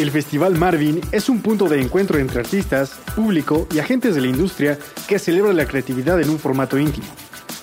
El 0.00 0.10
Festival 0.10 0.56
Marvin 0.56 1.00
es 1.12 1.28
un 1.28 1.42
punto 1.42 1.68
de 1.68 1.78
encuentro 1.78 2.18
entre 2.18 2.40
artistas, 2.40 2.92
público 3.14 3.68
y 3.70 3.80
agentes 3.80 4.14
de 4.14 4.22
la 4.22 4.28
industria 4.28 4.78
que 5.06 5.18
celebra 5.18 5.52
la 5.52 5.66
creatividad 5.66 6.18
en 6.22 6.30
un 6.30 6.38
formato 6.38 6.78
íntimo. 6.78 7.06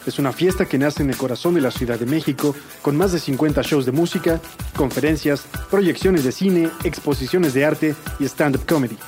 Es 0.06 0.20
una 0.20 0.32
fiesta 0.32 0.68
que 0.68 0.78
nace 0.78 1.02
en 1.02 1.10
el 1.10 1.18
corazón 1.18 1.56
de 1.56 1.62
la 1.62 1.72
Ciudad 1.72 1.98
de 1.98 2.06
México, 2.06 2.56
con 2.84 2.96
más 2.96 3.12
de 3.12 3.18
50 3.18 3.64
shows 3.64 3.88
de 3.88 3.92
música, 3.92 4.40
conferencias, 4.76 5.48
proyecciones 5.72 6.24
de 6.24 6.32
cine, 6.32 6.70
exposiciones 6.84 7.56
de 7.56 7.66
arte 7.66 7.96
y 8.20 8.26
stand-up 8.26 8.68
comedy. 8.68 9.00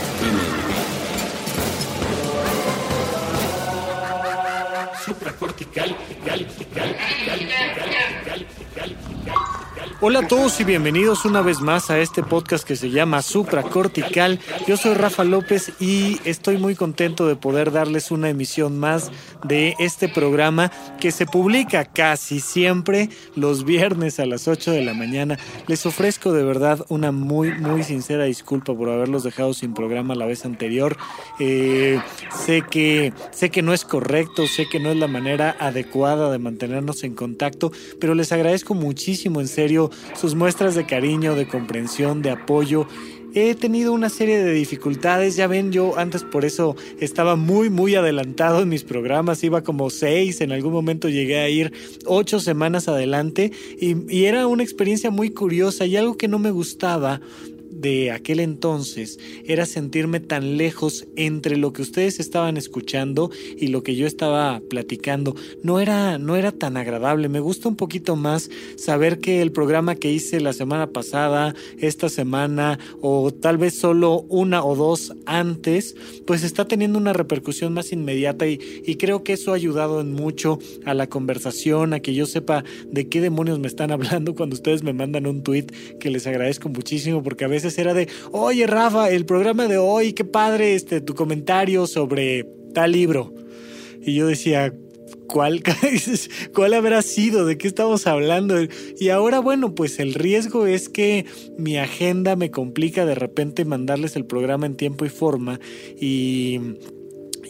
Hola 10.03 10.21
a 10.21 10.27
todos 10.27 10.59
y 10.59 10.63
bienvenidos 10.63 11.25
una 11.25 11.43
vez 11.43 11.61
más 11.61 11.91
a 11.91 11.99
este 11.99 12.23
podcast 12.23 12.67
que 12.67 12.75
se 12.75 12.89
llama 12.89 13.21
Supra 13.21 13.61
Cortical. 13.61 14.39
Yo 14.67 14.75
soy 14.75 14.95
Rafa 14.95 15.23
López 15.23 15.73
y 15.79 16.17
estoy 16.25 16.57
muy 16.57 16.73
contento 16.73 17.27
de 17.27 17.35
poder 17.35 17.71
darles 17.71 18.09
una 18.09 18.27
emisión 18.27 18.79
más 18.79 19.11
de 19.43 19.75
este 19.77 20.09
programa 20.09 20.71
que 20.99 21.11
se 21.11 21.27
publica 21.27 21.85
casi 21.85 22.39
siempre 22.39 23.09
los 23.35 23.63
viernes 23.63 24.19
a 24.19 24.25
las 24.25 24.47
8 24.47 24.71
de 24.71 24.83
la 24.83 24.95
mañana. 24.95 25.37
Les 25.67 25.85
ofrezco 25.85 26.33
de 26.33 26.45
verdad 26.45 26.83
una 26.89 27.11
muy, 27.11 27.51
muy 27.51 27.83
sincera 27.83 28.23
disculpa 28.23 28.73
por 28.73 28.89
haberlos 28.89 29.23
dejado 29.23 29.53
sin 29.53 29.75
programa 29.75 30.15
la 30.15 30.25
vez 30.25 30.45
anterior. 30.45 30.97
Eh, 31.37 32.01
sé, 32.43 32.63
que, 32.63 33.13
sé 33.29 33.51
que 33.51 33.61
no 33.61 33.71
es 33.71 33.85
correcto, 33.85 34.47
sé 34.47 34.67
que 34.67 34.79
no 34.79 34.89
es 34.89 34.97
la 34.97 35.07
manera 35.07 35.55
adecuada 35.59 36.31
de 36.31 36.39
mantenernos 36.39 37.03
en 37.03 37.13
contacto, 37.13 37.71
pero 37.99 38.15
les 38.15 38.31
agradezco 38.31 38.73
muchísimo 38.73 39.41
en 39.41 39.47
serio 39.47 39.90
sus 40.15 40.35
muestras 40.35 40.75
de 40.75 40.85
cariño, 40.85 41.35
de 41.35 41.47
comprensión, 41.47 42.21
de 42.21 42.31
apoyo. 42.31 42.87
He 43.33 43.55
tenido 43.55 43.93
una 43.93 44.09
serie 44.09 44.43
de 44.43 44.51
dificultades, 44.51 45.37
ya 45.37 45.47
ven, 45.47 45.71
yo 45.71 45.97
antes 45.97 46.23
por 46.23 46.43
eso 46.43 46.75
estaba 46.99 47.37
muy, 47.37 47.69
muy 47.69 47.95
adelantado 47.95 48.61
en 48.61 48.67
mis 48.67 48.83
programas, 48.83 49.41
iba 49.45 49.63
como 49.63 49.89
seis, 49.89 50.41
en 50.41 50.51
algún 50.51 50.73
momento 50.73 51.07
llegué 51.07 51.39
a 51.39 51.47
ir 51.47 51.71
ocho 52.05 52.41
semanas 52.41 52.89
adelante 52.89 53.53
y, 53.79 54.25
era 54.25 54.47
una 54.47 54.63
experiencia 54.63 55.11
muy 55.11 55.29
curiosa 55.29 55.85
y 55.85 55.95
algo 55.95 56.17
que 56.17 56.27
no 56.27 56.39
me 56.39 56.51
gustaba 56.51 57.21
de 57.71 58.11
aquel 58.11 58.39
entonces 58.39 59.17
era 59.45 59.65
sentirme 59.65 60.19
tan 60.19 60.57
lejos 60.57 61.07
entre 61.15 61.57
lo 61.57 61.73
que 61.73 61.81
ustedes 61.81 62.19
estaban 62.19 62.57
escuchando 62.57 63.31
y 63.57 63.67
lo 63.67 63.83
que 63.83 63.95
yo 63.95 64.05
estaba 64.05 64.61
platicando. 64.69 65.35
No 65.63 65.79
era, 65.79 66.17
no 66.17 66.35
era 66.35 66.51
tan 66.51 66.77
agradable. 66.77 67.29
Me 67.29 67.39
gusta 67.39 67.69
un 67.69 67.75
poquito 67.75 68.15
más 68.15 68.49
saber 68.77 69.19
que 69.19 69.41
el 69.41 69.51
programa 69.51 69.95
que 69.95 70.11
hice 70.11 70.41
la 70.41 70.53
semana 70.53 70.87
pasada, 70.87 71.55
esta 71.79 72.09
semana 72.09 72.79
o 73.01 73.31
tal 73.31 73.57
vez 73.57 73.75
solo 73.75 74.25
una 74.29 74.63
o 74.63 74.75
dos 74.75 75.13
antes, 75.25 75.95
pues 76.25 76.43
está 76.43 76.65
teniendo 76.65 76.97
una 76.97 77.13
repercusión 77.13 77.73
más 77.73 77.91
inmediata 77.91 78.47
y, 78.47 78.59
y 78.85 78.95
creo 78.95 79.23
que 79.23 79.33
eso 79.33 79.51
ha 79.51 79.55
ayudado 79.55 80.01
en 80.01 80.13
mucho 80.13 80.59
a 80.85 80.93
la 80.93 81.07
conversación, 81.07 81.93
a 81.93 81.99
que 81.99 82.13
yo 82.13 82.25
sepa 82.25 82.63
de 82.85 83.07
qué 83.07 83.21
demonios 83.21 83.59
me 83.59 83.67
están 83.67 83.91
hablando 83.91 84.35
cuando 84.35 84.55
ustedes 84.55 84.83
me 84.83 84.93
mandan 84.93 85.27
un 85.27 85.43
tweet 85.43 85.67
que 85.99 86.09
les 86.09 86.27
agradezco 86.27 86.69
muchísimo 86.69 87.23
porque 87.23 87.45
a 87.45 87.47
veces 87.47 87.60
era 87.65 87.93
de, 87.93 88.07
oye 88.31 88.67
Rafa, 88.67 89.09
el 89.09 89.25
programa 89.25 89.67
de 89.67 89.77
hoy, 89.77 90.13
qué 90.13 90.25
padre 90.25 90.75
este, 90.75 91.01
tu 91.01 91.15
comentario 91.15 91.87
sobre 91.87 92.47
tal 92.73 92.91
libro. 92.91 93.33
Y 94.03 94.15
yo 94.15 94.27
decía, 94.27 94.73
¿cuál, 95.27 95.63
¿cuál 96.53 96.73
habrá 96.73 97.01
sido? 97.01 97.45
¿De 97.45 97.57
qué 97.57 97.67
estamos 97.67 98.07
hablando? 98.07 98.55
Y 98.99 99.09
ahora, 99.09 99.39
bueno, 99.39 99.73
pues 99.75 99.99
el 99.99 100.13
riesgo 100.13 100.65
es 100.67 100.89
que 100.89 101.25
mi 101.57 101.77
agenda 101.77 102.35
me 102.35 102.51
complica 102.51 103.05
de 103.05 103.15
repente 103.15 103.65
mandarles 103.65 104.15
el 104.15 104.25
programa 104.25 104.65
en 104.65 104.75
tiempo 104.75 105.05
y 105.05 105.09
forma 105.09 105.59
y 105.99 106.59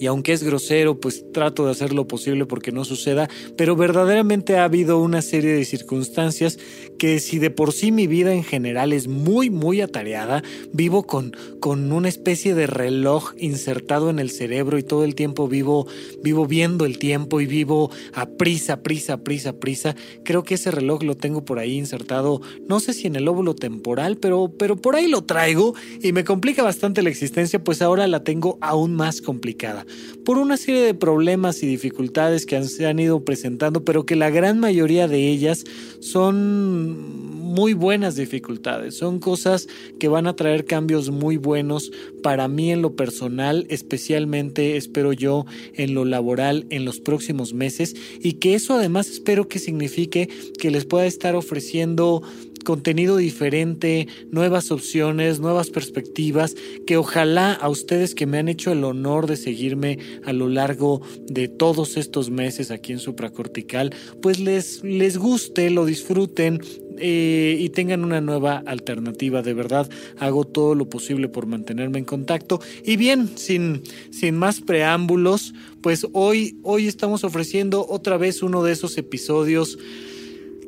y 0.02 0.08
aunque 0.08 0.34
es 0.34 0.42
grosero, 0.42 1.00
pues 1.00 1.32
trato 1.32 1.64
de 1.66 1.72
hacer 1.74 1.94
lo 1.94 2.08
posible 2.08 2.48
porque 2.48 2.72
no 2.72 2.86
suceda, 2.86 3.30
pero 3.56 3.76
verdaderamente 3.76 4.58
ha 4.58 4.64
habido 4.64 4.98
una 4.98 5.22
serie 5.22 5.54
de 5.54 5.64
circunstancias 5.64 6.58
que 6.98 7.20
si 7.20 7.38
de 7.38 7.52
por 7.52 7.72
sí 7.72 7.92
mi 7.92 8.08
vida 8.08 8.34
en 8.34 8.44
general 8.44 8.94
es 8.94 9.08
muy, 9.08 9.52
muy 9.52 9.80
atareada, 9.80 10.42
vivo 10.74 11.06
con, 11.06 11.38
con 11.60 11.92
una 11.92 12.10
especie 12.10 12.56
de 12.56 12.66
reloj 12.66 13.36
insertado 13.38 14.10
en 14.10 14.18
el 14.18 14.32
cerebro 14.32 14.80
y 14.80 14.84
todo 14.84 15.04
el 15.04 15.14
tiempo 15.14 15.48
vivo, 15.48 15.86
vivo 16.24 16.48
viendo 16.48 16.86
el 16.86 16.98
tiempo 16.98 17.40
y 17.40 17.46
vivo 17.46 17.92
a 18.16 18.26
prisa, 18.26 18.82
prisa, 18.82 19.18
prisa, 19.18 19.60
prisa. 19.60 19.96
Creo 20.24 20.44
que 20.44 20.56
ese 20.56 20.72
reloj 20.72 21.04
lo 21.04 21.16
tengo 21.16 21.46
por 21.46 21.60
ahí 21.60 21.78
insertado, 21.78 22.42
no 22.68 22.80
sé 22.80 22.94
si 22.94 23.06
en 23.06 23.18
el 23.18 23.28
óvulo 23.28 23.54
temporal, 23.54 24.18
pero, 24.18 24.52
pero 24.58 24.78
por 24.78 24.96
ahí 24.96 25.08
lo 25.08 25.26
traigo 25.26 25.76
y 26.02 26.12
me 26.12 26.24
complica 26.24 26.64
bastante 26.64 27.04
la 27.04 27.12
existencia, 27.12 27.64
pues 27.64 27.84
ahora 27.84 28.08
la 28.08 28.24
tengo 28.24 28.58
aún 28.62 28.96
más 28.96 29.22
complicada 29.22 29.86
por 30.26 30.38
una 30.38 30.58
serie 30.58 30.82
de 30.82 30.94
problemas 30.94 31.64
y 31.64 31.68
dificultades 31.68 32.46
que 32.46 32.62
se 32.64 32.86
han 32.86 33.00
ido 33.00 33.24
presentando, 33.26 33.84
pero 33.84 34.06
que 34.06 34.16
la 34.16 34.30
gran 34.30 34.60
mayoría 34.60 35.08
de 35.08 35.30
ellas 35.30 35.64
son 36.00 37.42
muy 37.52 37.74
buenas 37.74 38.16
dificultades, 38.16 38.96
son 38.96 39.20
cosas 39.20 39.68
que 40.00 40.08
van 40.08 40.26
a 40.26 40.36
traer 40.36 40.66
cambios 40.66 41.10
muy 41.10 41.38
buenos 41.38 41.92
para 42.24 42.48
mí 42.48 42.72
en 42.72 42.82
lo 42.82 42.96
personal, 42.96 43.66
especialmente 43.70 44.78
espero 44.78 45.12
yo 45.12 45.46
en 45.74 45.94
lo 45.94 46.06
laboral 46.06 46.66
en 46.70 46.86
los 46.86 47.00
próximos 47.00 47.54
meses 47.54 47.96
y 48.22 48.34
que 48.34 48.56
eso 48.56 48.76
además 48.76 49.10
espero 49.10 49.48
que 49.48 49.60
signifique 49.60 50.30
que 50.60 50.72
les 50.72 50.86
pueda 50.86 51.06
estar 51.06 51.36
ofreciendo 51.36 52.22
contenido 52.64 53.18
diferente, 53.18 54.08
nuevas 54.32 54.72
opciones, 54.72 55.40
nuevas 55.40 55.70
perspectivas, 55.70 56.56
que 56.86 56.98
ojalá 56.98 57.54
a 57.54 57.70
ustedes 57.70 58.16
que 58.16 58.26
me 58.26 58.38
han 58.38 58.48
hecho 58.48 58.72
el 58.72 58.84
honor 58.84 59.28
de 59.28 59.38
seguirme 59.38 60.00
a 60.24 60.34
lo 60.34 60.50
largo 60.50 61.02
de 61.28 61.48
todos 61.48 61.98
estos 61.98 62.30
meses 62.30 62.72
aquí 62.72 62.92
en 62.94 63.00
Supracortical, 63.00 63.94
pues 64.22 64.40
les, 64.40 64.84
les 64.84 65.18
guste, 65.18 65.70
lo 65.70 65.86
disfruten, 65.86 66.62
eh, 67.04 67.58
y 67.60 67.70
tengan 67.70 68.04
una 68.04 68.22
nueva 68.22 68.62
alternativa. 68.66 69.42
De 69.42 69.54
verdad, 69.54 69.90
hago 70.20 70.46
todo 70.46 70.76
lo 70.76 70.90
posible 70.90 71.30
por 71.30 71.48
mantenerme 71.48 72.00
en 72.00 72.06
contacto. 72.06 72.62
Y 72.86 72.96
bien, 72.96 73.38
sin, 73.38 73.82
sin 74.12 74.36
más 74.36 74.62
preámbulos, 74.62 75.54
pues 75.82 76.06
hoy, 76.14 76.60
hoy 76.64 76.88
estamos 76.88 77.24
ofreciendo 77.24 77.86
otra 77.90 78.18
vez 78.18 78.44
uno 78.44 78.64
de 78.64 78.74
esos 78.74 78.98
episodios 78.98 79.80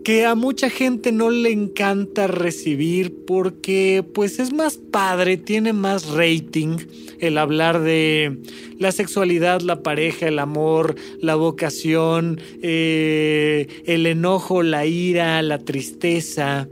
que 0.04 0.26
a 0.26 0.36
mucha 0.36 0.70
gente 0.70 1.12
no 1.12 1.32
le 1.32 1.52
encanta 1.52 2.28
recibir 2.28 3.26
porque 3.26 4.04
pues 4.14 4.40
es 4.40 4.52
más 4.52 4.78
padre, 4.78 5.38
tiene 5.38 5.72
más 5.72 6.10
rating 6.10 6.78
el 7.20 7.38
hablar 7.38 7.82
de 7.82 8.38
la 8.80 8.92
sexualidad, 8.92 9.62
la 9.62 9.82
pareja, 9.82 10.28
el 10.28 10.40
amor, 10.40 10.96
la 11.22 11.36
vocación, 11.36 12.42
eh, 12.62 13.68
el 13.86 14.06
enojo, 14.06 14.62
la 14.62 14.86
ira, 14.86 15.42
la 15.42 15.60
tristeza, 15.60 16.68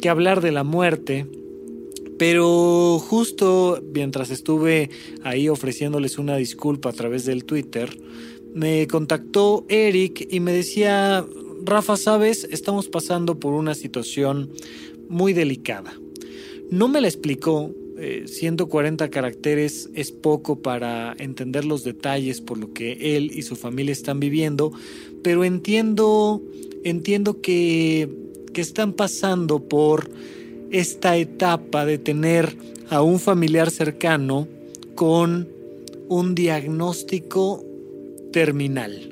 que 0.00 0.08
hablar 0.08 0.40
de 0.40 0.52
la 0.52 0.62
muerte. 0.62 1.26
Pero 2.16 3.00
justo 3.00 3.82
mientras 3.92 4.30
estuve 4.30 4.90
ahí 5.24 5.48
ofreciéndoles 5.48 6.18
una 6.18 6.36
disculpa 6.36 6.90
a 6.90 6.92
través 6.92 7.24
del 7.24 7.44
Twitter, 7.44 7.98
me 8.54 8.86
contactó 8.86 9.64
Eric 9.68 10.28
y 10.30 10.38
me 10.40 10.52
decía, 10.52 11.26
Rafa, 11.64 11.96
sabes, 11.96 12.46
estamos 12.50 12.88
pasando 12.88 13.38
por 13.38 13.54
una 13.54 13.74
situación 13.74 14.50
muy 15.08 15.32
delicada. 15.32 15.92
No 16.70 16.88
me 16.88 17.00
la 17.00 17.08
explicó, 17.08 17.70
140 18.26 19.08
caracteres 19.10 19.88
es 19.94 20.10
poco 20.10 20.60
para 20.60 21.14
entender 21.18 21.64
los 21.64 21.84
detalles 21.84 22.40
por 22.40 22.58
lo 22.58 22.72
que 22.72 23.16
él 23.16 23.30
y 23.32 23.42
su 23.42 23.54
familia 23.54 23.92
están 23.92 24.18
viviendo, 24.18 24.72
pero 25.22 25.44
entiendo, 25.44 26.42
entiendo 26.82 27.40
que, 27.40 28.08
que 28.52 28.60
están 28.60 28.92
pasando 28.92 29.60
por 29.60 30.10
esta 30.70 31.16
etapa 31.16 31.84
de 31.84 31.98
tener 31.98 32.56
a 32.88 33.02
un 33.02 33.20
familiar 33.20 33.70
cercano 33.70 34.48
con 34.94 35.48
un 36.08 36.34
diagnóstico 36.34 37.64
terminal. 38.32 39.11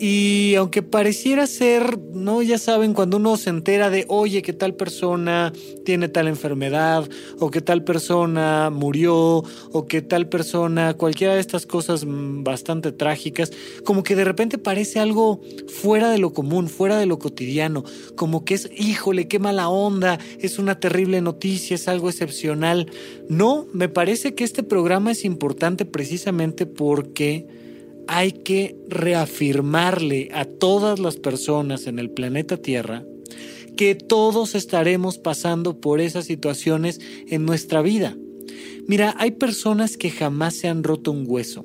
Y 0.00 0.54
aunque 0.54 0.82
pareciera 0.82 1.48
ser, 1.48 1.98
no, 1.98 2.40
ya 2.40 2.58
saben, 2.58 2.94
cuando 2.94 3.16
uno 3.16 3.36
se 3.36 3.50
entera 3.50 3.90
de, 3.90 4.04
oye, 4.06 4.42
que 4.42 4.52
tal 4.52 4.74
persona 4.74 5.52
tiene 5.84 6.08
tal 6.08 6.28
enfermedad, 6.28 7.08
o 7.40 7.50
que 7.50 7.60
tal 7.60 7.82
persona 7.82 8.70
murió, 8.70 9.42
o 9.72 9.86
que 9.88 10.00
tal 10.00 10.28
persona, 10.28 10.94
cualquiera 10.94 11.34
de 11.34 11.40
estas 11.40 11.66
cosas 11.66 12.04
mm, 12.04 12.44
bastante 12.44 12.92
trágicas, 12.92 13.50
como 13.84 14.04
que 14.04 14.14
de 14.14 14.24
repente 14.24 14.56
parece 14.56 15.00
algo 15.00 15.40
fuera 15.66 16.10
de 16.10 16.18
lo 16.18 16.32
común, 16.32 16.68
fuera 16.68 16.96
de 16.96 17.06
lo 17.06 17.18
cotidiano, 17.18 17.82
como 18.14 18.44
que 18.44 18.54
es, 18.54 18.70
híjole, 18.76 19.26
qué 19.26 19.40
mala 19.40 19.68
onda, 19.68 20.20
es 20.38 20.60
una 20.60 20.78
terrible 20.78 21.20
noticia, 21.20 21.74
es 21.74 21.88
algo 21.88 22.08
excepcional. 22.08 22.88
No, 23.28 23.66
me 23.72 23.88
parece 23.88 24.36
que 24.36 24.44
este 24.44 24.62
programa 24.62 25.10
es 25.10 25.24
importante 25.24 25.84
precisamente 25.84 26.66
porque 26.66 27.67
hay 28.08 28.32
que 28.32 28.74
reafirmarle 28.88 30.30
a 30.32 30.46
todas 30.46 30.98
las 30.98 31.16
personas 31.16 31.86
en 31.86 31.98
el 31.98 32.10
planeta 32.10 32.56
Tierra 32.56 33.04
que 33.76 33.94
todos 33.94 34.54
estaremos 34.56 35.18
pasando 35.18 35.78
por 35.80 36.00
esas 36.00 36.24
situaciones 36.24 37.00
en 37.28 37.44
nuestra 37.44 37.82
vida. 37.82 38.16
Mira, 38.88 39.14
hay 39.18 39.32
personas 39.32 39.96
que 39.96 40.10
jamás 40.10 40.54
se 40.54 40.68
han 40.68 40.82
roto 40.82 41.12
un 41.12 41.24
hueso. 41.28 41.64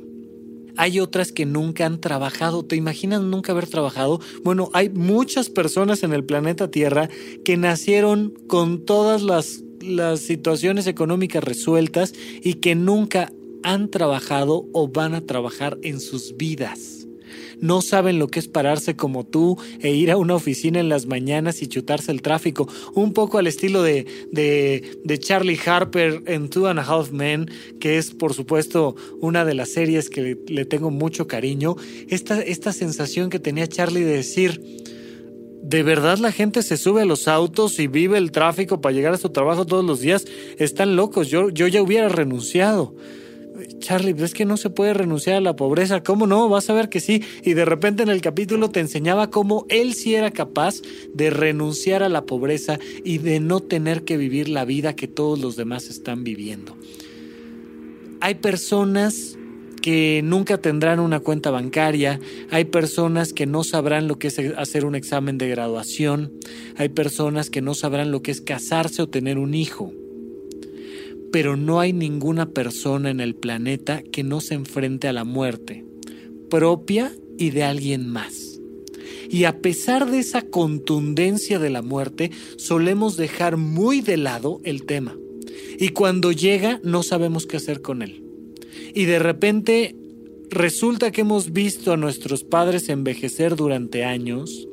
Hay 0.75 0.99
otras 0.99 1.31
que 1.31 1.45
nunca 1.45 1.85
han 1.85 2.01
trabajado. 2.01 2.63
¿Te 2.65 2.75
imaginas 2.75 3.21
nunca 3.21 3.53
haber 3.53 3.67
trabajado? 3.67 4.19
Bueno, 4.43 4.69
hay 4.73 4.89
muchas 4.89 5.49
personas 5.49 6.03
en 6.03 6.13
el 6.13 6.25
planeta 6.25 6.69
Tierra 6.69 7.09
que 7.45 7.57
nacieron 7.57 8.33
con 8.47 8.85
todas 8.85 9.21
las, 9.21 9.63
las 9.81 10.19
situaciones 10.19 10.87
económicas 10.87 11.43
resueltas 11.43 12.13
y 12.43 12.55
que 12.55 12.75
nunca 12.75 13.31
han 13.63 13.89
trabajado 13.89 14.67
o 14.73 14.87
van 14.87 15.15
a 15.15 15.25
trabajar 15.25 15.77
en 15.81 15.99
sus 15.99 16.35
vidas. 16.37 17.03
No 17.59 17.81
saben 17.81 18.19
lo 18.19 18.27
que 18.27 18.39
es 18.39 18.49
pararse 18.49 18.97
como 18.97 19.23
tú 19.23 19.57
e 19.79 19.93
ir 19.93 20.11
a 20.11 20.17
una 20.17 20.35
oficina 20.35 20.81
en 20.81 20.89
las 20.89 21.05
mañanas 21.05 21.61
y 21.61 21.67
chutarse 21.67 22.11
el 22.11 22.21
tráfico, 22.21 22.67
un 22.93 23.13
poco 23.13 23.37
al 23.37 23.47
estilo 23.47 23.81
de, 23.81 24.05
de, 24.33 25.19
Charlie 25.19 25.59
Harper 25.65 26.23
en 26.25 26.49
Two 26.49 26.67
and 26.67 26.79
a 26.79 26.83
Half 26.83 27.11
Men, 27.11 27.49
que 27.79 27.97
es 27.97 28.11
por 28.11 28.33
supuesto 28.33 28.95
una 29.21 29.45
de 29.45 29.53
las 29.53 29.69
series 29.69 30.09
que 30.09 30.37
le, 30.45 30.65
tengo 30.65 30.91
mucho 30.91 31.27
cariño. 31.27 31.77
Esta, 32.09 32.41
esta 32.41 32.73
sensación 32.73 33.29
que 33.29 33.39
tenía 33.39 33.67
Charlie 33.67 34.03
de 34.03 34.17
decir, 34.17 34.83
¿De 35.63 35.81
verdad 35.81 36.17
la 36.17 36.33
gente 36.33 36.61
se 36.61 36.75
sube 36.75 37.03
a 37.03 37.05
los 37.05 37.29
autos 37.29 37.79
y 37.79 37.87
vive 37.87 38.17
el 38.17 38.33
tráfico 38.33 38.81
para 38.81 38.93
llegar 38.93 39.13
a 39.13 39.17
su 39.17 39.29
trabajo 39.29 39.65
todos 39.65 39.85
los 39.85 40.01
días? 40.01 40.25
Están 40.57 40.97
locos, 40.97 41.29
yo, 41.29 41.49
yo 41.49 41.69
ya 41.69 41.81
hubiera 41.81 42.09
renunciado. 42.09 42.93
Charlie, 43.83 44.15
es 44.17 44.33
que 44.33 44.45
no 44.45 44.55
se 44.55 44.69
puede 44.69 44.93
renunciar 44.93 45.35
a 45.35 45.41
la 45.41 45.57
pobreza. 45.57 46.03
¿Cómo 46.03 46.25
no? 46.25 46.47
Vas 46.47 46.69
a 46.69 46.73
ver 46.73 46.87
que 46.87 47.01
sí. 47.01 47.21
Y 47.43 47.53
de 47.53 47.65
repente 47.65 48.01
en 48.01 48.07
el 48.07 48.21
capítulo 48.21 48.69
te 48.69 48.79
enseñaba 48.79 49.29
cómo 49.29 49.65
él 49.67 49.93
sí 49.93 50.15
era 50.15 50.31
capaz 50.31 50.75
de 51.13 51.29
renunciar 51.29 52.01
a 52.01 52.07
la 52.07 52.25
pobreza 52.25 52.79
y 53.03 53.17
de 53.17 53.41
no 53.41 53.59
tener 53.59 54.03
que 54.03 54.15
vivir 54.15 54.47
la 54.47 54.63
vida 54.63 54.95
que 54.95 55.09
todos 55.09 55.37
los 55.37 55.57
demás 55.57 55.89
están 55.89 56.23
viviendo. 56.23 56.77
Hay 58.21 58.35
personas 58.35 59.37
que 59.81 60.21
nunca 60.23 60.59
tendrán 60.59 61.01
una 61.01 61.19
cuenta 61.19 61.51
bancaria, 61.51 62.21
hay 62.51 62.63
personas 62.63 63.33
que 63.33 63.45
no 63.45 63.65
sabrán 63.65 64.07
lo 64.07 64.17
que 64.17 64.27
es 64.27 64.39
hacer 64.57 64.85
un 64.85 64.95
examen 64.95 65.37
de 65.37 65.49
graduación, 65.49 66.31
hay 66.77 66.87
personas 66.87 67.49
que 67.49 67.61
no 67.61 67.73
sabrán 67.73 68.11
lo 68.11 68.21
que 68.21 68.31
es 68.31 68.39
casarse 68.39 69.01
o 69.01 69.09
tener 69.09 69.37
un 69.37 69.53
hijo 69.53 69.91
pero 71.33 71.57
no 71.57 71.79
hay 71.79 71.93
ninguna 71.93 72.51
persona 72.51 73.09
en 73.09 73.19
el 73.19 73.33
planeta 73.33 74.03
que 74.03 74.23
no 74.23 74.39
se 74.39 74.53
enfrente 74.53 75.07
a 75.07 75.13
la 75.13 75.23
muerte, 75.23 75.83
propia 76.47 77.11
y 77.39 77.49
de 77.49 77.63
alguien 77.63 78.07
más. 78.07 78.59
Y 79.31 79.45
a 79.45 79.57
pesar 79.59 80.11
de 80.11 80.19
esa 80.19 80.43
contundencia 80.43 81.57
de 81.57 81.71
la 81.71 81.81
muerte, 81.81 82.29
solemos 82.57 83.17
dejar 83.17 83.57
muy 83.57 84.01
de 84.01 84.17
lado 84.17 84.61
el 84.63 84.85
tema. 84.85 85.17
Y 85.79 85.89
cuando 85.89 86.31
llega 86.31 86.79
no 86.83 87.01
sabemos 87.01 87.47
qué 87.47 87.57
hacer 87.57 87.81
con 87.81 88.03
él. 88.03 88.23
Y 88.93 89.05
de 89.05 89.17
repente 89.17 89.95
resulta 90.51 91.09
que 91.11 91.21
hemos 91.21 91.51
visto 91.51 91.93
a 91.93 91.97
nuestros 91.97 92.43
padres 92.43 92.89
envejecer 92.89 93.55
durante 93.55 94.03
años, 94.03 94.67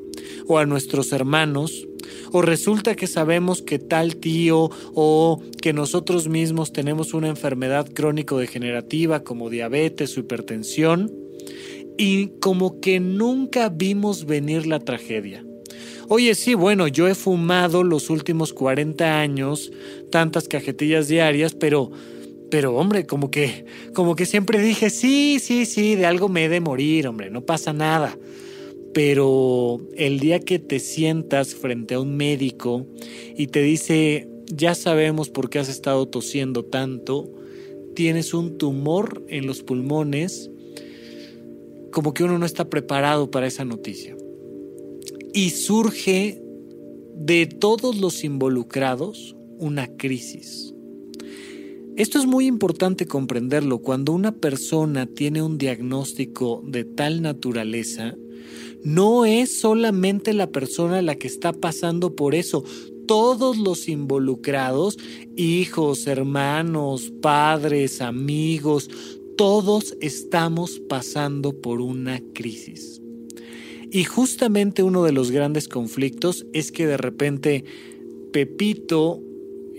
o 0.47 0.59
a 0.59 0.67
nuestros 0.67 1.12
hermanos, 1.12 1.89
o 2.33 2.43
resulta 2.43 2.95
que 2.95 3.07
sabemos 3.07 3.62
que 3.62 3.79
tal 3.79 4.17
tío 4.17 4.71
o 4.95 5.43
que 5.61 5.73
nosotros 5.73 6.29
mismos 6.29 6.73
tenemos 6.73 7.15
una 7.15 7.29
enfermedad 7.29 7.89
crónico-degenerativa 7.93 9.25
como 9.25 9.51
diabetes 9.51 10.17
hipertensión 10.17 11.12
y 11.99 12.29
como 12.41 12.81
que 12.81 13.01
nunca 13.01 13.69
vimos 13.69 14.25
venir 14.25 14.67
la 14.67 14.79
tragedia. 14.79 15.45
Oye, 16.09 16.35
sí, 16.35 16.55
bueno, 16.55 16.89
yo 16.89 17.07
he 17.07 17.15
fumado 17.15 17.85
los 17.85 18.11
últimos 18.11 18.53
40 18.53 19.21
años 19.21 19.71
tantas 20.11 20.49
cajetillas 20.49 21.09
diarias, 21.09 21.55
pero 21.55 21.91
pero 22.51 22.75
hombre, 22.75 23.07
como 23.07 23.31
que 23.31 23.65
como 23.95 24.17
que 24.17 24.27
siempre 24.27 24.61
dije, 24.61 24.91
sí, 24.91 25.39
sí, 25.41 25.67
sí, 25.67 25.95
de 25.95 26.07
algo 26.07 26.29
me 26.29 26.47
he 26.47 26.49
de 26.49 26.61
morir, 26.61 27.07
hombre, 27.07 27.31
no 27.31 27.43
pasa 27.43 27.73
nada 27.73 28.17
pero 28.93 29.81
el 29.97 30.19
día 30.19 30.41
que 30.41 30.59
te 30.59 30.81
sientas 30.81 31.55
frente 31.55 31.95
a 31.95 32.01
un 32.01 32.17
médico 32.17 32.87
y 33.37 33.49
te 33.49 33.63
dice, 33.63 34.29
ya 34.53 34.75
sabemos 34.75 35.31
por 35.31 35.49
qué 35.49 35.59
has 35.59 35.69
estado 35.69 36.09
tosiendo 36.09 36.65
tanto, 36.65 37.31
tienes 37.95 38.35
un 38.35 38.59
tumor 38.59 39.25
en 39.29 39.47
los 39.47 39.63
pulmones, 39.63 40.51
como 41.93 42.15
que 42.15 42.25
uno 42.25 42.39
no 42.39 42.47
está 42.47 42.69
preparado 42.69 43.31
para 43.31 43.47
esa 43.47 43.65
noticia. 43.65 44.17
Y 45.33 45.51
surge 45.51 46.43
de 47.15 47.47
todos 47.47 47.97
los 47.99 48.25
involucrados 48.25 49.37
una 49.59 49.87
crisis. 49.97 50.75
Esto 51.97 52.19
es 52.19 52.27
muy 52.27 52.47
importante 52.47 53.07
comprenderlo. 53.07 53.79
Cuando 53.79 54.13
una 54.13 54.33
persona 54.33 55.07
tiene 55.07 55.43
un 55.43 55.59
diagnóstico 55.59 56.62
de 56.67 56.85
tal 56.85 57.21
naturaleza, 57.21 58.17
no 58.83 59.25
es 59.27 59.61
solamente 59.61 60.33
la 60.33 60.51
persona 60.51 61.03
la 61.03 61.17
que 61.17 61.27
está 61.27 61.53
pasando 61.53 62.17
por 62.17 62.35
eso. 62.35 62.65
Todos 63.07 63.59
los 63.59 63.89
involucrados, 63.89 64.99
hijos, 65.37 66.07
hermanos, 66.07 67.13
padres, 67.21 68.01
amigos, 68.01 68.89
todos 69.37 69.97
estamos 70.01 70.81
pasando 70.89 71.61
por 71.61 71.81
una 71.81 72.21
crisis. 72.35 73.01
Y 73.91 74.05
justamente 74.05 74.83
uno 74.83 75.03
de 75.03 75.13
los 75.13 75.31
grandes 75.33 75.67
conflictos 75.67 76.47
es 76.53 76.71
que 76.71 76.87
de 76.87 76.97
repente 76.97 77.65
Pepito, 78.33 79.21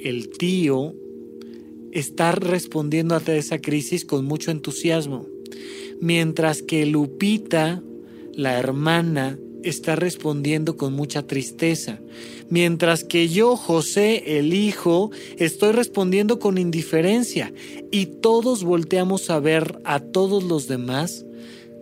el 0.03 0.29
tío, 0.29 0.93
está 1.91 2.33
respondiendo 2.33 3.15
a 3.15 3.19
esa 3.19 3.59
crisis 3.59 4.03
con 4.03 4.25
mucho 4.25 4.51
entusiasmo, 4.51 5.27
mientras 6.01 6.61
que 6.61 6.85
Lupita, 6.85 7.81
la 8.35 8.57
hermana 8.57 9.37
está 9.63 9.95
respondiendo 9.95 10.75
con 10.77 10.93
mucha 10.93 11.21
tristeza, 11.27 11.99
mientras 12.49 13.03
que 13.03 13.29
yo, 13.29 13.55
José, 13.55 14.39
el 14.39 14.53
hijo, 14.53 15.11
estoy 15.37 15.71
respondiendo 15.71 16.39
con 16.39 16.57
indiferencia 16.57 17.53
y 17.91 18.07
todos 18.07 18.63
volteamos 18.63 19.29
a 19.29 19.39
ver 19.39 19.79
a 19.83 19.99
todos 19.99 20.43
los 20.43 20.67
demás 20.67 21.25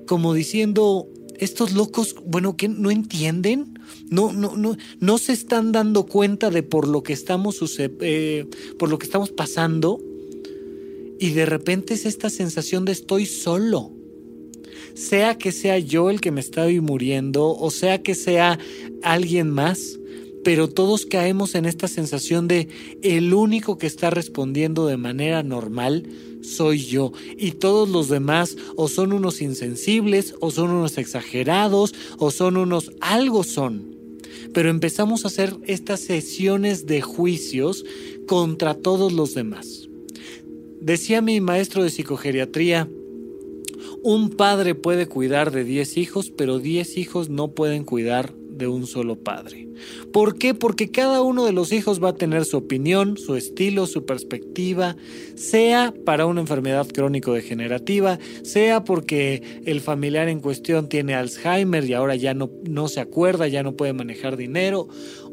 como 0.10 0.34
diciendo, 0.34 1.08
estos 1.38 1.74
locos, 1.74 2.15
bueno, 2.25 2.58
que 2.58 2.68
no 2.68 2.89
entienden, 2.89 3.79
no, 4.10 4.34
no, 4.34 4.58
no, 4.58 4.75
no 5.00 5.18
se 5.20 5.34
están 5.34 5.72
dando 5.72 6.08
cuenta 6.08 6.50
de 6.50 6.63
por 6.63 6.88
lo 6.88 7.03
que 7.03 7.13
estamos, 7.13 7.60
eh, 7.77 8.48
por 8.79 8.89
lo 8.89 8.98
que 8.98 9.06
estamos 9.06 9.29
pasando 9.29 10.01
y 11.20 11.29
de 11.29 11.46
repente 11.46 11.94
es 11.94 12.08
esta 12.08 12.32
sensación 12.32 12.86
de 12.86 12.94
estoy 12.94 13.27
solo 13.27 13.99
sea 15.00 15.38
que 15.38 15.51
sea 15.51 15.79
yo 15.79 16.10
el 16.10 16.20
que 16.20 16.32
me 16.32 16.41
estoy 16.41 16.82
muriendo 16.82 17.56
o 17.56 17.72
sea 17.72 18.01
que 18.03 18.15
sea 18.15 18.60
alguien 19.01 19.50
más, 19.50 19.98
pero 20.44 20.68
todos 20.68 21.06
caemos 21.06 21.56
en 21.56 21.65
esta 21.65 21.88
sensación 21.88 22.48
de 22.48 22.68
el 23.01 23.34
único 23.34 23.77
que 23.77 23.88
está 23.88 24.10
respondiendo 24.10 24.88
de 24.88 24.98
manera 24.98 25.41
normal 25.41 26.03
soy 26.41 26.79
yo 26.86 27.13
y 27.38 27.51
todos 27.51 27.88
los 27.89 28.10
demás 28.10 28.58
o 28.75 28.88
son 28.89 29.13
unos 29.13 29.41
insensibles 29.41 30.36
o 30.41 30.51
son 30.51 30.72
unos 30.72 30.98
exagerados 30.98 31.94
o 32.18 32.32
son 32.32 32.58
unos 32.58 32.91
algo 33.00 33.44
son. 33.44 33.96
Pero 34.53 34.70
empezamos 34.70 35.24
a 35.24 35.27
hacer 35.27 35.56
estas 35.65 36.01
sesiones 36.01 36.88
de 36.88 37.01
juicios 37.01 37.86
contra 38.27 38.74
todos 38.74 39.13
los 39.13 39.34
demás. 39.34 39.88
Decía 40.82 41.22
mi 41.22 41.41
maestro 41.41 41.84
de 41.84 41.89
psicogeriatría, 41.89 42.89
un 44.03 44.29
padre 44.29 44.75
puede 44.75 45.08
cuidar 45.08 45.51
de 45.51 45.63
10 45.63 45.98
hijos, 45.98 46.32
pero 46.32 46.60
10 46.60 46.98
hijos 46.98 47.29
no 47.29 47.51
pueden 47.51 47.84
cuidar 47.84 48.34
de 48.60 48.68
un 48.68 48.86
solo 48.86 49.15
padre. 49.15 49.68
¿Por 50.12 50.38
qué? 50.38 50.53
Porque 50.53 50.91
cada 50.91 51.22
uno 51.22 51.46
de 51.46 51.53
los 51.53 51.72
hijos 51.72 52.03
va 52.03 52.10
a 52.10 52.15
tener 52.15 52.46
su 52.46 52.58
opinión, 52.58 53.18
su 53.18 53.36
estilo, 53.36 53.88
su 53.88 54.06
perspectiva, 54.06 54.98
sea 55.36 55.94
para 56.06 56.25
una 56.25 56.41
enfermedad 56.41 56.88
crónico-degenerativa, 56.88 58.20
sea 58.44 58.84
porque 58.84 59.62
el 59.65 59.79
familiar 59.79 60.27
en 60.27 60.41
cuestión 60.41 60.89
tiene 60.89 61.15
Alzheimer 61.15 61.86
y 61.86 61.94
ahora 61.94 62.15
ya 62.15 62.34
no, 62.34 62.51
no 62.70 62.89
se 62.89 63.00
acuerda, 63.00 63.48
ya 63.48 63.63
no 63.63 63.75
puede 63.77 63.94
manejar 63.94 64.36
dinero, 64.36 64.89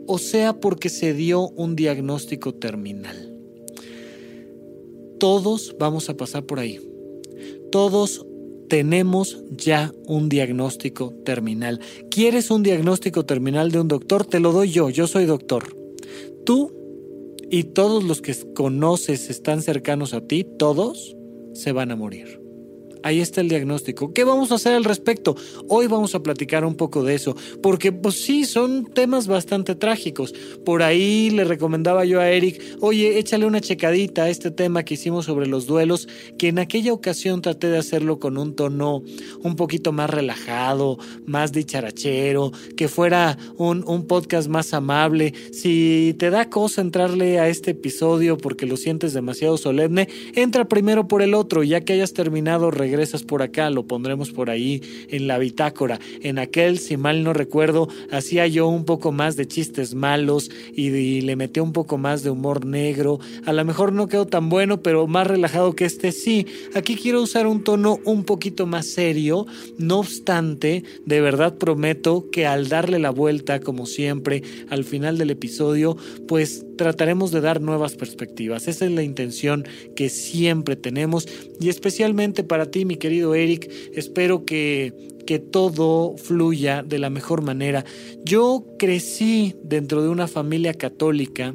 o 0.07 0.19
sea 0.19 0.61
porque 0.61 0.89
se 0.89 1.13
dio 1.13 1.49
un 1.49 1.75
diagnóstico 1.75 2.55
terminal. 2.55 3.35
Todos 5.19 5.75
vamos 5.81 6.09
a 6.09 6.17
pasar 6.17 6.45
por 6.45 6.61
ahí. 6.61 6.81
Todos 7.73 8.25
tenemos 8.69 9.43
ya 9.51 9.93
un 10.07 10.29
diagnóstico 10.29 11.15
terminal. 11.25 11.81
¿Quieres 12.11 12.51
un 12.51 12.63
diagnóstico 12.63 13.25
terminal 13.25 13.71
de 13.71 13.81
un 13.81 13.89
doctor? 13.89 14.25
Te 14.25 14.41
lo 14.41 14.53
doy 14.53 14.71
yo, 14.71 14.91
yo 14.91 15.07
soy 15.07 15.27
doctor. 15.27 15.77
Tú 16.45 16.73
y 17.51 17.65
todos 17.65 18.05
los 18.05 18.21
que 18.21 18.35
conoces 18.55 19.31
están 19.31 19.63
cercanos 19.63 20.15
a 20.15 20.21
ti, 20.21 20.45
todos 20.59 21.17
se 21.55 21.73
van 21.73 21.91
a 21.91 21.97
morir. 21.97 22.46
Ahí 23.07 23.21
está 23.21 23.41
el 23.41 23.49
diagnóstico. 23.49 24.13
¿Qué 24.13 24.25
vamos 24.25 24.51
a 24.51 24.57
hacer 24.57 24.73
al 24.75 24.83
respecto? 24.83 25.37
Hoy 25.69 25.87
vamos 25.87 26.17
a 26.17 26.25
platicar 26.25 26.65
un 26.65 26.75
poco 26.75 27.05
de 27.05 27.15
eso, 27.15 27.37
porque 27.63 27.93
pues 27.93 28.17
sí, 28.17 28.45
son 28.45 28.85
temas 28.85 29.29
bastante 29.29 29.77
trágicos. 29.77 30.35
Por 30.65 30.83
ahí 30.83 31.31
le 31.31 31.45
recomendaba 31.45 32.05
yo 32.05 32.19
a 32.19 32.29
Eric, 32.29 32.61
oye, 32.81 33.21
échale 33.21 33.47
una 33.47 33.61
checadita 33.61 34.25
a 34.25 34.29
este 34.29 34.51
tema 34.51 34.83
que 34.83 34.95
hicimos 34.95 35.27
sobre 35.27 35.47
los 35.47 35.69
duelos, 35.69 36.09
que 36.37 36.49
en 36.49 36.59
aquella 36.59 36.93
ocasión 36.93 37.43
traté 37.43 37.69
de 37.69 37.79
hacerlo 37.79 38.19
con 38.19 38.39
un 38.39 38.57
tono 38.57 39.05
un 39.41 39.55
poquito 39.55 39.93
más 39.93 40.11
relajado, 40.11 40.99
más 41.27 41.53
dicharachero, 41.53 42.51
que 42.77 42.89
fuera 42.89 43.39
un, 43.57 43.85
un 43.87 44.09
podcast 44.09 44.49
más 44.49 44.75
amable. 44.75 45.33
Si 45.53 46.17
te 46.19 46.31
da 46.31 46.51
cosa 46.51 46.81
entrarle 46.81 47.39
a 47.39 47.47
este 47.47 47.71
episodio 47.71 48.37
porque 48.37 48.67
lo 48.67 48.77
sientes 48.77 49.13
demasiado 49.13 49.59
solemne, 49.59 50.09
entra 50.35 50.67
primero 50.67 51.07
por 51.07 51.23
el 51.23 51.35
otro, 51.35 51.63
ya 51.63 51.83
que 51.83 51.93
hayas 51.93 52.13
terminado, 52.13 52.73
regresa 52.73 52.96
regresas 52.97 53.23
por 53.23 53.43
acá, 53.43 53.69
lo 53.71 53.87
pondremos 53.87 54.31
por 54.31 54.49
ahí 54.49 54.83
en 55.11 55.27
la 55.27 55.39
bitácora. 55.39 56.01
En 56.23 56.39
aquel, 56.39 56.79
si 56.79 56.97
mal 56.97 57.23
no 57.23 57.33
recuerdo, 57.33 57.89
hacía 58.11 58.47
yo 58.47 58.69
un 58.69 58.85
poco 58.85 59.13
más 59.13 59.37
de 59.37 59.47
chistes 59.47 59.95
malos 59.95 60.51
y, 60.73 61.21
le 61.21 61.37
metí 61.37 61.61
un 61.61 61.73
poco 61.73 61.99
más 61.99 62.23
de 62.23 62.31
humor 62.31 62.65
negro. 62.65 63.21
A 63.45 63.53
lo 63.53 63.65
mejor 63.65 63.93
no 63.93 64.09
quedó 64.09 64.27
tan 64.27 64.49
bueno, 64.49 64.83
pero 64.83 65.07
más 65.07 65.27
relajado 65.27 65.75
que 65.75 65.85
este 65.85 66.11
sí. 66.11 66.47
Aquí 66.75 66.97
quiero 66.97 67.23
usar 67.23 67.47
un 67.47 67.63
tono 67.63 67.99
un 68.05 68.25
poquito 68.25 68.67
más 68.67 68.87
serio. 68.87 69.47
No 69.79 69.99
obstante, 69.99 70.85
de 71.05 71.21
verdad 71.21 71.59
prometo 71.59 72.31
que 72.31 72.47
al 72.47 72.69
darle 72.69 72.99
la 72.99 73.11
vuelta, 73.11 73.61
como 73.61 73.85
siempre, 73.87 74.43
al 74.71 74.85
final 74.85 75.19
del 75.19 75.31
episodio, 75.31 75.97
pues 76.27 76.65
trataremos 76.77 77.31
de 77.31 77.41
dar 77.41 77.61
nuevas 77.61 77.95
perspectivas. 77.95 78.69
Esa 78.69 78.87
es 78.87 78.93
la 78.93 79.03
intención 79.03 79.65
que 79.95 80.09
siempre 80.09 80.77
tenemos 80.77 81.27
y 81.61 81.69
especialmente 81.69 82.45
para 82.45 82.71
ti, 82.71 82.85
mi 82.87 82.97
querido 82.97 83.35
Eric, 83.35 83.71
espero 83.93 84.45
que, 84.45 84.93
que 85.27 85.39
todo 85.39 86.17
fluya 86.17 86.83
de 86.83 86.99
la 86.99 87.11
mejor 87.11 87.43
manera. 87.43 87.85
Yo 88.25 88.65
crecí 88.79 89.55
dentro 89.63 90.03
de 90.03 90.09
una 90.09 90.29
familia 90.29 90.75
católica 90.75 91.55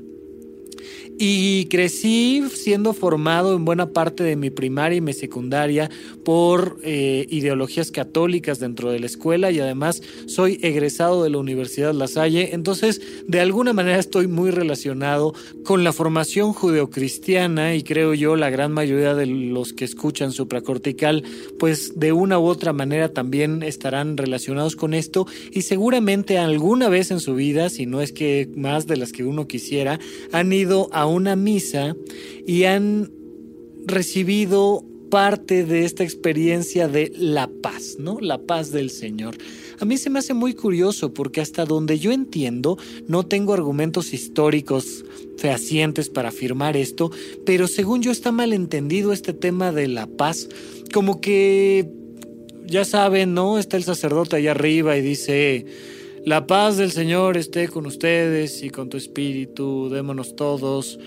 y 1.24 1.66
crecí 1.66 2.42
siendo 2.51 2.94
formado 2.94 3.56
en 3.56 3.63
buena 3.63 3.92
parte 3.92 4.24
de 4.24 4.36
mi 4.36 4.50
primaria 4.50 4.98
y 4.98 5.01
mi 5.01 5.13
secundaria 5.13 5.88
por 6.25 6.80
eh, 6.82 7.28
ideologías 7.30 7.92
católicas 7.92 8.60
dentro 8.60 8.90
de 8.90 9.00
la 9.00 9.06
escuela 9.06 9.51
y 9.51 9.60
además 9.60 10.01
soy 10.25 10.58
egresado 10.63 11.22
de 11.22 11.30
la 11.30 11.38
Universidad 11.38 11.94
La 11.94 12.08
Salle. 12.08 12.56
Entonces, 12.56 13.01
de 13.28 13.40
alguna 13.40 13.72
manera 13.72 14.00
estoy 14.00 14.25
muy 14.25 14.50
relacionado 14.50 15.36
con 15.63 15.84
la 15.84 15.94
formación 15.94 16.54
judeocristiana 16.54 17.75
y 17.75 17.84
creo 17.84 18.16
yo 18.16 18.36
la 18.36 18.50
gran 18.50 18.72
mayoría 18.72 19.13
de 19.13 19.28
los 19.28 19.74
que 19.74 19.86
escuchan 19.86 20.32
supracortical, 20.32 21.24
pues 21.60 22.00
de 22.00 22.13
una 22.13 22.40
u 22.40 22.46
otra 22.46 22.74
manera 22.74 23.10
también 23.10 23.62
estarán 23.62 24.18
relacionados 24.18 24.75
con 24.75 24.96
esto 24.96 25.28
y 25.51 25.62
seguramente 25.62 26.40
alguna 26.40 26.90
vez 26.90 27.12
en 27.12 27.20
su 27.20 27.36
vida, 27.36 27.70
si 27.70 27.86
no 27.86 28.01
es 28.01 28.12
que 28.12 28.50
más 28.56 28.88
de 28.88 28.98
las 28.98 29.12
que 29.12 29.24
uno 29.24 29.46
quisiera, 29.48 30.00
han 30.32 30.51
ido 30.51 30.90
a 30.92 31.11
una 31.12 31.36
misa 31.36 31.96
y 32.46 32.63
han 32.63 33.12
recibido 33.86 34.86
parte 35.12 35.65
de 35.65 35.84
esta 35.86 36.03
experiencia 36.03 36.88
de 36.88 37.12
la 37.15 37.50
paz, 37.62 37.98
¿no? 38.00 38.20
La 38.22 38.39
paz 38.39 38.72
del 38.72 38.89
Señor. 38.89 39.36
A 39.80 39.86
mí 39.86 39.98
se 39.98 40.10
me 40.10 40.20
hace 40.20 40.34
muy 40.34 40.53
curioso 40.53 41.13
porque 41.13 41.41
hasta 41.41 41.65
donde 41.65 42.00
yo 42.00 42.12
entiendo, 42.12 42.77
no 43.08 43.25
tengo 43.25 43.53
argumentos 43.53 44.13
históricos 44.13 45.03
fehacientes 45.38 46.10
para 46.10 46.30
afirmar 46.30 46.77
esto, 46.77 47.12
pero 47.46 47.68
según 47.68 48.01
yo 48.01 48.12
está 48.12 48.32
mal 48.32 48.53
entendido 48.53 49.12
este 49.12 49.34
tema 49.34 49.72
de 49.72 49.88
la 49.88 50.08
paz, 50.08 50.48
como 50.94 51.20
que, 51.20 51.89
ya 52.65 52.86
saben, 52.86 53.34
¿no? 53.34 53.60
Está 53.60 53.75
el 53.75 53.84
sacerdote 53.84 54.38
allá 54.38 54.51
arriba 54.51 54.96
y 54.98 55.01
dice, 55.01 55.65
la 56.25 56.46
paz 56.48 56.78
del 56.78 56.92
Señor 56.92 57.38
esté 57.38 57.68
con 57.68 57.86
ustedes 57.86 58.63
y 58.63 58.70
con 58.70 58.90
tu 58.90 58.98
espíritu. 58.98 59.90
Démonos 59.90 60.36
todos 60.36 61.00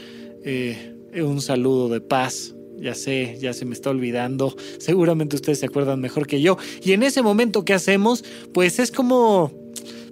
eh, 0.45 0.95
un 1.23 1.41
saludo 1.41 1.89
de 1.89 2.01
paz. 2.01 2.55
Ya 2.77 2.95
sé, 2.95 3.39
ya 3.41 3.53
se 3.53 3.65
me 3.65 3.75
está 3.75 3.91
olvidando. 3.91 4.55
Seguramente 4.79 5.37
ustedes 5.37 5.61
se 5.61 5.67
acuerdan 5.67 6.01
mejor 6.01 6.27
que 6.27 6.41
yo. 6.41 6.59
Y 6.83 6.93
en 6.93 7.03
ese 7.03 7.23
momento, 7.23 7.65
¿qué 7.65 7.73
hacemos? 7.73 8.25
Pues 8.53 8.79
es 8.79 8.91
como 8.91 9.53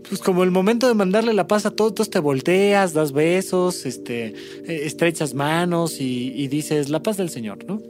pues 0.09 0.21
como 0.21 0.43
el 0.43 0.51
momento 0.51 0.89
de 0.89 0.95
mandarle 0.95 1.33
la 1.33 1.47
paz 1.47 1.65
a 1.65 1.71
todos, 1.71 2.11
te 2.11 2.19
volteas, 2.19 2.93
das 2.93 3.13
besos, 3.13 3.87
este, 3.87 4.27
eh, 4.27 4.83
estrechas 4.85 5.33
manos 5.33 6.01
y, 6.01 6.33
y, 6.37 6.49
dices, 6.49 6.91
la 6.91 7.03
paz 7.03 7.17
del 7.17 7.31
Señor, 7.31 7.65
¿no? 7.65 7.81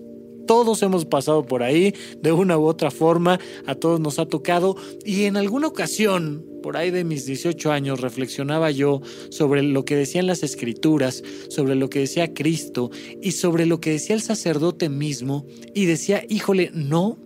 Todos 0.46 0.82
hemos 0.82 1.04
pasado 1.04 1.44
por 1.44 1.64
ahí 1.64 1.94
de 2.20 2.30
una 2.30 2.58
u 2.58 2.66
otra 2.66 2.92
forma, 2.92 3.40
a 3.66 3.74
todos 3.74 3.98
nos 3.98 4.20
ha 4.20 4.26
tocado 4.26 4.76
y 5.04 5.24
en 5.24 5.36
alguna 5.36 5.66
ocasión, 5.66 6.44
por 6.62 6.76
ahí 6.76 6.90
de 6.90 7.04
mis 7.04 7.26
18 7.26 7.72
años, 7.72 8.00
reflexionaba 8.00 8.70
yo 8.70 9.02
sobre 9.30 9.62
lo 9.62 9.84
que 9.84 9.96
decían 9.96 10.26
las 10.26 10.42
escrituras, 10.42 11.22
sobre 11.48 11.74
lo 11.74 11.90
que 11.90 12.00
decía 12.00 12.32
Cristo 12.32 12.90
y 13.20 13.32
sobre 13.32 13.66
lo 13.66 13.80
que 13.80 13.90
decía 13.90 14.14
el 14.14 14.22
sacerdote 14.22 14.88
mismo 14.88 15.46
y 15.74 15.86
decía, 15.86 16.24
híjole, 16.28 16.70
no, 16.72 17.18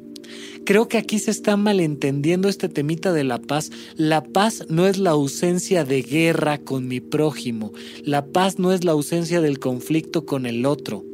Creo 0.64 0.88
que 0.88 0.98
aquí 0.98 1.20
se 1.20 1.30
está 1.30 1.56
malentendiendo 1.56 2.48
este 2.48 2.68
temita 2.68 3.12
de 3.12 3.22
la 3.22 3.38
paz. 3.38 3.70
La 3.94 4.24
paz 4.24 4.64
no 4.68 4.88
es 4.88 4.98
la 4.98 5.10
ausencia 5.10 5.84
de 5.84 6.02
guerra 6.02 6.58
con 6.58 6.88
mi 6.88 6.98
prójimo. 6.98 7.72
La 8.02 8.26
paz 8.26 8.58
no 8.58 8.72
es 8.72 8.82
la 8.82 8.90
ausencia 8.90 9.40
del 9.40 9.60
conflicto 9.60 10.26
con 10.26 10.44
el 10.44 10.66
otro. 10.66 11.04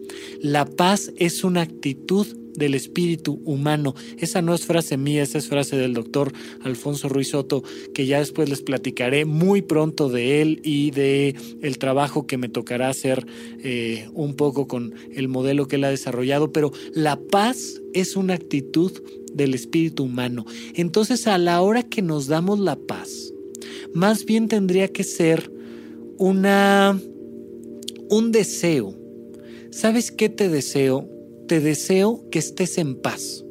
La 0.41 0.65
paz 0.65 1.13
es 1.17 1.45
una 1.45 1.61
actitud 1.61 2.27
del 2.55 2.75
espíritu 2.75 3.41
humano. 3.45 3.95
Esa 4.19 4.43
no 4.43 4.55
es 4.55 4.67
frase 4.67 4.97
mía, 4.97 5.23
esa 5.23 5.39
es 5.39 5.49
frase 5.49 5.77
del 5.77 5.95
doctor 5.95 6.33
Alfonso 6.63 7.09
Ruiz 7.09 7.29
Soto, 7.29 7.63
que 7.95 8.07
ya 8.07 8.19
después 8.19 8.49
les 8.49 8.63
platicaré 8.63 9.25
muy 9.25 9.63
pronto 9.63 10.09
de 10.09 10.43
él 10.43 10.61
y 10.65 10.91
de 10.91 11.35
el 11.63 11.79
trabajo 11.79 12.27
que 12.27 12.39
me 12.39 12.49
tocará 12.49 12.89
hacer 12.89 13.27
eh, 13.63 14.09
un 14.15 14.35
poco 14.35 14.67
con 14.67 14.95
el 15.13 15.29
modelo 15.29 15.69
que 15.69 15.77
él 15.77 15.85
ha 15.85 15.91
desarrollado. 15.91 16.53
Pero 16.53 16.73
la 16.95 17.21
paz 17.21 17.81
es 17.95 18.17
una 18.17 18.35
actitud 18.35 18.93
del 19.33 19.55
espíritu 19.55 20.05
humano. 20.05 20.45
Entonces, 20.75 21.27
a 21.27 21.39
la 21.39 21.61
hora 21.63 21.83
que 21.83 22.03
nos 22.03 22.27
damos 22.27 22.59
la 22.59 22.77
paz, 22.77 23.33
más 23.95 24.25
bien 24.25 24.49
tendría 24.49 24.89
que 24.89 25.05
ser 25.05 25.51
una 26.19 27.01
un 28.11 28.31
deseo 28.31 29.03
¿Sabes 29.73 30.13
qué 30.13 30.29
te 30.29 30.51
deseo? 30.51 31.09
Te 31.53 31.61
deseo 31.61 32.25
que 32.31 32.39
estés 32.39 32.79
en 32.79 32.95
paz. 32.95 33.45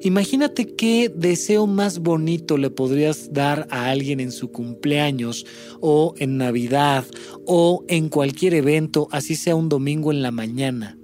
Imagínate 0.00 0.74
qué 0.76 1.12
deseo 1.14 1.66
más 1.66 1.98
bonito 1.98 2.56
le 2.56 2.70
podrías 2.70 3.34
dar 3.34 3.68
a 3.70 3.90
alguien 3.90 4.18
en 4.18 4.32
su 4.32 4.50
cumpleaños 4.50 5.44
o 5.82 6.14
en 6.16 6.38
Navidad 6.38 7.04
o 7.44 7.84
en 7.86 8.08
cualquier 8.08 8.54
evento, 8.54 9.08
así 9.10 9.36
sea 9.36 9.56
un 9.56 9.68
domingo 9.68 10.10
en 10.10 10.22
la 10.22 10.30
mañana. 10.30 10.98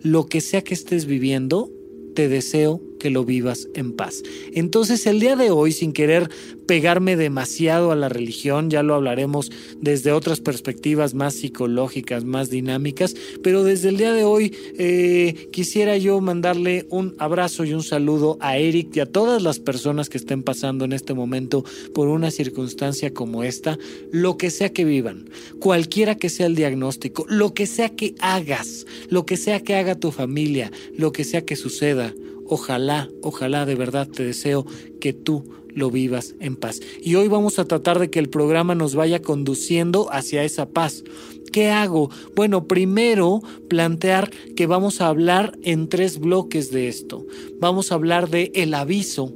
Lo 0.00 0.24
que 0.24 0.40
sea 0.40 0.64
que 0.64 0.72
estés 0.72 1.04
viviendo, 1.04 1.70
te 2.14 2.30
deseo 2.30 2.80
que 3.00 3.10
lo 3.10 3.24
vivas 3.24 3.66
en 3.74 3.92
paz. 3.92 4.22
Entonces 4.52 5.08
el 5.08 5.18
día 5.18 5.34
de 5.34 5.50
hoy, 5.50 5.72
sin 5.72 5.92
querer 5.92 6.30
pegarme 6.66 7.16
demasiado 7.16 7.90
a 7.90 7.96
la 7.96 8.08
religión, 8.08 8.70
ya 8.70 8.84
lo 8.84 8.94
hablaremos 8.94 9.50
desde 9.80 10.12
otras 10.12 10.40
perspectivas 10.40 11.14
más 11.14 11.34
psicológicas, 11.34 12.24
más 12.24 12.48
dinámicas, 12.48 13.16
pero 13.42 13.64
desde 13.64 13.88
el 13.88 13.96
día 13.96 14.12
de 14.12 14.22
hoy 14.22 14.54
eh, 14.78 15.48
quisiera 15.50 15.96
yo 15.96 16.20
mandarle 16.20 16.86
un 16.90 17.16
abrazo 17.18 17.64
y 17.64 17.72
un 17.72 17.82
saludo 17.82 18.38
a 18.40 18.56
Eric 18.56 18.94
y 18.94 19.00
a 19.00 19.06
todas 19.06 19.42
las 19.42 19.58
personas 19.58 20.08
que 20.08 20.18
estén 20.18 20.44
pasando 20.44 20.84
en 20.84 20.92
este 20.92 21.12
momento 21.12 21.64
por 21.92 22.06
una 22.06 22.30
circunstancia 22.30 23.12
como 23.12 23.42
esta, 23.42 23.76
lo 24.12 24.36
que 24.36 24.50
sea 24.50 24.72
que 24.72 24.84
vivan, 24.84 25.28
cualquiera 25.58 26.14
que 26.14 26.28
sea 26.28 26.46
el 26.46 26.54
diagnóstico, 26.54 27.26
lo 27.28 27.52
que 27.52 27.66
sea 27.66 27.88
que 27.88 28.14
hagas, 28.20 28.86
lo 29.08 29.26
que 29.26 29.36
sea 29.36 29.60
que 29.60 29.74
haga 29.74 29.94
tu 29.94 30.12
familia, 30.12 30.70
lo 30.96 31.10
que 31.10 31.24
sea 31.24 31.44
que 31.44 31.56
suceda, 31.56 32.14
ojalá, 32.50 33.08
ojalá 33.22 33.64
de 33.64 33.76
verdad 33.76 34.08
te 34.08 34.24
deseo 34.24 34.66
que 35.00 35.12
tú 35.12 35.44
lo 35.68 35.90
vivas 35.90 36.34
en 36.40 36.56
paz. 36.56 36.80
Y 37.00 37.14
hoy 37.14 37.28
vamos 37.28 37.58
a 37.58 37.64
tratar 37.64 37.98
de 37.98 38.10
que 38.10 38.18
el 38.18 38.28
programa 38.28 38.74
nos 38.74 38.94
vaya 38.94 39.22
conduciendo 39.22 40.12
hacia 40.12 40.44
esa 40.44 40.68
paz. 40.68 41.04
¿Qué 41.52 41.70
hago? 41.70 42.10
Bueno, 42.34 42.66
primero 42.66 43.40
plantear 43.68 44.30
que 44.56 44.66
vamos 44.66 45.00
a 45.00 45.06
hablar 45.06 45.56
en 45.62 45.88
tres 45.88 46.18
bloques 46.18 46.70
de 46.70 46.88
esto. 46.88 47.24
Vamos 47.60 47.90
a 47.90 47.94
hablar 47.94 48.28
de 48.28 48.50
el 48.54 48.74
aviso. 48.74 49.32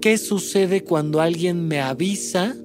¿Qué 0.00 0.18
sucede 0.18 0.82
cuando 0.82 1.20
alguien 1.20 1.68
me 1.68 1.80
avisa 1.80 2.56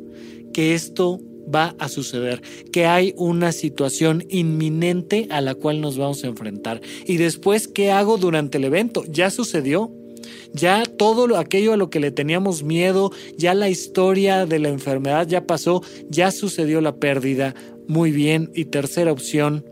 que 0.54 0.74
esto 0.74 1.20
va 1.54 1.76
a 1.80 1.90
suceder, 1.90 2.42
que 2.72 2.86
hay 2.86 3.14
una 3.18 3.52
situación 3.52 4.26
inminente 4.30 5.28
a 5.30 5.42
la 5.42 5.56
cual 5.56 5.82
nos 5.82 5.98
vamos 5.98 6.24
a 6.24 6.28
enfrentar. 6.28 6.82
Y 7.06 7.18
después, 7.18 7.68
¿qué 7.68 7.92
hago 7.92 8.18
durante 8.18 8.58
el 8.58 8.66
evento? 8.66 9.04
Ya 9.08 9.30
sucedió. 9.30 9.92
Ya 10.54 10.84
todo 10.86 11.38
aquello 11.38 11.74
a 11.74 11.78
lo 11.78 11.90
que 11.90 12.02
le 12.02 12.12
teníamos 12.12 12.64
miedo, 12.64 13.12
ya 13.38 13.54
la 13.54 13.70
historia 13.70 14.46
de 14.46 14.60
la 14.60 14.70
enfermedad 14.70 15.28
ya 15.28 15.48
pasó, 15.48 15.82
ya 16.10 16.30
sucedió 16.32 16.82
la 16.82 16.96
pérdida. 16.98 17.56
Muy 17.88 18.12
bien. 18.12 18.52
Y 18.54 18.66
tercera 18.66 19.12
opción, 19.12 19.66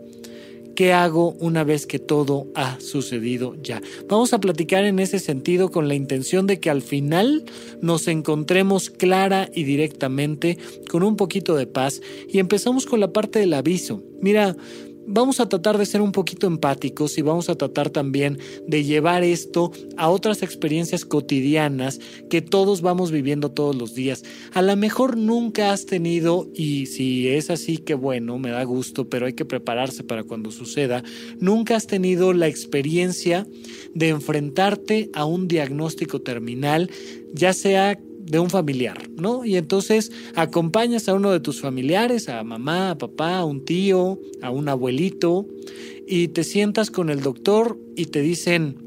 ¿Qué 0.80 0.94
hago 0.94 1.36
una 1.42 1.66
vez 1.66 1.86
que 1.86 2.00
todo 2.00 2.48
ha 2.56 2.80
sucedido 2.80 3.54
ya? 3.62 3.82
Vamos 4.08 4.32
a 4.32 4.40
platicar 4.40 4.86
en 4.86 5.00
ese 5.00 5.20
sentido 5.20 5.72
con 5.72 5.90
la 5.90 5.94
intención 5.94 6.48
de 6.48 6.62
que 6.62 6.70
al 6.70 6.82
final 6.82 7.44
nos 7.82 8.08
encontremos 8.08 8.90
clara 8.90 9.50
y 9.54 9.66
directamente 9.66 10.58
con 10.90 11.04
un 11.04 11.18
poquito 11.18 11.58
de 11.58 11.68
paz 11.68 12.00
y 12.30 12.40
empezamos 12.40 12.86
con 12.86 13.02
la 13.02 13.12
parte 13.12 13.40
del 13.40 13.56
aviso. 13.56 14.02
Mira, 14.22 14.56
vamos 15.10 15.40
a 15.40 15.50
tratar 15.50 15.78
de 15.78 15.86
ser 15.86 16.02
un 16.02 16.12
poquito 16.12 16.48
empáticos 16.48 17.18
y 17.18 17.22
vamos 17.22 17.50
a 17.50 17.56
tratar 17.56 17.90
también 17.90 18.38
de 18.68 18.84
llevar 18.84 19.24
esto 19.24 19.72
a 19.98 20.10
otras 20.10 20.44
experiencias 20.44 21.04
cotidianas 21.04 22.00
que 22.30 22.42
todos 22.42 22.82
vamos 22.82 23.12
viviendo 23.12 23.52
todos 23.52 23.76
los 23.76 23.96
días. 23.96 24.24
A 24.54 24.62
lo 24.62 24.76
mejor 24.76 25.18
nunca 25.18 25.72
has 25.72 25.86
tenido, 25.86 26.48
y 26.54 26.86
si 26.86 27.28
es 27.28 27.50
así, 27.50 27.78
que 27.78 27.96
bueno, 27.96 28.38
me 28.38 28.52
da 28.52 28.64
gusto, 28.64 29.10
pero 29.10 29.26
hay 29.26 29.34
que 29.34 29.46
prepararse 29.46 30.04
para 30.04 30.24
cuando 30.24 30.52
suceda, 30.52 31.04
nunca 31.40 31.76
has 31.76 31.88
tenido 31.88 32.34
la 32.34 32.48
experiencia 32.48 33.48
de 33.94 34.10
enfrentarte 34.10 35.10
a 35.14 35.26
un 35.26 35.48
diagnóstico 35.48 36.22
terminal, 36.22 36.90
ya 37.34 37.54
sea 37.54 38.00
de 38.30 38.38
un 38.38 38.52
familiar, 38.52 39.10
¿no? 39.16 39.44
Y 39.44 39.58
entonces 39.58 40.12
acompañas 40.36 41.10
a 41.10 41.16
uno 41.16 41.32
de 41.32 41.40
tus 41.40 41.62
familiares, 41.62 42.30
a 42.30 42.44
mamá, 42.44 42.92
a 42.92 42.98
papá, 42.98 43.40
a 43.40 43.46
un 43.46 43.66
tío, 43.66 44.20
a 44.44 44.52
un 44.52 44.70
abuelito, 44.70 45.48
y 46.08 46.28
te 46.28 46.44
sientas 46.44 46.92
con 46.92 47.10
el 47.10 47.22
doctor 47.22 47.80
y 47.96 48.06
te 48.06 48.22
dicen, 48.22 48.78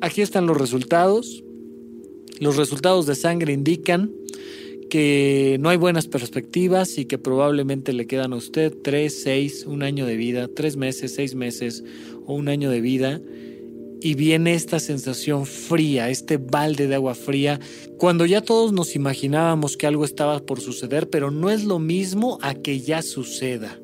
aquí 0.00 0.22
están 0.22 0.46
los 0.46 0.56
resultados, 0.56 1.44
los 2.40 2.56
resultados 2.56 3.04
de 3.06 3.16
sangre 3.16 3.52
indican 3.52 4.10
que 4.88 5.58
no 5.60 5.68
hay 5.68 5.76
buenas 5.76 6.06
perspectivas 6.06 6.96
y 6.96 7.04
que 7.04 7.18
probablemente 7.18 7.92
le 7.92 8.06
quedan 8.06 8.32
a 8.32 8.36
usted 8.36 8.74
tres, 8.82 9.22
seis, 9.22 9.66
un 9.66 9.82
año 9.82 10.06
de 10.06 10.16
vida, 10.16 10.48
tres 10.48 10.76
meses, 10.76 11.14
seis 11.14 11.34
meses 11.34 11.84
o 12.24 12.34
un 12.34 12.48
año 12.48 12.70
de 12.70 12.80
vida 12.80 13.20
y 14.04 14.16
viene 14.16 14.54
esta 14.54 14.80
sensación 14.80 15.46
fría, 15.46 16.10
este 16.10 16.36
balde 16.36 16.88
de 16.88 16.96
agua 16.96 17.14
fría, 17.14 17.60
cuando 17.98 18.26
ya 18.26 18.40
todos 18.40 18.72
nos 18.72 18.96
imaginábamos 18.96 19.76
que 19.76 19.86
algo 19.86 20.04
estaba 20.04 20.40
por 20.40 20.60
suceder, 20.60 21.08
pero 21.08 21.30
no 21.30 21.50
es 21.50 21.64
lo 21.64 21.78
mismo 21.78 22.38
a 22.42 22.54
que 22.54 22.80
ya 22.80 23.00
suceda. 23.00 23.78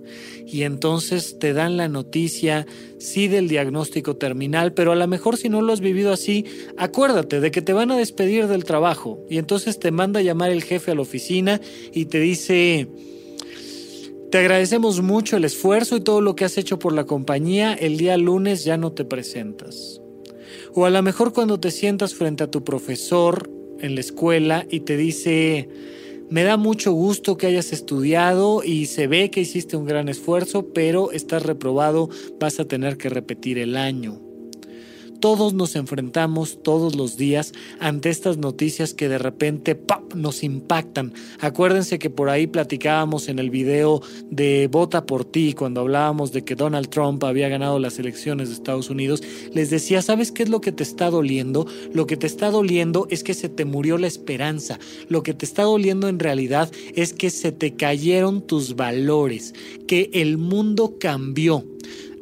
Y 0.45 0.63
entonces 0.63 1.39
te 1.39 1.53
dan 1.53 1.77
la 1.77 1.89
noticia, 1.89 2.67
sí, 2.99 3.29
del 3.29 3.49
diagnóstico 3.49 4.17
terminal, 4.17 4.73
pero 4.73 4.91
a 4.91 4.97
lo 4.97 5.07
mejor 5.07 5.37
si 5.37 5.49
no 5.49 5.63
lo 5.63 5.73
has 5.73 5.81
vivido 5.81 6.13
así, 6.13 6.45
acuérdate 6.77 7.39
de 7.41 7.53
que 7.53 7.63
te 7.63 7.73
van 7.73 7.93
a 7.93 7.97
despedir 7.97 8.49
del 8.49 8.65
trabajo. 8.65 9.21
Y 9.31 9.39
entonces 9.39 9.79
te 9.79 9.93
manda 9.93 10.19
a 10.19 10.25
llamar 10.25 10.51
el 10.51 10.65
jefe 10.65 10.91
a 10.91 10.95
la 10.97 11.03
oficina 11.03 11.61
y 11.93 12.07
te 12.07 12.19
dice, 12.19 12.89
te 14.33 14.39
agradecemos 14.39 15.01
mucho 15.01 15.37
el 15.37 15.45
esfuerzo 15.45 15.97
y 15.97 16.01
todo 16.01 16.23
lo 16.23 16.35
que 16.35 16.45
has 16.45 16.59
hecho 16.59 16.81
por 16.81 16.93
la 16.93 17.05
compañía. 17.05 17.75
El 17.75 17.99
día 17.99 18.17
lunes 18.17 18.65
ya 18.65 18.77
no 18.77 18.91
te 18.91 19.05
presentas. 19.05 20.01
O 20.81 20.85
a 20.85 20.91
lo 20.91 21.03
mejor 21.03 21.33
cuando 21.33 21.59
te 21.59 21.73
sientas 21.73 22.15
frente 22.15 22.45
a 22.45 22.53
tu 22.53 22.63
profesor 22.63 23.51
en 23.81 23.97
la 23.97 24.01
escuela 24.01 24.65
y 24.71 24.79
te 24.79 24.97
dice, 24.97 25.69
me 26.31 26.45
da 26.45 26.57
mucho 26.57 26.93
gusto 26.93 27.37
que 27.37 27.49
hayas 27.49 27.73
estudiado 27.73 28.63
y 28.63 28.87
se 28.87 29.09
ve 29.09 29.29
que 29.29 29.41
hiciste 29.41 29.77
un 29.77 29.87
gran 29.87 30.09
esfuerzo, 30.09 30.69
pero 30.73 31.11
estás 31.11 31.43
reprobado, 31.43 32.11
vas 32.39 32.61
a 32.61 32.65
tener 32.65 32.97
que 32.97 33.09
repetir 33.09 33.59
el 33.59 33.77
año. 33.77 34.28
Todos 35.21 35.53
nos 35.53 35.75
enfrentamos 35.75 36.63
todos 36.63 36.95
los 36.95 37.17
días 37.17 37.53
ante 37.81 38.09
estas 38.09 38.39
noticias 38.39 38.95
que 38.95 39.09
de 39.09 39.19
repente 39.19 39.81
nos 40.15 40.45
impactan. 40.45 41.13
Acuérdense 41.41 41.99
que 41.99 42.09
por 42.09 42.31
ahí 42.31 42.47
platicábamos 42.47 43.29
en 43.29 43.41
el 43.41 43.51
video 43.51 44.01
de 44.31 44.69
Vota 44.71 45.07
por 45.07 45.25
ti, 45.25 45.55
cuando 45.55 45.81
hablábamos 45.81 46.31
de 46.33 46.45
que 46.45 46.55
Donald 46.55 46.89
Trump 46.89 47.25
había 47.25 47.49
ganado 47.49 47.81
las 47.81 47.99
elecciones 47.99 48.49
de 48.49 48.55
Estados 48.55 48.91
Unidos. 48.91 49.23
Les 49.53 49.71
decía, 49.71 50.03
¿sabes 50.03 50.31
qué 50.31 50.45
es 50.45 50.49
lo 50.49 50.61
que 50.61 50.71
te 50.71 50.85
está 50.85 51.11
doliendo? 51.11 51.67
Lo 51.93 52.07
que 52.07 52.17
te 52.17 52.29
está 52.29 52.51
doliendo 52.51 53.09
es 53.11 53.25
que 53.25 53.35
se 53.35 53.49
te 53.49 53.65
murió 53.65 53.99
la 53.99 54.07
esperanza. 54.07 54.79
Lo 55.09 55.25
que 55.25 55.35
te 55.35 55.45
está 55.45 55.65
doliendo 55.65 56.09
en 56.09 56.21
realidad 56.21 56.71
es 56.95 57.13
que 57.13 57.31
se 57.31 57.51
te 57.51 57.75
cayeron 57.75 58.47
tus 58.47 58.77
valores, 58.77 59.53
que 59.89 60.11
el 60.13 60.39
mundo 60.39 60.97
cambió 61.01 61.65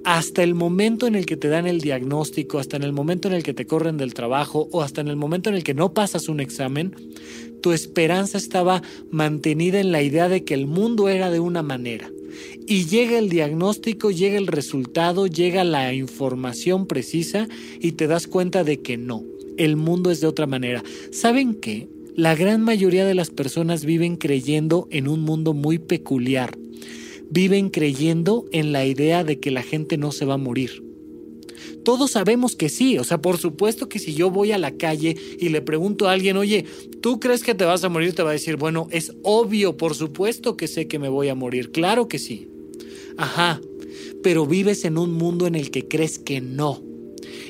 hasta 0.07 0.45
el 0.45 0.55
momento 0.55 1.09
en 1.09 1.17
el 1.17 1.27
que 1.27 1.37
te 1.37 1.49
dan 1.49 1.67
el 1.67 1.81
diagnóstico, 1.81 2.61
hasta 2.61 2.77
en 2.77 2.85
el 2.85 2.93
momento 2.93 3.27
en 3.27 3.35
el 3.35 3.43
que 3.43 3.55
te 3.55 3.67
corren 3.67 3.97
del 3.97 4.15
trabajo 4.15 4.69
o 4.71 4.83
hasta 4.83 5.01
en 5.01 5.09
el 5.09 5.17
momento 5.17 5.51
en 5.51 5.57
el 5.57 5.65
que 5.65 5.75
no 5.75 5.95
pasas 5.95 6.29
un 6.29 6.39
examen, 6.39 6.95
tu 7.61 7.73
esperanza 7.73 8.39
estaba 8.39 8.85
mantenida 9.11 9.81
en 9.81 9.91
la 9.91 10.03
idea 10.03 10.29
de 10.29 10.45
que 10.45 10.55
el 10.55 10.69
mundo 10.69 11.09
era 11.09 11.33
de 11.33 11.41
una 11.41 11.65
manera. 11.65 12.09
Y 12.69 12.85
llega 12.85 13.19
el 13.19 13.29
diagnóstico, 13.29 14.13
llega 14.13 14.39
el 14.39 14.47
resultado, 14.47 15.27
llega 15.27 15.65
la 15.65 15.93
información 15.93 16.87
precisa 16.87 17.49
y 17.81 17.93
te 17.93 18.07
das 18.07 18.29
cuenta 18.29 18.63
de 18.63 18.81
que 18.83 18.97
no, 18.97 19.25
el 19.57 19.75
mundo 19.75 20.13
es 20.13 20.21
de 20.21 20.29
otra 20.29 20.47
manera. 20.47 20.85
¿Saben 21.11 21.53
qué? 21.53 21.89
La 22.15 22.37
gran 22.37 22.63
mayoría 22.63 23.05
de 23.05 23.17
las 23.17 23.31
personas 23.31 23.85
viven 23.85 24.17
creyendo 24.17 24.87
en 24.93 25.09
un 25.09 25.23
mundo 25.23 25.53
muy 25.53 25.79
peculiar, 25.79 26.57
viven 27.31 27.71
creyendo 27.71 28.47
en 28.53 28.73
la 28.73 28.87
idea 28.87 29.25
de 29.25 29.39
que 29.41 29.51
la 29.51 29.63
gente 29.63 29.99
no 29.99 30.13
se 30.13 30.25
va 30.25 30.35
a 30.35 30.39
morir. 30.39 30.83
Todos 31.85 32.13
sabemos 32.13 32.57
que 32.57 32.69
sí, 32.69 32.99
o 32.99 33.05
sea, 33.05 33.21
por 33.21 33.39
supuesto 33.39 33.89
que 33.89 33.99
si 33.99 34.15
yo 34.15 34.31
voy 34.31 34.53
a 34.53 34.59
la 34.59 34.73
calle 34.73 35.17
y 35.39 35.49
le 35.49 35.63
pregunto 35.63 36.09
a 36.09 36.13
alguien, 36.13 36.37
oye, 36.37 36.65
¿tú 37.01 37.21
crees 37.21 37.43
que 37.43 37.55
te 37.55 37.65
vas 37.65 37.85
a 37.85 37.89
morir? 37.89 38.15
Te 38.15 38.23
va 38.23 38.31
a 38.31 38.35
decir, 38.35 38.57
bueno, 38.57 38.89
es 38.91 39.13
obvio, 39.23 39.77
por 39.77 39.95
supuesto 39.95 40.57
que 40.57 40.69
sé 40.69 40.89
que 40.89 40.99
me 40.99 41.09
voy 41.09 41.29
a 41.29 41.35
morir, 41.35 41.71
claro 41.71 42.09
que 42.09 42.19
sí. 42.19 42.49
Ajá, 43.17 43.61
pero 44.23 44.47
vives 44.47 44.85
en 44.85 44.99
un 44.99 45.13
mundo 45.13 45.47
en 45.47 45.55
el 45.55 45.71
que 45.71 45.87
crees 45.87 46.19
que 46.19 46.41
no 46.41 46.86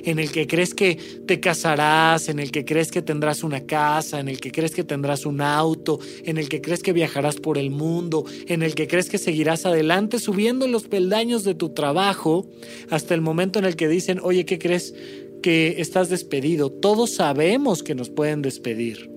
en 0.05 0.18
el 0.18 0.31
que 0.31 0.46
crees 0.46 0.74
que 0.74 0.96
te 1.26 1.40
casarás, 1.40 2.29
en 2.29 2.38
el 2.38 2.50
que 2.50 2.64
crees 2.64 2.90
que 2.90 3.02
tendrás 3.02 3.42
una 3.42 3.66
casa, 3.66 4.20
en 4.20 4.29
el 4.29 4.40
que 4.40 4.52
crees 4.52 4.72
que 4.72 4.85
tendrás 4.85 5.26
un 5.26 5.40
auto, 5.40 5.98
en 6.24 6.38
el 6.38 6.48
que 6.48 6.61
crees 6.61 6.83
que 6.83 6.92
viajarás 6.92 7.37
por 7.37 7.59
el 7.59 7.70
mundo, 7.70 8.24
en 8.46 8.62
el 8.62 8.74
que 8.74 8.87
crees 8.87 9.09
que 9.09 9.18
seguirás 9.18 9.66
adelante 9.66 10.18
subiendo 10.18 10.66
los 10.66 10.85
peldaños 10.85 11.44
de 11.44 11.55
tu 11.55 11.70
trabajo 11.70 12.46
hasta 12.90 13.14
el 13.14 13.20
momento 13.20 13.59
en 13.59 13.64
el 13.64 13.76
que 13.76 13.88
dicen, 13.88 14.20
oye, 14.22 14.44
¿qué 14.44 14.59
crees? 14.59 14.94
que 15.42 15.81
estás 15.81 16.09
despedido. 16.09 16.70
Todos 16.70 17.11
sabemos 17.14 17.85
que 17.85 17.94
nos 17.94 18.11
pueden 18.11 18.42
despedir 18.42 19.15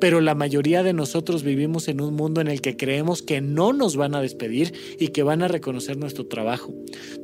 pero 0.00 0.20
la 0.20 0.34
mayoría 0.34 0.82
de 0.82 0.92
nosotros 0.92 1.42
vivimos 1.42 1.88
en 1.88 2.00
un 2.00 2.14
mundo 2.14 2.40
en 2.40 2.48
el 2.48 2.60
que 2.60 2.76
creemos 2.76 3.22
que 3.22 3.40
no 3.40 3.72
nos 3.72 3.96
van 3.96 4.14
a 4.14 4.22
despedir 4.22 4.72
y 4.98 5.08
que 5.08 5.22
van 5.22 5.42
a 5.42 5.48
reconocer 5.48 5.96
nuestro 5.96 6.26
trabajo. 6.26 6.74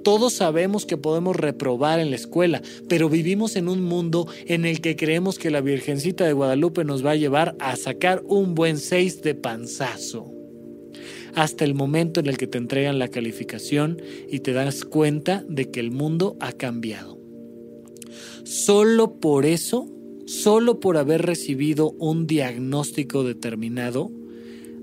Todos 0.05 0.35
sabemos 0.35 0.87
que 0.87 0.97
podemos 0.97 1.37
reprobar 1.37 1.99
en 1.99 2.11
la 2.11 2.17
escuela, 2.17 2.63
pero 2.89 3.09
vivimos 3.09 3.57
en 3.57 3.69
un 3.69 3.83
mundo 3.83 4.29
en 4.47 4.65
el 4.65 4.81
que 4.81 4.97
creemos 4.97 5.39
que 5.39 5.51
la 5.51 5.61
Virgencita 5.61 6.25
de 6.27 6.33
Guadalupe 6.33 6.85
nos 6.85 7.05
va 7.05 7.13
a 7.13 7.17
llevar 7.17 7.57
a 7.59 7.75
sacar 7.77 8.23
un 8.27 8.55
buen 8.55 8.79
6 8.79 9.23
de 9.23 9.35
panzazo. 9.35 10.33
Hasta 11.35 11.65
el 11.65 11.75
momento 11.75 12.21
en 12.21 12.27
el 12.27 12.39
que 12.39 12.47
te 12.47 12.57
entregan 12.57 12.99
la 12.99 13.09
calificación 13.09 14.01
y 14.31 14.41
te 14.41 14.53
das 14.53 14.85
cuenta 14.85 15.45
de 15.49 15.71
que 15.71 15.81
el 15.81 15.91
mundo 15.91 16.37
ha 16.41 16.53
cambiado. 16.53 17.19
Solo 18.45 19.19
por 19.21 19.45
eso 19.45 19.96
solo 20.27 20.81
por 20.81 20.99
haber 20.99 21.23
recibido 21.23 21.93
un 21.93 22.27
diagnóstico 22.27 23.25
determinado, 23.25 24.11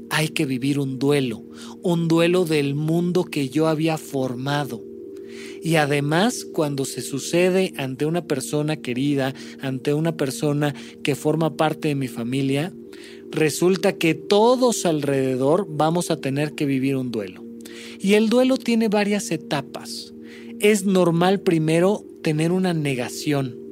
hay 0.09 0.29
que 0.29 0.45
vivir 0.45 0.79
un 0.79 0.99
duelo, 0.99 1.43
un 1.81 2.07
duelo 2.07 2.45
del 2.45 2.75
mundo 2.75 3.23
que 3.23 3.49
yo 3.49 3.67
había 3.67 3.97
formado. 3.97 4.83
Y 5.61 5.75
además, 5.75 6.45
cuando 6.45 6.85
se 6.85 7.01
sucede 7.01 7.73
ante 7.77 8.05
una 8.05 8.25
persona 8.25 8.77
querida, 8.77 9.33
ante 9.61 9.93
una 9.93 10.15
persona 10.17 10.75
que 11.03 11.15
forma 11.15 11.55
parte 11.55 11.87
de 11.87 11.95
mi 11.95 12.07
familia, 12.07 12.73
resulta 13.31 13.93
que 13.93 14.13
todos 14.13 14.85
alrededor 14.85 15.67
vamos 15.69 16.11
a 16.11 16.17
tener 16.17 16.53
que 16.53 16.65
vivir 16.65 16.95
un 16.95 17.11
duelo. 17.11 17.43
Y 17.99 18.13
el 18.13 18.29
duelo 18.29 18.57
tiene 18.57 18.89
varias 18.89 19.31
etapas. 19.31 20.13
Es 20.59 20.85
normal 20.85 21.41
primero 21.41 22.05
tener 22.21 22.51
una 22.51 22.73
negación, 22.73 23.62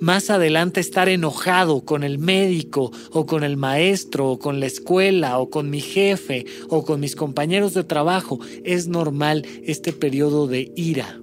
más 0.00 0.30
adelante 0.30 0.80
estar 0.80 1.08
enojado 1.08 1.84
con 1.84 2.02
el 2.02 2.18
médico 2.18 2.92
o 3.10 3.26
con 3.26 3.44
el 3.44 3.56
maestro 3.56 4.30
o 4.30 4.38
con 4.38 4.60
la 4.60 4.66
escuela 4.66 5.38
o 5.38 5.50
con 5.50 5.70
mi 5.70 5.80
jefe 5.80 6.46
o 6.68 6.84
con 6.84 7.00
mis 7.00 7.16
compañeros 7.16 7.74
de 7.74 7.84
trabajo. 7.84 8.38
Es 8.64 8.88
normal 8.88 9.46
este 9.64 9.92
periodo 9.92 10.46
de 10.46 10.72
ira. 10.76 11.20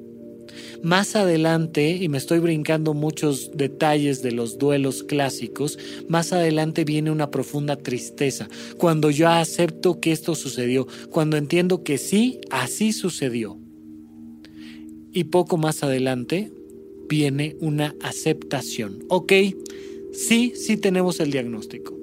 Más 0.84 1.16
adelante, 1.16 1.92
y 1.92 2.10
me 2.10 2.18
estoy 2.18 2.40
brincando 2.40 2.94
muchos 2.94 3.52
detalles 3.56 4.22
de 4.22 4.34
los 4.34 4.58
duelos 4.58 5.04
clásicos, 5.04 5.80
más 6.10 6.34
adelante 6.34 6.84
viene 6.84 7.10
una 7.10 7.32
profunda 7.32 7.78
tristeza, 7.78 8.50
cuando 8.78 9.10
yo 9.10 9.30
acepto 9.30 10.02
que 10.02 10.12
esto 10.12 10.36
sucedió, 10.36 10.86
cuando 11.10 11.38
entiendo 11.38 11.84
que 11.84 11.98
sí, 11.98 12.42
así 12.52 12.92
sucedió. 12.92 13.58
Y 15.14 15.26
poco 15.26 15.56
más 15.56 15.84
adelante 15.84 16.52
viene 17.08 17.56
una 17.60 17.96
aceptación. 18.02 19.04
Ok, 19.10 19.34
sí, 20.12 20.54
sí 20.56 20.78
tenemos 20.78 21.20
el 21.20 21.32
diagnóstico. 21.32 21.98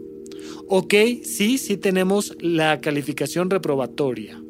Ok, 0.68 0.94
sí, 1.22 1.58
sí 1.58 1.76
tenemos 1.76 2.36
la 2.40 2.80
calificación 2.80 3.50
reprobatoria. 3.50 4.40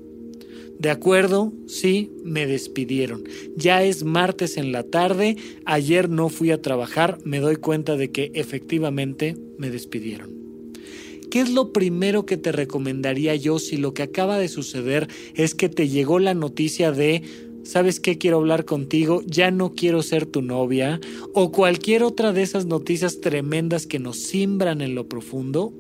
De 0.79 0.91
acuerdo, 0.91 1.53
sí, 1.67 2.11
me 2.25 2.47
despidieron. 2.47 3.25
Ya 3.55 3.85
es 3.85 4.03
martes 4.03 4.57
en 4.57 4.73
la 4.73 4.83
tarde, 4.83 5.37
ayer 5.67 6.09
no 6.09 6.31
fui 6.31 6.51
a 6.51 6.63
trabajar, 6.63 7.19
me 7.25 7.39
doy 7.39 7.57
cuenta 7.57 7.97
de 7.97 8.11
que 8.11 8.33
efectivamente 8.35 9.37
me 9.59 9.69
despidieron. 9.69 10.31
¿Qué 11.31 11.41
es 11.41 11.51
lo 11.51 11.73
primero 11.73 12.27
que 12.27 12.37
te 12.37 12.51
recomendaría 12.51 13.37
yo 13.37 13.59
si 13.59 13.77
lo 13.77 13.95
que 13.95 14.03
acaba 14.03 14.39
de 14.39 14.49
suceder 14.49 15.07
es 15.35 15.55
que 15.55 15.69
te 15.69 15.89
llegó 15.89 16.19
la 16.19 16.35
noticia 16.35 16.93
de 16.93 17.23
¿sabes 17.63 18.01
qué? 18.01 18.19
Quiero 18.19 18.39
hablar 18.39 18.65
contigo, 18.65 19.23
ya 19.27 19.51
no 19.51 19.75
quiero 19.75 20.03
ser 20.03 20.27
tu 20.27 20.43
novia, 20.43 21.01
o 21.35 21.53
cualquier 21.53 22.03
otra 22.03 22.33
de 22.33 22.43
esas 22.43 22.67
noticias 22.67 23.21
tremendas 23.21 23.87
que 23.87 23.99
nos 23.99 24.19
simbran 24.19 24.81
en 24.81 24.95
lo 24.95 25.09
profundo, 25.09 25.73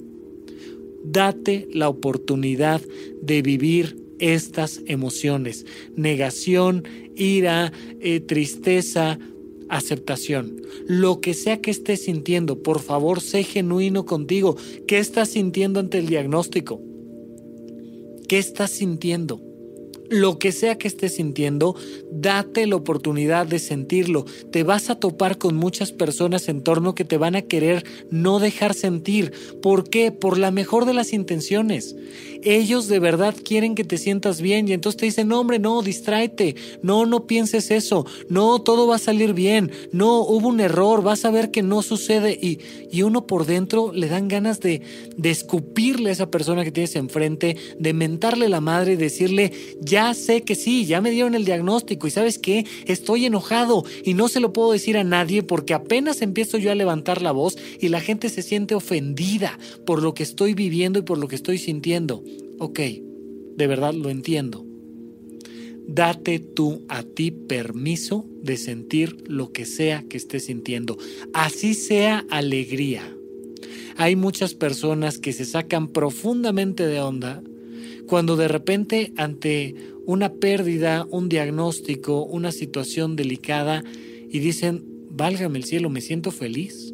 date 1.04 1.68
la 1.72 1.88
oportunidad 1.88 2.80
de 3.22 3.42
vivir 3.42 3.96
estas 4.18 4.82
emociones, 4.86 5.66
negación, 5.96 6.84
ira, 7.16 7.72
eh, 8.00 8.20
tristeza, 8.20 9.18
aceptación. 9.68 10.60
Lo 10.86 11.20
que 11.20 11.32
sea 11.32 11.60
que 11.60 11.70
estés 11.70 12.04
sintiendo, 12.04 12.62
por 12.62 12.80
favor, 12.80 13.20
sé 13.20 13.44
genuino 13.44 14.04
contigo. 14.04 14.56
¿Qué 14.86 14.98
estás 14.98 15.30
sintiendo 15.30 15.80
ante 15.80 15.98
el 15.98 16.06
diagnóstico? 16.06 16.82
¿Qué 18.28 18.38
estás 18.38 18.70
sintiendo? 18.70 19.40
Lo 20.10 20.38
que 20.38 20.52
sea 20.52 20.76
que 20.76 20.88
estés 20.88 21.14
sintiendo, 21.14 21.76
date 22.10 22.66
la 22.66 22.76
oportunidad 22.76 23.46
de 23.46 23.60
sentirlo. 23.60 24.26
Te 24.50 24.64
vas 24.64 24.90
a 24.90 24.96
topar 24.96 25.38
con 25.38 25.56
muchas 25.56 25.92
personas 25.92 26.48
en 26.48 26.62
torno 26.62 26.94
que 26.94 27.04
te 27.04 27.16
van 27.16 27.36
a 27.36 27.42
querer 27.42 27.84
no 28.10 28.40
dejar 28.40 28.74
sentir. 28.74 29.32
¿Por 29.62 29.88
qué? 29.88 30.10
Por 30.10 30.36
la 30.36 30.50
mejor 30.50 30.84
de 30.84 30.94
las 30.94 31.12
intenciones. 31.12 31.94
Ellos 32.42 32.88
de 32.88 32.98
verdad 32.98 33.34
quieren 33.42 33.74
que 33.74 33.84
te 33.84 33.98
sientas 33.98 34.40
bien 34.40 34.66
y 34.66 34.72
entonces 34.72 34.98
te 34.98 35.06
dicen, 35.06 35.28
no 35.28 35.38
hombre, 35.38 35.58
no, 35.58 35.82
distráete, 35.82 36.56
no, 36.82 37.04
no 37.06 37.26
pienses 37.26 37.70
eso, 37.70 38.06
no, 38.28 38.60
todo 38.62 38.86
va 38.86 38.96
a 38.96 38.98
salir 38.98 39.34
bien, 39.34 39.70
no, 39.92 40.22
hubo 40.22 40.48
un 40.48 40.60
error, 40.60 41.02
vas 41.02 41.26
a 41.26 41.30
ver 41.30 41.50
que 41.50 41.62
no 41.62 41.82
sucede 41.82 42.32
y, 42.32 42.58
y 42.90 43.02
uno 43.02 43.26
por 43.26 43.44
dentro 43.44 43.92
le 43.92 44.08
dan 44.08 44.28
ganas 44.28 44.60
de, 44.60 44.80
de 45.16 45.30
escupirle 45.30 46.08
a 46.08 46.12
esa 46.14 46.30
persona 46.30 46.64
que 46.64 46.72
tienes 46.72 46.96
enfrente, 46.96 47.56
de 47.78 47.92
mentarle 47.92 48.48
la 48.48 48.62
madre 48.62 48.94
y 48.94 48.96
decirle, 48.96 49.52
ya 49.80 49.99
ya 50.00 50.14
sé 50.14 50.44
que 50.44 50.54
sí, 50.54 50.86
ya 50.86 51.02
me 51.02 51.10
dieron 51.10 51.34
el 51.34 51.44
diagnóstico 51.44 52.06
y 52.06 52.10
sabes 52.10 52.38
qué, 52.38 52.64
estoy 52.86 53.26
enojado 53.26 53.84
y 54.02 54.14
no 54.14 54.28
se 54.28 54.40
lo 54.40 54.50
puedo 54.50 54.72
decir 54.72 54.96
a 54.96 55.04
nadie 55.04 55.42
porque 55.42 55.74
apenas 55.74 56.22
empiezo 56.22 56.56
yo 56.56 56.72
a 56.72 56.74
levantar 56.74 57.20
la 57.20 57.32
voz 57.32 57.58
y 57.78 57.88
la 57.88 58.00
gente 58.00 58.30
se 58.30 58.40
siente 58.40 58.74
ofendida 58.74 59.58
por 59.84 60.02
lo 60.02 60.14
que 60.14 60.22
estoy 60.22 60.54
viviendo 60.54 60.98
y 60.98 61.02
por 61.02 61.18
lo 61.18 61.28
que 61.28 61.36
estoy 61.36 61.58
sintiendo. 61.58 62.24
Ok, 62.58 62.80
de 62.80 63.66
verdad 63.66 63.92
lo 63.92 64.08
entiendo. 64.08 64.64
Date 65.86 66.38
tú 66.38 66.82
a 66.88 67.02
ti 67.02 67.30
permiso 67.30 68.24
de 68.42 68.56
sentir 68.56 69.22
lo 69.26 69.52
que 69.52 69.66
sea 69.66 70.02
que 70.08 70.16
estés 70.16 70.46
sintiendo, 70.46 70.96
así 71.34 71.74
sea 71.74 72.24
alegría. 72.30 73.02
Hay 73.98 74.16
muchas 74.16 74.54
personas 74.54 75.18
que 75.18 75.34
se 75.34 75.44
sacan 75.44 75.88
profundamente 75.88 76.86
de 76.86 77.00
onda 77.00 77.42
cuando 78.10 78.34
de 78.34 78.48
repente 78.48 79.12
ante 79.16 79.76
una 80.04 80.32
pérdida, 80.32 81.06
un 81.12 81.28
diagnóstico, 81.28 82.24
una 82.24 82.50
situación 82.50 83.14
delicada 83.14 83.84
y 84.28 84.40
dicen, 84.40 84.84
válgame 85.10 85.58
el 85.58 85.64
cielo, 85.64 85.90
me 85.90 86.00
siento 86.00 86.32
feliz. 86.32 86.92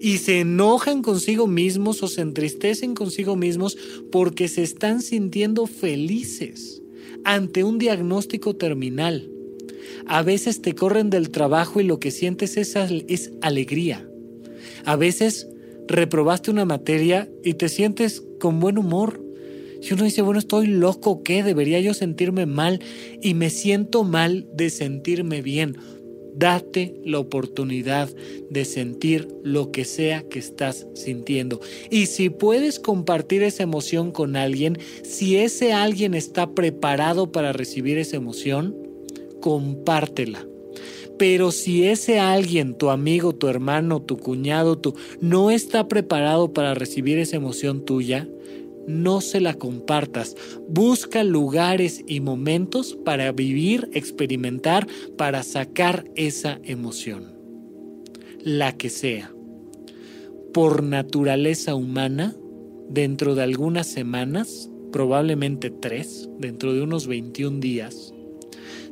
Y 0.00 0.18
se 0.18 0.38
enojan 0.38 1.02
consigo 1.02 1.48
mismos 1.48 2.04
o 2.04 2.06
se 2.06 2.20
entristecen 2.20 2.94
consigo 2.94 3.34
mismos 3.34 3.76
porque 4.12 4.46
se 4.46 4.62
están 4.62 5.02
sintiendo 5.02 5.66
felices 5.66 6.82
ante 7.24 7.64
un 7.64 7.78
diagnóstico 7.78 8.54
terminal. 8.54 9.28
A 10.06 10.22
veces 10.22 10.62
te 10.62 10.76
corren 10.76 11.10
del 11.10 11.30
trabajo 11.30 11.80
y 11.80 11.82
lo 11.82 11.98
que 11.98 12.12
sientes 12.12 12.56
es, 12.56 12.76
es 12.76 13.32
alegría. 13.42 14.08
A 14.84 14.94
veces 14.94 15.48
reprobaste 15.88 16.52
una 16.52 16.64
materia 16.64 17.28
y 17.42 17.54
te 17.54 17.68
sientes 17.68 18.22
con 18.38 18.60
buen 18.60 18.78
humor 18.78 19.27
si 19.80 19.94
uno 19.94 20.04
dice, 20.04 20.22
bueno, 20.22 20.38
estoy 20.38 20.66
loco, 20.66 21.22
¿qué? 21.22 21.42
¿Debería 21.42 21.80
yo 21.80 21.94
sentirme 21.94 22.46
mal? 22.46 22.80
Y 23.22 23.34
me 23.34 23.50
siento 23.50 24.04
mal 24.04 24.46
de 24.52 24.70
sentirme 24.70 25.42
bien. 25.42 25.76
Date 26.34 26.94
la 27.04 27.18
oportunidad 27.18 28.08
de 28.50 28.64
sentir 28.64 29.28
lo 29.42 29.72
que 29.72 29.84
sea 29.84 30.22
que 30.22 30.38
estás 30.38 30.86
sintiendo. 30.94 31.60
Y 31.90 32.06
si 32.06 32.30
puedes 32.30 32.78
compartir 32.78 33.42
esa 33.42 33.64
emoción 33.64 34.12
con 34.12 34.36
alguien, 34.36 34.78
si 35.02 35.36
ese 35.36 35.72
alguien 35.72 36.14
está 36.14 36.54
preparado 36.54 37.32
para 37.32 37.52
recibir 37.52 37.98
esa 37.98 38.16
emoción, 38.16 38.76
compártela. 39.40 40.46
Pero 41.18 41.50
si 41.50 41.84
ese 41.84 42.20
alguien, 42.20 42.74
tu 42.74 42.90
amigo, 42.90 43.34
tu 43.34 43.48
hermano, 43.48 44.00
tu 44.00 44.16
cuñado, 44.16 44.78
tu, 44.78 44.94
no 45.20 45.50
está 45.50 45.88
preparado 45.88 46.52
para 46.52 46.74
recibir 46.74 47.18
esa 47.18 47.36
emoción 47.36 47.84
tuya, 47.84 48.28
no 48.88 49.20
se 49.20 49.40
la 49.40 49.54
compartas. 49.54 50.34
Busca 50.66 51.22
lugares 51.22 52.02
y 52.08 52.20
momentos 52.20 52.98
para 53.04 53.30
vivir, 53.30 53.88
experimentar, 53.92 54.88
para 55.16 55.42
sacar 55.42 56.10
esa 56.16 56.58
emoción. 56.64 57.34
La 58.42 58.76
que 58.76 58.88
sea. 58.88 59.32
Por 60.54 60.82
naturaleza 60.82 61.74
humana, 61.74 62.34
dentro 62.88 63.34
de 63.34 63.42
algunas 63.42 63.86
semanas, 63.86 64.70
probablemente 64.90 65.70
tres, 65.70 66.28
dentro 66.38 66.72
de 66.72 66.80
unos 66.80 67.06
21 67.06 67.60
días, 67.60 68.14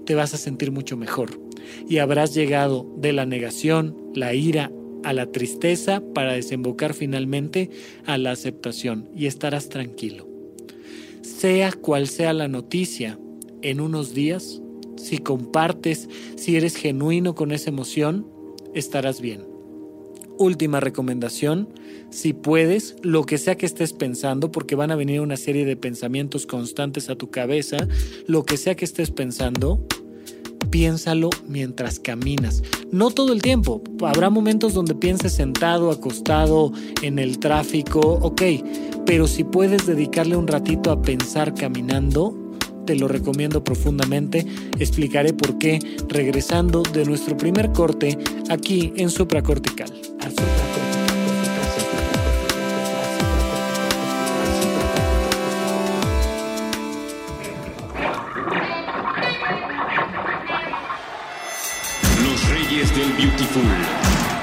te 0.04 0.14
vas 0.14 0.34
a 0.34 0.38
sentir 0.38 0.70
mucho 0.70 0.98
mejor 0.98 1.40
y 1.88 1.98
habrás 1.98 2.34
llegado 2.34 2.86
de 2.98 3.12
la 3.12 3.24
negación, 3.24 3.96
la 4.14 4.34
ira 4.34 4.70
a 5.06 5.12
la 5.12 5.30
tristeza 5.30 6.02
para 6.14 6.32
desembocar 6.32 6.92
finalmente 6.92 7.70
a 8.06 8.18
la 8.18 8.32
aceptación 8.32 9.08
y 9.14 9.26
estarás 9.26 9.68
tranquilo. 9.68 10.28
Sea 11.22 11.70
cual 11.70 12.08
sea 12.08 12.32
la 12.32 12.48
noticia, 12.48 13.16
en 13.62 13.80
unos 13.80 14.14
días, 14.14 14.60
si 14.96 15.18
compartes, 15.18 16.08
si 16.34 16.56
eres 16.56 16.74
genuino 16.74 17.36
con 17.36 17.52
esa 17.52 17.70
emoción, 17.70 18.26
estarás 18.74 19.20
bien. 19.20 19.44
Última 20.38 20.80
recomendación, 20.80 21.68
si 22.10 22.32
puedes, 22.32 22.96
lo 23.02 23.24
que 23.24 23.38
sea 23.38 23.56
que 23.56 23.66
estés 23.66 23.92
pensando, 23.92 24.50
porque 24.50 24.74
van 24.74 24.90
a 24.90 24.96
venir 24.96 25.20
una 25.20 25.36
serie 25.36 25.64
de 25.64 25.76
pensamientos 25.76 26.46
constantes 26.46 27.10
a 27.10 27.14
tu 27.14 27.30
cabeza, 27.30 27.76
lo 28.26 28.44
que 28.44 28.56
sea 28.56 28.74
que 28.74 28.84
estés 28.84 29.12
pensando, 29.12 29.86
piénsalo 30.76 31.30
mientras 31.48 31.98
caminas. 31.98 32.62
No 32.92 33.10
todo 33.10 33.32
el 33.32 33.40
tiempo. 33.40 33.82
Habrá 34.02 34.28
momentos 34.28 34.74
donde 34.74 34.94
pienses 34.94 35.32
sentado, 35.32 35.90
acostado, 35.90 36.70
en 37.00 37.18
el 37.18 37.38
tráfico, 37.38 38.00
ok. 38.00 38.42
Pero 39.06 39.26
si 39.26 39.42
puedes 39.42 39.86
dedicarle 39.86 40.36
un 40.36 40.46
ratito 40.46 40.90
a 40.90 41.00
pensar 41.00 41.54
caminando, 41.54 42.36
te 42.84 42.94
lo 42.94 43.08
recomiendo 43.08 43.64
profundamente. 43.64 44.46
Explicaré 44.78 45.32
por 45.32 45.56
qué 45.56 45.78
regresando 46.10 46.82
de 46.82 47.06
nuestro 47.06 47.38
primer 47.38 47.72
corte 47.72 48.18
aquí 48.50 48.92
en 48.96 49.08
supracortical. 49.08 49.88
Supracortical. 49.88 50.95
Beautiful. 63.16 63.62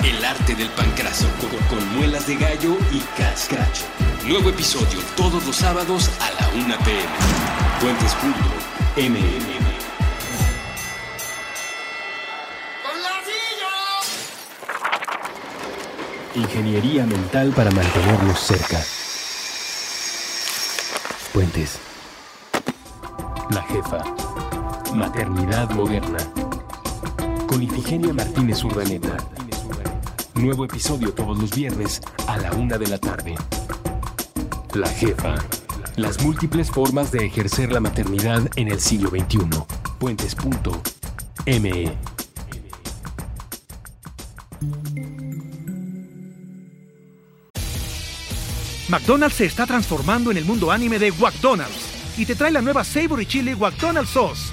El 0.04 0.26
arte 0.26 0.56
del 0.56 0.68
pancraso 0.70 1.28
con, 1.40 1.50
con 1.68 1.96
muelas 1.96 2.26
de 2.26 2.36
gallo 2.36 2.76
y 2.92 3.00
cascracho. 3.16 3.84
Nuevo 4.26 4.50
episodio 4.50 5.00
todos 5.16 5.46
los 5.46 5.56
sábados 5.56 6.10
a 6.20 6.32
la 6.42 6.50
1 6.56 6.76
pm. 6.84 7.08
Puentes.mmm. 7.80 9.64
Ingeniería 16.36 17.06
mental 17.06 17.52
para 17.52 17.70
mantenernos 17.70 18.40
cerca. 18.40 18.84
Puentes. 21.32 21.78
La 23.52 23.62
jefa. 23.64 24.04
Maternidad 24.96 25.70
moderna. 25.70 26.18
Con 27.48 27.62
Ifigenia 27.62 28.14
Martínez 28.14 28.64
Urdaneta. 28.64 29.18
Nuevo 30.36 30.66
episodio 30.66 31.14
todos 31.14 31.40
los 31.40 31.54
viernes 31.56 32.02
a 32.28 32.38
la 32.38 32.52
una 32.54 32.78
de 32.78 32.88
la 32.88 32.98
tarde. 32.98 33.36
La 34.74 34.88
jefa. 34.88 35.36
Las 35.96 36.24
múltiples 36.24 36.72
formas 36.72 37.12
de 37.12 37.26
ejercer 37.26 37.72
la 37.72 37.80
maternidad 37.80 38.50
en 38.56 38.68
el 38.70 38.80
siglo 38.80 39.10
XXI. 39.10 39.48
Puentes.me. 40.00 41.98
McDonald's 48.90 49.36
se 49.36 49.46
está 49.46 49.66
transformando 49.66 50.30
en 50.32 50.38
el 50.38 50.46
mundo 50.46 50.72
anime 50.72 51.00
de 51.00 51.12
McDonald's 51.12 52.18
y 52.18 52.26
te 52.26 52.36
trae 52.36 52.52
la 52.52 52.62
nueva 52.62 52.84
Savory 52.84 53.26
Chili 53.26 53.56
McDonald's 53.56 54.12
Sauce. 54.12 54.53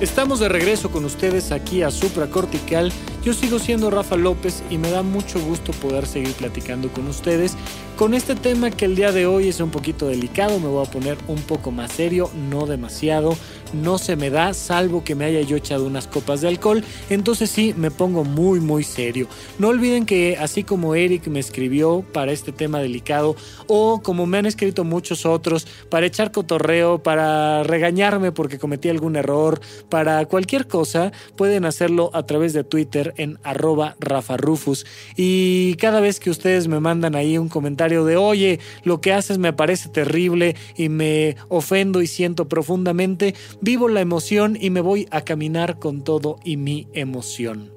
Estamos 0.00 0.40
de 0.40 0.48
regreso 0.48 0.90
con 0.90 1.04
ustedes 1.04 1.52
aquí 1.52 1.82
a 1.82 1.90
Supracortical. 1.90 2.90
Yo 3.22 3.34
sigo 3.34 3.58
siendo 3.58 3.90
Rafa 3.90 4.16
López 4.16 4.62
y 4.70 4.78
me 4.78 4.90
da 4.90 5.02
mucho 5.02 5.38
gusto 5.40 5.72
poder 5.72 6.06
seguir 6.06 6.32
platicando 6.32 6.88
con 6.88 7.06
ustedes 7.06 7.54
con 7.96 8.14
este 8.14 8.34
tema 8.34 8.70
que 8.70 8.86
el 8.86 8.96
día 8.96 9.12
de 9.12 9.26
hoy 9.26 9.48
es 9.48 9.60
un 9.60 9.70
poquito 9.70 10.08
delicado. 10.08 10.58
Me 10.58 10.68
voy 10.68 10.86
a 10.86 10.90
poner 10.90 11.18
un 11.28 11.42
poco 11.42 11.70
más 11.70 11.92
serio, 11.92 12.30
no 12.48 12.64
demasiado 12.64 13.36
no 13.72 13.98
se 13.98 14.16
me 14.16 14.30
da 14.30 14.54
salvo 14.54 15.04
que 15.04 15.14
me 15.14 15.24
haya 15.24 15.40
yo 15.42 15.56
echado 15.56 15.86
unas 15.86 16.06
copas 16.06 16.40
de 16.40 16.48
alcohol, 16.48 16.84
entonces 17.08 17.50
sí 17.50 17.74
me 17.76 17.90
pongo 17.90 18.24
muy 18.24 18.60
muy 18.60 18.84
serio. 18.84 19.28
No 19.58 19.68
olviden 19.68 20.06
que 20.06 20.36
así 20.38 20.64
como 20.64 20.94
Eric 20.94 21.26
me 21.28 21.40
escribió 21.40 22.04
para 22.12 22.32
este 22.32 22.52
tema 22.52 22.80
delicado 22.80 23.36
o 23.66 24.00
como 24.02 24.26
me 24.26 24.38
han 24.38 24.46
escrito 24.46 24.84
muchos 24.84 25.26
otros 25.26 25.66
para 25.88 26.06
echar 26.06 26.32
cotorreo, 26.32 27.02
para 27.02 27.62
regañarme 27.62 28.32
porque 28.32 28.58
cometí 28.58 28.88
algún 28.88 29.16
error, 29.16 29.60
para 29.88 30.24
cualquier 30.26 30.66
cosa, 30.66 31.12
pueden 31.36 31.64
hacerlo 31.64 32.10
a 32.14 32.24
través 32.24 32.52
de 32.52 32.64
Twitter 32.64 33.09
en 33.16 33.38
arroba 33.42 33.96
rafarufus 34.00 34.86
y 35.16 35.74
cada 35.74 36.00
vez 36.00 36.20
que 36.20 36.30
ustedes 36.30 36.68
me 36.68 36.80
mandan 36.80 37.14
ahí 37.14 37.38
un 37.38 37.48
comentario 37.48 38.04
de 38.04 38.16
oye, 38.16 38.60
lo 38.84 39.00
que 39.00 39.12
haces 39.12 39.38
me 39.38 39.52
parece 39.52 39.88
terrible 39.88 40.56
y 40.76 40.88
me 40.88 41.36
ofendo 41.48 42.02
y 42.02 42.06
siento 42.06 42.48
profundamente, 42.48 43.34
vivo 43.60 43.88
la 43.88 44.00
emoción 44.00 44.56
y 44.60 44.70
me 44.70 44.80
voy 44.80 45.08
a 45.10 45.22
caminar 45.22 45.78
con 45.78 46.02
todo 46.02 46.38
y 46.44 46.56
mi 46.56 46.88
emoción. 46.92 47.72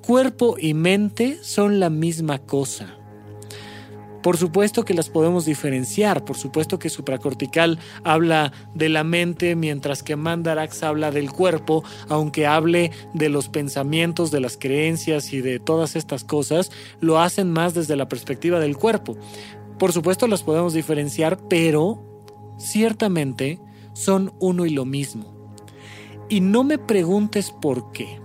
Cuerpo 0.00 0.56
y 0.58 0.74
mente 0.74 1.38
son 1.42 1.78
la 1.78 1.90
misma 1.90 2.40
cosa. 2.40 3.01
Por 4.22 4.36
supuesto 4.36 4.84
que 4.84 4.94
las 4.94 5.08
podemos 5.08 5.44
diferenciar, 5.44 6.24
por 6.24 6.36
supuesto 6.36 6.78
que 6.78 6.90
supracortical 6.90 7.78
habla 8.04 8.52
de 8.72 8.88
la 8.88 9.02
mente, 9.02 9.56
mientras 9.56 10.02
que 10.04 10.14
Mandarax 10.14 10.84
habla 10.84 11.10
del 11.10 11.32
cuerpo, 11.32 11.82
aunque 12.08 12.46
hable 12.46 12.92
de 13.14 13.28
los 13.28 13.48
pensamientos, 13.48 14.30
de 14.30 14.40
las 14.40 14.56
creencias 14.56 15.32
y 15.32 15.40
de 15.40 15.58
todas 15.58 15.96
estas 15.96 16.22
cosas, 16.22 16.70
lo 17.00 17.18
hacen 17.18 17.50
más 17.50 17.74
desde 17.74 17.96
la 17.96 18.08
perspectiva 18.08 18.60
del 18.60 18.76
cuerpo. 18.76 19.16
Por 19.78 19.92
supuesto 19.92 20.28
las 20.28 20.44
podemos 20.44 20.72
diferenciar, 20.72 21.38
pero 21.48 22.00
ciertamente 22.58 23.58
son 23.92 24.32
uno 24.38 24.66
y 24.66 24.70
lo 24.70 24.84
mismo. 24.84 25.32
Y 26.28 26.40
no 26.40 26.62
me 26.62 26.78
preguntes 26.78 27.50
por 27.50 27.90
qué, 27.90 28.20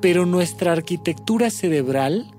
pero 0.00 0.26
nuestra 0.26 0.72
arquitectura 0.72 1.50
cerebral 1.50 2.30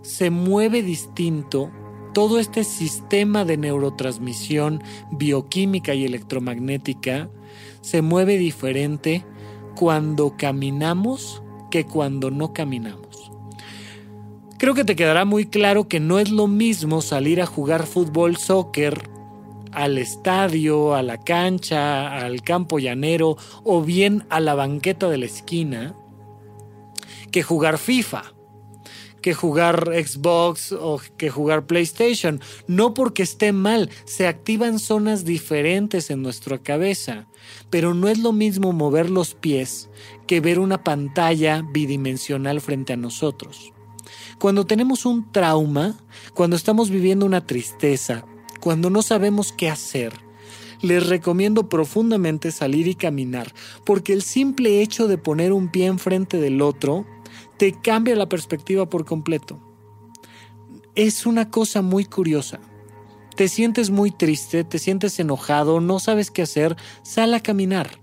se 0.00 0.30
mueve 0.30 0.82
distinto, 0.82 1.70
todo 2.14 2.38
este 2.38 2.64
sistema 2.64 3.44
de 3.44 3.58
neurotransmisión 3.58 4.82
bioquímica 5.10 5.94
y 5.94 6.04
electromagnética 6.04 7.28
se 7.82 8.00
mueve 8.00 8.38
diferente 8.38 9.24
cuando 9.76 10.36
caminamos 10.36 11.42
que 11.70 11.84
cuando 11.84 12.30
no 12.30 12.54
caminamos. 12.54 13.32
Creo 14.58 14.74
que 14.74 14.84
te 14.84 14.96
quedará 14.96 15.24
muy 15.24 15.46
claro 15.46 15.88
que 15.88 16.00
no 16.00 16.18
es 16.18 16.30
lo 16.30 16.46
mismo 16.46 17.02
salir 17.02 17.42
a 17.42 17.46
jugar 17.46 17.84
fútbol, 17.84 18.36
soccer 18.36 19.10
al 19.72 19.98
estadio, 19.98 20.94
a 20.94 21.02
la 21.02 21.18
cancha, 21.18 22.16
al 22.16 22.42
campo 22.42 22.78
llanero 22.78 23.36
o 23.64 23.82
bien 23.82 24.24
a 24.30 24.38
la 24.40 24.54
banqueta 24.54 25.10
de 25.10 25.18
la 25.18 25.26
esquina 25.26 25.96
que 27.32 27.42
jugar 27.42 27.78
FIFA, 27.78 28.32
que 29.24 29.32
jugar 29.32 29.86
Xbox 29.86 30.72
o 30.72 31.00
que 31.16 31.30
jugar 31.30 31.66
PlayStation. 31.66 32.42
No 32.66 32.92
porque 32.92 33.22
esté 33.22 33.52
mal, 33.52 33.88
se 34.04 34.26
activan 34.26 34.78
zonas 34.78 35.24
diferentes 35.24 36.10
en 36.10 36.20
nuestra 36.20 36.58
cabeza, 36.58 37.26
pero 37.70 37.94
no 37.94 38.08
es 38.10 38.18
lo 38.18 38.34
mismo 38.34 38.74
mover 38.74 39.08
los 39.08 39.34
pies 39.34 39.88
que 40.26 40.40
ver 40.40 40.58
una 40.58 40.84
pantalla 40.84 41.62
bidimensional 41.72 42.60
frente 42.60 42.92
a 42.92 42.98
nosotros. 42.98 43.72
Cuando 44.38 44.66
tenemos 44.66 45.06
un 45.06 45.32
trauma, 45.32 45.96
cuando 46.34 46.54
estamos 46.54 46.90
viviendo 46.90 47.24
una 47.24 47.46
tristeza, 47.46 48.26
cuando 48.60 48.90
no 48.90 49.00
sabemos 49.00 49.52
qué 49.52 49.70
hacer, 49.70 50.12
les 50.82 51.06
recomiendo 51.06 51.70
profundamente 51.70 52.52
salir 52.52 52.88
y 52.88 52.94
caminar, 52.94 53.54
porque 53.86 54.12
el 54.12 54.20
simple 54.20 54.82
hecho 54.82 55.08
de 55.08 55.16
poner 55.16 55.54
un 55.54 55.68
pie 55.68 55.86
enfrente 55.86 56.38
del 56.42 56.60
otro 56.60 57.06
te 57.56 57.72
cambia 57.72 58.16
la 58.16 58.28
perspectiva 58.28 58.88
por 58.88 59.04
completo. 59.04 59.60
Es 60.94 61.26
una 61.26 61.50
cosa 61.50 61.82
muy 61.82 62.04
curiosa. 62.04 62.60
Te 63.36 63.48
sientes 63.48 63.90
muy 63.90 64.10
triste, 64.10 64.62
te 64.64 64.78
sientes 64.78 65.18
enojado, 65.18 65.80
no 65.80 65.98
sabes 65.98 66.30
qué 66.30 66.42
hacer, 66.42 66.76
sal 67.02 67.34
a 67.34 67.40
caminar. 67.40 67.98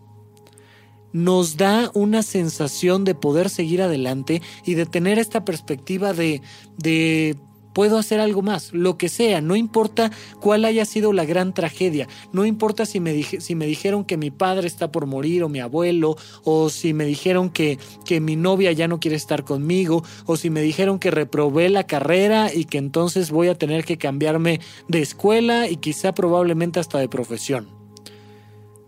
Nos 1.14 1.58
da 1.58 1.92
una 1.94 2.24
sensación 2.24 3.04
de 3.06 3.16
poder 3.16 3.50
seguir 3.50 3.82
adelante 3.82 4.42
y 4.66 4.76
de 4.76 4.86
tener 4.86 5.20
esta 5.20 5.46
perspectiva 5.46 6.14
de, 6.14 6.42
de 6.78 7.38
puedo 7.74 7.98
hacer 7.98 8.20
algo 8.20 8.42
más, 8.42 8.74
lo 8.74 8.98
que 8.98 9.10
sea, 9.10 9.42
no 9.42 9.56
importa 9.56 10.12
cuál 10.40 10.66
haya 10.66 10.86
sido 10.86 11.14
la 11.14 11.26
gran 11.26 11.54
tragedia, 11.54 12.08
no 12.34 12.46
importa 12.46 12.86
si 12.86 13.00
me, 13.00 13.14
dijeron 13.14 14.06
que 14.06 14.18
mi 14.18 14.32
padre 14.32 14.68
está 14.68 14.92
por 14.92 15.06
morir 15.06 15.44
o 15.44 15.50
mi 15.50 15.60
abuelo, 15.60 16.18
o 16.44 16.70
si 16.70 16.94
me 16.94 17.06
dijeron 17.06 17.50
que, 17.50 17.80
que 18.06 18.20
mi 18.20 18.36
novia 18.36 18.72
ya 18.72 18.88
no 18.88 19.00
quiere 19.00 19.18
estar 19.18 19.44
conmigo, 19.44 20.04
o 20.26 20.38
si 20.38 20.50
me 20.50 20.62
dijeron 20.62 21.00
que 21.00 21.12
reprobé 21.12 21.70
la 21.70 21.86
carrera 21.86 22.54
y 22.54 22.66
que 22.66 22.78
entonces 22.78 23.32
voy 23.32 23.48
a 23.48 23.56
tener 23.56 23.86
que 23.86 23.98
cambiarme 23.98 24.60
de 24.88 25.02
escuela 25.02 25.70
y 25.70 25.78
quizá 25.78 26.14
probablemente 26.14 26.80
hasta 26.80 27.00
de 27.00 27.10
profesión. 27.10 27.70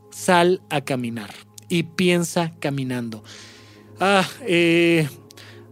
Sal 0.09 0.61
a 0.69 0.81
caminar 0.81 1.33
y 1.69 1.83
piensa 1.83 2.53
caminando. 2.59 3.23
Ah, 3.99 4.27
eh, 4.45 5.07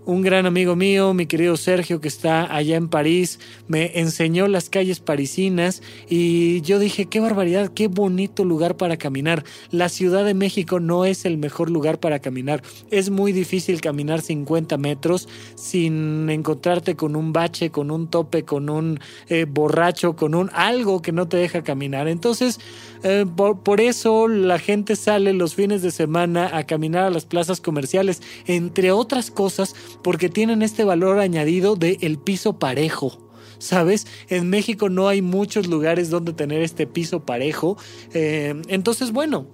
un 0.05 0.21
gran 0.21 0.45
amigo 0.45 0.75
mío, 0.75 1.13
mi 1.13 1.27
querido 1.27 1.57
Sergio, 1.57 2.01
que 2.01 2.07
está 2.07 2.53
allá 2.53 2.75
en 2.75 2.89
París, 2.89 3.39
me 3.67 3.99
enseñó 3.99 4.47
las 4.47 4.69
calles 4.69 4.99
parisinas 4.99 5.83
y 6.09 6.61
yo 6.61 6.79
dije, 6.79 7.05
qué 7.05 7.19
barbaridad, 7.19 7.71
qué 7.73 7.87
bonito 7.87 8.43
lugar 8.43 8.77
para 8.77 8.97
caminar. 8.97 9.43
La 9.69 9.89
Ciudad 9.89 10.25
de 10.25 10.33
México 10.33 10.79
no 10.79 11.05
es 11.05 11.25
el 11.25 11.37
mejor 11.37 11.69
lugar 11.69 11.99
para 11.99 12.19
caminar. 12.19 12.63
Es 12.89 13.11
muy 13.11 13.31
difícil 13.31 13.79
caminar 13.79 14.21
50 14.21 14.77
metros 14.77 15.27
sin 15.55 16.29
encontrarte 16.29 16.95
con 16.95 17.15
un 17.15 17.31
bache, 17.31 17.69
con 17.69 17.91
un 17.91 18.07
tope, 18.07 18.43
con 18.43 18.69
un 18.69 18.99
eh, 19.29 19.45
borracho, 19.47 20.15
con 20.15 20.33
un 20.33 20.49
algo 20.53 21.01
que 21.01 21.11
no 21.11 21.27
te 21.27 21.37
deja 21.37 21.63
caminar. 21.63 22.07
Entonces, 22.07 22.59
eh, 23.03 23.25
por, 23.35 23.59
por 23.59 23.79
eso 23.79 24.27
la 24.27 24.57
gente 24.57 24.95
sale 24.95 25.33
los 25.33 25.53
fines 25.53 25.83
de 25.83 25.91
semana 25.91 26.57
a 26.57 26.65
caminar 26.65 27.05
a 27.05 27.09
las 27.11 27.25
plazas 27.25 27.61
comerciales, 27.61 28.21
entre 28.47 28.91
otras 28.91 29.29
cosas 29.29 29.75
porque 30.01 30.29
tienen 30.29 30.61
este 30.61 30.83
valor 30.83 31.19
añadido 31.19 31.75
de 31.75 31.97
el 32.01 32.17
piso 32.17 32.59
parejo. 32.59 33.17
¿Sabes? 33.59 34.07
En 34.27 34.49
México 34.49 34.89
no 34.89 35.07
hay 35.07 35.21
muchos 35.21 35.67
lugares 35.67 36.09
donde 36.09 36.33
tener 36.33 36.63
este 36.63 36.87
piso 36.87 37.25
parejo. 37.25 37.77
Eh, 38.11 38.59
entonces, 38.67 39.11
bueno, 39.11 39.47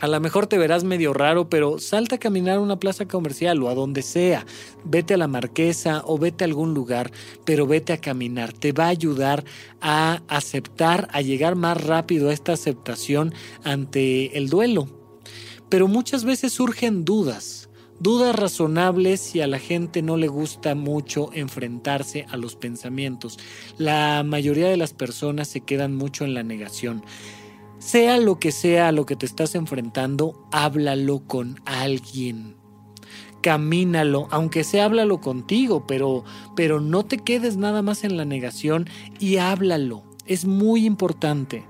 a 0.00 0.08
lo 0.08 0.20
mejor 0.20 0.46
te 0.46 0.58
verás 0.58 0.84
medio 0.84 1.12
raro, 1.12 1.48
pero 1.48 1.78
salta 1.78 2.16
a 2.16 2.18
caminar 2.18 2.58
a 2.58 2.60
una 2.60 2.78
plaza 2.78 3.06
comercial 3.06 3.62
o 3.62 3.68
a 3.68 3.74
donde 3.74 4.02
sea. 4.02 4.44
Vete 4.84 5.14
a 5.14 5.16
la 5.16 5.28
marquesa 5.28 6.02
o 6.04 6.18
vete 6.18 6.44
a 6.44 6.46
algún 6.46 6.74
lugar, 6.74 7.10
pero 7.44 7.66
vete 7.66 7.92
a 7.92 8.00
caminar. 8.00 8.52
Te 8.52 8.72
va 8.72 8.86
a 8.86 8.88
ayudar 8.88 9.44
a 9.80 10.22
aceptar, 10.28 11.08
a 11.12 11.22
llegar 11.22 11.54
más 11.54 11.82
rápido 11.82 12.28
a 12.28 12.32
esta 12.32 12.52
aceptación 12.52 13.32
ante 13.62 14.36
el 14.36 14.48
duelo. 14.48 14.88
Pero 15.68 15.88
muchas 15.88 16.24
veces 16.24 16.52
surgen 16.52 17.04
dudas 17.04 17.63
dudas 18.00 18.34
razonables 18.34 19.34
y 19.34 19.40
a 19.40 19.46
la 19.46 19.58
gente 19.58 20.02
no 20.02 20.16
le 20.16 20.28
gusta 20.28 20.74
mucho 20.74 21.30
enfrentarse 21.32 22.26
a 22.30 22.36
los 22.36 22.56
pensamientos. 22.56 23.38
La 23.78 24.22
mayoría 24.24 24.68
de 24.68 24.76
las 24.76 24.92
personas 24.92 25.48
se 25.48 25.60
quedan 25.60 25.96
mucho 25.96 26.24
en 26.24 26.34
la 26.34 26.42
negación. 26.42 27.02
Sea 27.78 28.18
lo 28.18 28.38
que 28.38 28.52
sea 28.52 28.88
a 28.88 28.92
lo 28.92 29.06
que 29.06 29.16
te 29.16 29.26
estás 29.26 29.54
enfrentando, 29.54 30.48
háblalo 30.52 31.20
con 31.26 31.60
alguien. 31.66 32.56
Camínalo, 33.42 34.26
aunque 34.30 34.64
sea 34.64 34.86
háblalo 34.86 35.20
contigo, 35.20 35.86
pero, 35.86 36.24
pero 36.56 36.80
no 36.80 37.04
te 37.04 37.18
quedes 37.18 37.58
nada 37.58 37.82
más 37.82 38.04
en 38.04 38.16
la 38.16 38.24
negación 38.24 38.88
y 39.18 39.36
háblalo. 39.36 40.02
Es 40.24 40.46
muy 40.46 40.86
importante. 40.86 41.64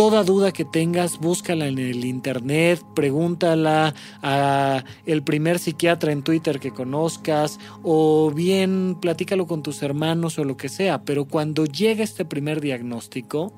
Toda 0.00 0.24
duda 0.24 0.50
que 0.50 0.64
tengas, 0.64 1.18
búscala 1.18 1.66
en 1.66 1.78
el 1.78 2.06
internet, 2.06 2.82
pregúntala 2.94 3.94
a 4.22 4.82
el 5.04 5.22
primer 5.22 5.58
psiquiatra 5.58 6.10
en 6.10 6.22
Twitter 6.22 6.58
que 6.58 6.70
conozcas 6.70 7.58
o 7.82 8.30
bien 8.30 8.96
platícalo 8.98 9.46
con 9.46 9.62
tus 9.62 9.82
hermanos 9.82 10.38
o 10.38 10.44
lo 10.44 10.56
que 10.56 10.70
sea, 10.70 11.02
pero 11.04 11.26
cuando 11.26 11.66
llega 11.66 12.02
este 12.02 12.24
primer 12.24 12.62
diagnóstico 12.62 13.52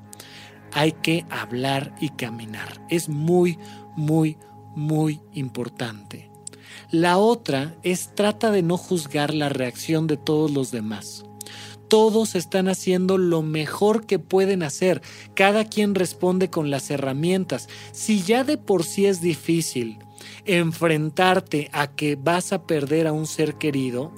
hay 0.73 0.91
que 0.91 1.25
hablar 1.29 1.95
y 2.01 2.09
caminar. 2.09 2.85
Es 2.89 3.07
muy, 3.07 3.57
muy, 3.95 4.35
muy 4.75 5.21
importante. 5.31 6.29
La 6.91 7.19
otra 7.19 7.77
es 7.83 8.15
trata 8.15 8.51
de 8.51 8.63
no 8.63 8.75
juzgar 8.75 9.33
la 9.33 9.47
reacción 9.47 10.07
de 10.07 10.17
todos 10.17 10.51
los 10.51 10.71
demás 10.71 11.23
todos 11.93 12.33
están 12.33 12.69
haciendo 12.69 13.19
lo 13.19 13.43
mejor 13.43 14.07
que 14.07 14.17
pueden 14.17 14.63
hacer. 14.63 15.03
Cada 15.35 15.63
quien 15.63 15.93
responde 15.93 16.49
con 16.49 16.71
las 16.71 16.89
herramientas. 16.89 17.69
Si 17.91 18.23
ya 18.23 18.43
de 18.43 18.57
por 18.57 18.83
sí 18.83 19.05
es 19.05 19.21
difícil 19.21 19.99
enfrentarte 20.45 21.69
a 21.71 21.91
que 21.91 22.15
vas 22.15 22.51
a 22.51 22.65
perder 22.65 23.05
a 23.05 23.11
un 23.11 23.27
ser 23.27 23.59
querido, 23.59 24.11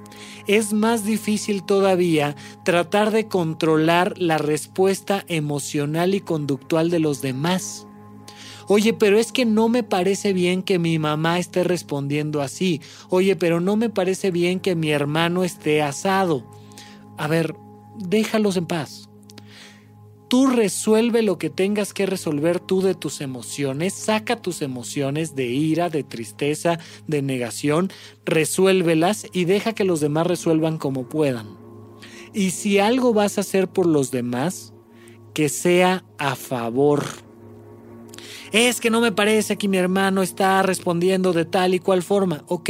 es 0.47 0.71
más 0.71 1.03
difícil 1.03 1.65
todavía 1.65 2.37
tratar 2.63 3.11
de 3.11 3.27
controlar 3.27 4.17
la 4.17 4.37
respuesta 4.37 5.25
emocional 5.27 6.15
y 6.15 6.21
conductual 6.21 6.89
de 6.89 6.99
los 6.99 7.21
demás. 7.21 7.87
Oye, 8.69 8.93
pero 8.93 9.19
es 9.19 9.33
que 9.33 9.43
no 9.43 9.67
me 9.67 9.83
parece 9.83 10.31
bien 10.31 10.63
que 10.63 10.79
mi 10.79 10.97
mamá 10.97 11.39
esté 11.39 11.65
respondiendo 11.65 12.41
así. 12.41 12.79
Oye, 13.09 13.35
pero 13.35 13.59
no 13.59 13.75
me 13.75 13.89
parece 13.89 14.31
bien 14.31 14.61
que 14.61 14.75
mi 14.75 14.91
hermano 14.91 15.43
esté 15.43 15.81
asado. 15.81 16.45
A 17.17 17.27
ver, 17.27 17.55
déjalos 17.97 18.57
en 18.57 18.65
paz. 18.65 19.09
Tú 20.27 20.47
resuelve 20.47 21.21
lo 21.21 21.37
que 21.37 21.51
tengas 21.51 21.93
que 21.93 22.07
resolver 22.07 22.59
tú 22.59 22.81
de 22.81 22.95
tus 22.95 23.21
emociones, 23.21 23.93
saca 23.93 24.41
tus 24.41 24.61
emociones 24.63 25.35
de 25.35 25.45
ira, 25.45 25.89
de 25.89 26.03
tristeza, 26.03 26.79
de 27.07 27.21
negación, 27.21 27.91
resuélvelas 28.25 29.27
y 29.33 29.45
deja 29.45 29.73
que 29.73 29.83
los 29.83 29.99
demás 29.99 30.25
resuelvan 30.25 30.79
como 30.79 31.07
puedan. 31.07 31.57
Y 32.33 32.51
si 32.51 32.79
algo 32.79 33.13
vas 33.13 33.37
a 33.37 33.41
hacer 33.41 33.67
por 33.69 33.85
los 33.85 34.09
demás, 34.09 34.73
que 35.33 35.47
sea 35.47 36.03
a 36.17 36.35
favor. 36.35 37.05
Es 38.51 38.81
que 38.81 38.89
no 38.89 39.01
me 39.01 39.11
parece 39.11 39.57
que 39.57 39.67
mi 39.67 39.77
hermano 39.77 40.23
está 40.23 40.63
respondiendo 40.63 41.33
de 41.33 41.45
tal 41.45 41.75
y 41.75 41.79
cual 41.79 42.01
forma. 42.01 42.43
Ok, 42.47 42.69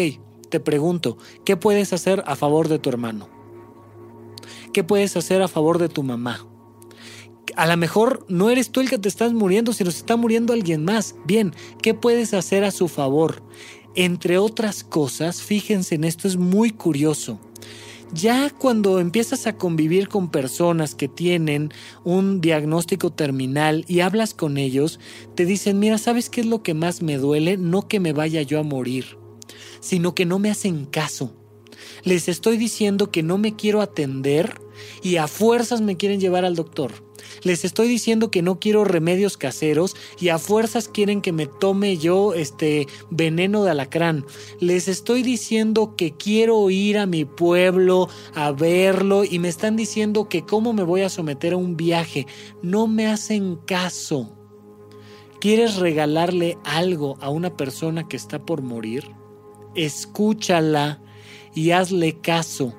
te 0.50 0.60
pregunto, 0.60 1.18
¿qué 1.46 1.56
puedes 1.58 1.94
hacer 1.94 2.24
a 2.28 2.36
favor 2.36 2.68
de 2.68 2.80
tu 2.80 2.90
hermano? 2.90 3.35
¿Qué 4.76 4.84
puedes 4.84 5.16
hacer 5.16 5.42
a 5.42 5.48
favor 5.48 5.80
de 5.80 5.88
tu 5.88 6.04
mamá? 6.04 6.46
A 7.56 7.66
lo 7.66 7.78
mejor 7.78 8.26
no 8.28 8.50
eres 8.50 8.72
tú 8.72 8.82
el 8.82 8.90
que 8.90 8.98
te 8.98 9.08
estás 9.08 9.32
muriendo, 9.32 9.72
sino 9.72 9.90
se 9.90 10.00
está 10.00 10.18
muriendo 10.18 10.52
alguien 10.52 10.84
más. 10.84 11.16
Bien, 11.24 11.54
¿qué 11.82 11.94
puedes 11.94 12.34
hacer 12.34 12.66
a 12.66 12.72
su 12.72 12.90
favor? 12.90 13.42
Entre 13.96 14.38
otras 14.38 14.84
cosas, 14.84 15.42
fíjense 15.42 15.96
en 15.96 16.04
esto, 16.04 16.28
es 16.28 16.36
muy 16.36 16.72
curioso. 16.72 17.40
Ya 18.12 18.50
cuando 18.50 19.00
empiezas 19.00 19.48
a 19.48 19.56
convivir 19.56 20.10
con 20.10 20.30
personas 20.30 20.94
que 20.94 21.08
tienen 21.08 21.72
un 22.04 22.42
diagnóstico 22.42 23.14
terminal 23.14 23.86
y 23.88 24.02
hablas 24.02 24.34
con 24.34 24.58
ellos, 24.58 25.00
te 25.36 25.46
dicen, 25.46 25.80
mira, 25.80 25.98
¿sabes 25.98 26.30
qué 26.30 26.42
es 26.42 26.48
lo 26.48 26.64
que 26.64 26.74
más 26.74 27.02
me 27.02 27.18
duele? 27.18 27.56
No 27.56 27.88
que 27.88 28.02
me 28.02 28.12
vaya 28.12 28.42
yo 28.42 28.60
a 28.60 28.64
morir, 28.64 29.18
sino 29.80 30.14
que 30.14 30.26
no 30.26 30.38
me 30.38 30.52
hacen 30.52 30.84
caso. 30.84 31.34
Les 32.04 32.28
estoy 32.28 32.58
diciendo 32.58 33.10
que 33.10 33.24
no 33.24 33.38
me 33.38 33.56
quiero 33.56 33.80
atender 33.82 34.65
y 35.02 35.18
a 35.18 35.28
fuerzas 35.28 35.82
me 35.82 35.98
quieren 35.98 36.20
llevar 36.20 36.46
al 36.46 36.56
doctor. 36.56 36.92
Les 37.44 37.66
estoy 37.66 37.88
diciendo 37.88 38.32
que 38.32 38.42
no 38.42 38.60
quiero 38.60 38.84
remedios 38.84 39.38
caseros 39.38 39.96
y 40.20 40.30
a 40.30 40.38
fuerzas 40.38 40.88
quieren 40.88 41.22
que 41.22 41.32
me 41.32 41.48
tome 41.48 41.98
yo 41.98 42.34
este 42.34 42.88
veneno 43.10 43.64
de 43.64 43.72
alacrán. 43.72 44.26
Les 44.60 44.88
estoy 44.88 45.22
diciendo 45.22 45.96
que 45.96 46.14
quiero 46.14 46.70
ir 46.70 46.98
a 46.98 47.06
mi 47.06 47.26
pueblo 47.26 48.10
a 48.34 48.52
verlo 48.52 49.24
y 49.24 49.40
me 49.40 49.50
están 49.50 49.76
diciendo 49.76 50.30
que 50.30 50.46
cómo 50.46 50.74
me 50.74 50.84
voy 50.84 51.02
a 51.02 51.10
someter 51.10 51.54
a 51.54 51.58
un 51.58 51.78
viaje. 51.78 52.28
No 52.62 52.88
me 52.88 53.08
hacen 53.08 53.58
caso. 53.66 54.32
¿Quieres 55.40 55.76
regalarle 55.76 56.58
algo 56.64 57.18
a 57.22 57.30
una 57.30 57.56
persona 57.56 58.08
que 58.08 58.18
está 58.18 58.44
por 58.44 58.62
morir? 58.62 59.06
Escúchala 59.76 61.02
y 61.54 61.72
hazle 61.72 62.20
caso. 62.20 62.74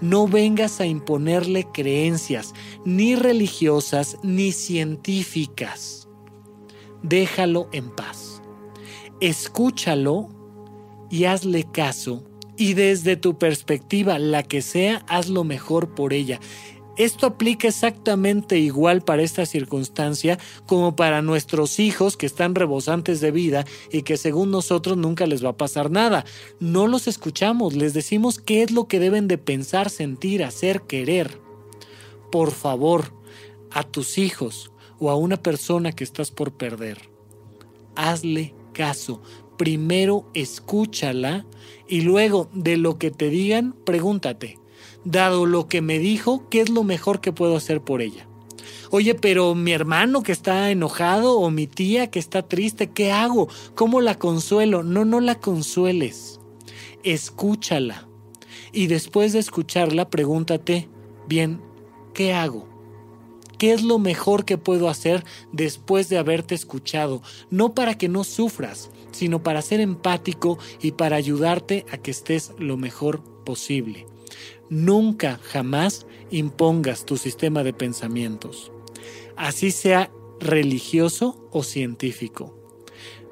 No 0.00 0.28
vengas 0.28 0.80
a 0.80 0.86
imponerle 0.86 1.66
creencias, 1.72 2.54
ni 2.84 3.14
religiosas 3.14 4.18
ni 4.22 4.52
científicas. 4.52 6.08
Déjalo 7.02 7.68
en 7.72 7.90
paz. 7.90 8.42
Escúchalo 9.20 10.28
y 11.10 11.24
hazle 11.24 11.64
caso. 11.64 12.24
Y 12.58 12.74
desde 12.74 13.16
tu 13.16 13.38
perspectiva, 13.38 14.18
la 14.18 14.42
que 14.42 14.62
sea, 14.62 15.04
haz 15.08 15.28
lo 15.28 15.44
mejor 15.44 15.94
por 15.94 16.12
ella. 16.12 16.40
Esto 16.96 17.26
aplica 17.26 17.68
exactamente 17.68 18.58
igual 18.58 19.02
para 19.02 19.22
esta 19.22 19.44
circunstancia 19.44 20.38
como 20.64 20.96
para 20.96 21.20
nuestros 21.20 21.78
hijos 21.78 22.16
que 22.16 22.24
están 22.24 22.54
rebosantes 22.54 23.20
de 23.20 23.30
vida 23.30 23.66
y 23.92 24.02
que 24.02 24.16
según 24.16 24.50
nosotros 24.50 24.96
nunca 24.96 25.26
les 25.26 25.44
va 25.44 25.50
a 25.50 25.56
pasar 25.58 25.90
nada. 25.90 26.24
No 26.58 26.86
los 26.86 27.06
escuchamos, 27.06 27.74
les 27.74 27.92
decimos 27.92 28.38
qué 28.38 28.62
es 28.62 28.70
lo 28.70 28.88
que 28.88 28.98
deben 28.98 29.28
de 29.28 29.36
pensar, 29.36 29.90
sentir, 29.90 30.42
hacer, 30.42 30.82
querer. 30.82 31.38
Por 32.32 32.50
favor, 32.50 33.12
a 33.70 33.82
tus 33.82 34.16
hijos 34.16 34.72
o 34.98 35.10
a 35.10 35.16
una 35.16 35.36
persona 35.36 35.92
que 35.92 36.04
estás 36.04 36.30
por 36.30 36.52
perder, 36.52 37.10
hazle 37.94 38.54
caso. 38.72 39.20
Primero 39.58 40.30
escúchala 40.32 41.46
y 41.88 42.02
luego 42.02 42.48
de 42.54 42.78
lo 42.78 42.98
que 42.98 43.10
te 43.10 43.28
digan, 43.28 43.74
pregúntate 43.84 44.58
dado 45.06 45.46
lo 45.46 45.68
que 45.68 45.80
me 45.80 45.98
dijo, 45.98 46.48
¿qué 46.50 46.60
es 46.60 46.68
lo 46.68 46.82
mejor 46.82 47.20
que 47.20 47.32
puedo 47.32 47.56
hacer 47.56 47.80
por 47.80 48.02
ella? 48.02 48.26
Oye, 48.90 49.14
pero 49.14 49.54
mi 49.54 49.72
hermano 49.72 50.22
que 50.22 50.32
está 50.32 50.70
enojado 50.70 51.38
o 51.38 51.50
mi 51.50 51.66
tía 51.66 52.10
que 52.10 52.18
está 52.18 52.42
triste, 52.42 52.90
¿qué 52.90 53.12
hago? 53.12 53.48
¿Cómo 53.74 54.00
la 54.00 54.18
consuelo? 54.18 54.82
No, 54.82 55.04
no 55.04 55.20
la 55.20 55.36
consueles. 55.36 56.40
Escúchala. 57.02 58.08
Y 58.72 58.88
después 58.88 59.32
de 59.32 59.38
escucharla, 59.38 60.10
pregúntate, 60.10 60.88
bien, 61.28 61.60
¿qué 62.12 62.34
hago? 62.34 62.68
¿Qué 63.58 63.72
es 63.72 63.82
lo 63.82 63.98
mejor 63.98 64.44
que 64.44 64.58
puedo 64.58 64.88
hacer 64.88 65.24
después 65.52 66.08
de 66.08 66.18
haberte 66.18 66.54
escuchado? 66.54 67.22
No 67.48 67.74
para 67.74 67.96
que 67.96 68.08
no 68.08 68.22
sufras, 68.22 68.90
sino 69.12 69.42
para 69.42 69.62
ser 69.62 69.80
empático 69.80 70.58
y 70.82 70.92
para 70.92 71.16
ayudarte 71.16 71.86
a 71.90 71.96
que 71.96 72.10
estés 72.10 72.52
lo 72.58 72.76
mejor 72.76 73.22
posible. 73.44 74.06
Nunca, 74.68 75.38
jamás 75.42 76.06
impongas 76.30 77.04
tu 77.04 77.16
sistema 77.16 77.62
de 77.62 77.72
pensamientos, 77.72 78.72
así 79.36 79.70
sea 79.70 80.10
religioso 80.40 81.48
o 81.52 81.62
científico. 81.62 82.54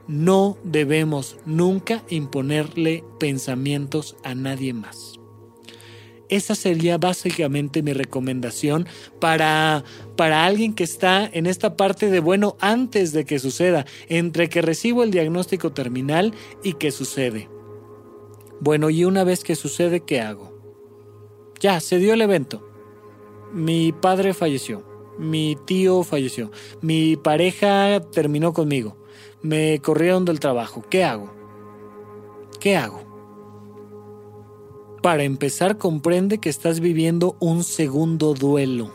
No 0.06 0.58
debemos 0.62 1.36
nunca 1.44 2.04
imponerle 2.08 3.02
pensamientos 3.18 4.16
a 4.22 4.34
nadie 4.34 4.74
más. 4.74 5.18
Esa 6.28 6.54
sería 6.54 6.98
básicamente 6.98 7.82
mi 7.82 7.92
recomendación 7.92 8.86
para, 9.20 9.84
para 10.16 10.46
alguien 10.46 10.74
que 10.74 10.84
está 10.84 11.28
en 11.32 11.46
esta 11.46 11.76
parte 11.76 12.10
de, 12.10 12.20
bueno, 12.20 12.56
antes 12.60 13.12
de 13.12 13.24
que 13.24 13.38
suceda, 13.38 13.86
entre 14.08 14.48
que 14.48 14.62
recibo 14.62 15.02
el 15.02 15.10
diagnóstico 15.10 15.72
terminal 15.72 16.32
y 16.62 16.74
que 16.74 16.92
sucede. 16.92 17.48
Bueno, 18.60 18.88
y 18.88 19.04
una 19.04 19.24
vez 19.24 19.44
que 19.44 19.56
sucede, 19.56 20.00
¿qué 20.00 20.20
hago? 20.20 20.53
Ya, 21.60 21.80
se 21.80 21.98
dio 21.98 22.14
el 22.14 22.22
evento. 22.22 22.66
Mi 23.52 23.92
padre 23.92 24.34
falleció. 24.34 24.82
Mi 25.18 25.56
tío 25.64 26.02
falleció. 26.02 26.50
Mi 26.80 27.16
pareja 27.16 28.00
terminó 28.12 28.52
conmigo. 28.52 28.96
Me 29.42 29.78
corrieron 29.80 30.24
del 30.24 30.40
trabajo. 30.40 30.84
¿Qué 30.90 31.04
hago? 31.04 31.32
¿Qué 32.60 32.76
hago? 32.76 33.02
Para 35.02 35.22
empezar, 35.22 35.76
comprende 35.76 36.38
que 36.38 36.48
estás 36.48 36.80
viviendo 36.80 37.36
un 37.38 37.62
segundo 37.62 38.34
duelo. 38.34 38.92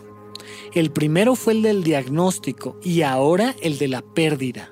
El 0.74 0.92
primero 0.92 1.36
fue 1.36 1.54
el 1.54 1.62
del 1.62 1.84
diagnóstico 1.84 2.78
y 2.84 3.04
ahora 3.04 3.56
el 3.62 3.78
de 3.78 3.88
la 3.88 4.02
pérdida. 4.02 4.72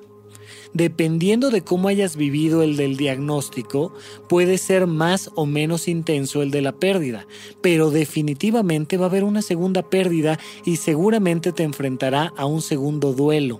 Dependiendo 0.77 1.49
de 1.49 1.63
cómo 1.63 1.87
hayas 1.87 2.15
vivido 2.17 2.61
el 2.61 2.77
del 2.77 2.97
diagnóstico, 2.97 3.91
puede 4.29 4.59
ser 4.59 4.85
más 4.85 5.31
o 5.33 5.47
menos 5.47 5.87
intenso 5.87 6.43
el 6.43 6.51
de 6.51 6.61
la 6.61 6.71
pérdida, 6.71 7.25
pero 7.61 7.89
definitivamente 7.89 8.95
va 8.95 9.07
a 9.07 9.09
haber 9.09 9.23
una 9.23 9.41
segunda 9.41 9.81
pérdida 9.89 10.37
y 10.65 10.75
seguramente 10.75 11.51
te 11.51 11.63
enfrentará 11.63 12.31
a 12.37 12.45
un 12.45 12.61
segundo 12.61 13.13
duelo. 13.13 13.59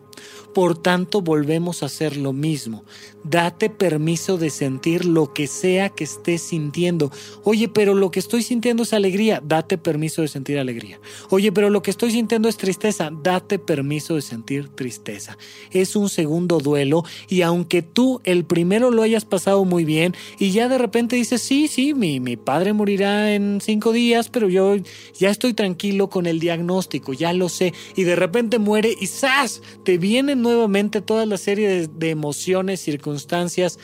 Por 0.58 0.76
tanto, 0.76 1.22
volvemos 1.22 1.84
a 1.84 1.86
hacer 1.86 2.18
lo 2.18 2.34
mismo. 2.34 2.84
Date 3.24 3.70
permiso 3.70 4.38
de 4.38 4.50
sentir 4.50 5.06
lo 5.06 5.32
que 5.32 5.46
sea 5.46 5.90
que 5.90 6.06
estés 6.06 6.42
sintiendo. 6.42 7.12
Oye, 7.44 7.68
pero 7.68 7.94
lo 7.94 8.10
que 8.10 8.20
estoy 8.20 8.42
sintiendo 8.42 8.82
es 8.82 8.92
alegría. 8.92 9.40
Date 9.46 9.78
permiso 9.78 10.24
de 10.24 10.30
sentir 10.30 10.58
alegría. 10.58 11.00
Oye, 11.30 11.52
pero 11.52 11.70
lo 11.70 11.84
que 11.84 11.92
estoy 11.92 12.10
sintiendo 12.10 12.50
es 12.50 12.58
tristeza. 12.58 13.12
Date 13.22 13.60
permiso 13.60 14.16
de 14.16 14.24
sentir 14.24 14.70
tristeza. 14.70 15.38
Es 15.70 15.96
un 15.96 16.10
segundo 16.10 16.58
duelo 16.58 17.04
y 17.30 17.44
aunque 17.44 17.84
tú 17.84 18.22
el 18.24 18.44
primero 18.44 18.90
lo 18.90 19.04
hayas 19.04 19.26
pasado 19.26 19.64
muy 19.64 19.86
bien 19.86 20.16
y 20.40 20.50
ya 20.52 20.70
de 20.70 20.80
repente 20.80 21.18
dices, 21.18 21.44
sí, 21.44 21.68
sí, 21.68 21.94
mi, 21.94 22.20
mi 22.20 22.36
padre 22.36 22.74
morirá 22.74 23.36
en 23.36 23.60
cinco 23.62 23.92
días, 23.92 24.30
pero 24.30 24.50
yo 24.50 24.76
ya 25.20 25.30
estoy 25.30 25.54
tranquilo 25.54 26.10
con 26.10 26.26
el 26.26 26.40
diagnóstico, 26.40 27.14
ya 27.14 27.32
lo 27.34 27.48
sé. 27.48 27.76
Y 27.96 28.06
de 28.06 28.16
repente 28.16 28.58
muere 28.58 28.96
y 29.00 29.06
¡zas! 29.06 29.62
Te 29.84 30.00
vienen 30.00 30.47
nuevamente 30.48 31.02
toda 31.02 31.26
la 31.26 31.38
serie 31.38 31.88
de, 31.88 32.10
emociones, 32.10 32.80
circunstancias, 32.80 33.80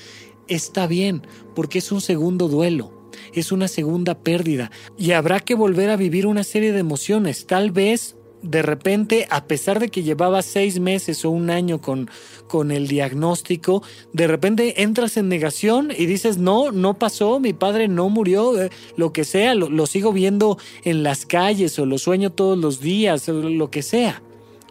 está 0.47 0.87
bien, 0.87 1.27
porque 1.55 1.79
es 1.79 1.91
un 1.91 2.01
segundo 2.01 2.47
duelo 2.47 2.91
es 3.33 3.51
una 3.51 3.67
segunda 3.67 4.15
pérdida 4.19 4.71
y 4.97 5.11
habrá 5.11 5.39
que 5.39 5.55
volver 5.55 5.89
a 5.89 5.95
vivir 5.95 6.27
una 6.27 6.43
serie 6.43 6.71
de 6.71 6.79
emociones. 6.79 7.47
Tal 7.47 7.71
vez 7.71 8.15
de 8.43 8.61
repente, 8.61 9.25
a 9.29 9.45
pesar 9.45 9.79
de 9.79 9.89
que 9.89 10.03
llevaba 10.03 10.41
seis 10.41 10.79
meses 10.79 11.23
o 11.25 11.29
un 11.29 11.49
año 11.49 11.79
con, 11.79 12.09
con 12.47 12.71
el 12.71 12.87
diagnóstico, 12.87 13.81
de 14.11 14.27
repente 14.27 14.83
entras 14.83 15.17
en 15.17 15.29
negación 15.29 15.91
y 15.97 16.05
dices, 16.05 16.37
no, 16.37 16.71
no 16.71 16.99
pasó, 16.99 17.39
mi 17.39 17.53
padre 17.53 17.87
no 17.87 18.09
murió, 18.09 18.61
eh, 18.61 18.69
lo 18.97 19.13
que 19.13 19.23
sea, 19.23 19.55
lo, 19.55 19.69
lo 19.69 19.85
sigo 19.87 20.11
viendo 20.11 20.57
en 20.83 21.03
las 21.03 21.25
calles 21.25 21.79
o 21.79 21.85
lo 21.85 21.97
sueño 21.97 22.31
todos 22.31 22.57
los 22.57 22.81
días, 22.81 23.27
lo 23.29 23.71
que 23.71 23.81
sea. 23.81 24.21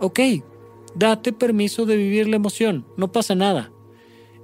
Ok, 0.00 0.20
date 0.94 1.32
permiso 1.32 1.86
de 1.86 1.96
vivir 1.96 2.28
la 2.28 2.36
emoción, 2.36 2.86
no 2.96 3.12
pasa 3.12 3.34
nada. 3.34 3.72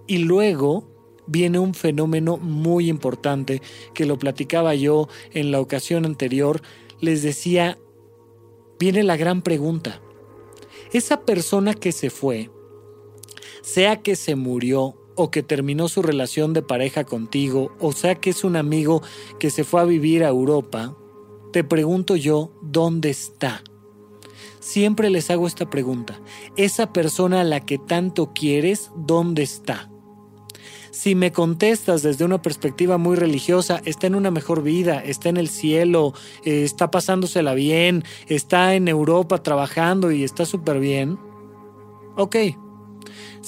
Y 0.06 0.18
luego 0.18 0.88
viene 1.26 1.58
un 1.58 1.74
fenómeno 1.74 2.38
muy 2.38 2.88
importante 2.88 3.62
que 3.94 4.06
lo 4.06 4.18
platicaba 4.18 4.74
yo 4.74 5.08
en 5.32 5.50
la 5.50 5.60
ocasión 5.60 6.06
anterior. 6.06 6.62
Les 7.00 7.22
decía, 7.22 7.78
viene 8.78 9.02
la 9.02 9.16
gran 9.16 9.42
pregunta. 9.42 10.00
Esa 10.92 11.20
persona 11.20 11.74
que 11.74 11.92
se 11.92 12.10
fue, 12.10 12.50
sea 13.62 14.00
que 14.00 14.16
se 14.16 14.34
murió 14.34 14.96
o 15.14 15.30
que 15.30 15.42
terminó 15.42 15.88
su 15.88 16.00
relación 16.00 16.52
de 16.54 16.62
pareja 16.62 17.04
contigo, 17.04 17.72
o 17.80 17.92
sea 17.92 18.14
que 18.14 18.30
es 18.30 18.44
un 18.44 18.56
amigo 18.56 19.02
que 19.38 19.50
se 19.50 19.64
fue 19.64 19.80
a 19.80 19.84
vivir 19.84 20.24
a 20.24 20.28
Europa, 20.28 20.96
te 21.52 21.64
pregunto 21.64 22.14
yo, 22.16 22.52
¿dónde 22.62 23.10
está? 23.10 23.62
Siempre 24.68 25.08
les 25.08 25.30
hago 25.30 25.46
esta 25.46 25.70
pregunta. 25.70 26.20
Esa 26.58 26.92
persona 26.92 27.40
a 27.40 27.44
la 27.44 27.60
que 27.60 27.78
tanto 27.78 28.34
quieres, 28.34 28.90
¿dónde 28.94 29.42
está? 29.42 29.88
Si 30.90 31.14
me 31.14 31.32
contestas 31.32 32.02
desde 32.02 32.26
una 32.26 32.42
perspectiva 32.42 32.98
muy 32.98 33.16
religiosa, 33.16 33.80
está 33.86 34.08
en 34.08 34.14
una 34.14 34.30
mejor 34.30 34.62
vida, 34.62 35.02
está 35.02 35.30
en 35.30 35.38
el 35.38 35.48
cielo, 35.48 36.12
eh, 36.44 36.64
está 36.64 36.90
pasándosela 36.90 37.54
bien, 37.54 38.04
está 38.26 38.74
en 38.74 38.88
Europa 38.88 39.42
trabajando 39.42 40.12
y 40.12 40.22
está 40.22 40.44
súper 40.44 40.80
bien, 40.80 41.18
ok. 42.18 42.36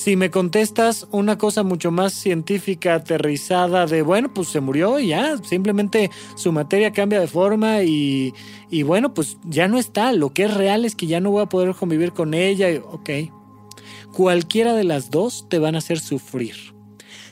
Si 0.01 0.17
me 0.17 0.31
contestas 0.31 1.07
una 1.11 1.37
cosa 1.37 1.63
mucho 1.63 1.91
más 1.91 2.15
científica, 2.15 2.95
aterrizada, 2.95 3.85
de 3.85 4.01
bueno, 4.01 4.33
pues 4.33 4.49
se 4.49 4.63
murió 4.63 4.99
y 4.99 5.09
ya, 5.09 5.37
simplemente 5.45 6.11
su 6.37 6.53
materia 6.53 6.91
cambia 6.91 7.21
de 7.21 7.27
forma 7.27 7.83
y, 7.83 8.33
y 8.71 8.83
bueno, 8.83 9.13
pues 9.13 9.37
ya 9.45 9.69
no 9.69 9.77
está. 9.77 10.15
Lo 10.15 10.33
que 10.33 10.45
es 10.45 10.55
real 10.55 10.87
es 10.87 10.95
que 10.95 11.07
ya 11.07 11.21
no 11.21 11.33
voy 11.33 11.43
a 11.43 11.51
poder 11.51 11.75
convivir 11.75 12.13
con 12.13 12.33
ella, 12.33 12.69
ok. 12.91 13.11
Cualquiera 14.15 14.73
de 14.73 14.85
las 14.85 15.11
dos 15.11 15.47
te 15.51 15.59
van 15.59 15.75
a 15.75 15.79
hacer 15.81 16.01
sufrir. 16.01 16.57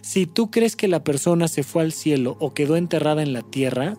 Si 0.02 0.26
tú 0.26 0.50
crees 0.50 0.76
que 0.76 0.88
la 0.88 1.02
persona 1.02 1.48
se 1.48 1.62
fue 1.62 1.80
al 1.80 1.92
cielo 1.92 2.36
o 2.38 2.52
quedó 2.52 2.76
enterrada 2.76 3.22
en 3.22 3.32
la 3.32 3.40
tierra, 3.40 3.96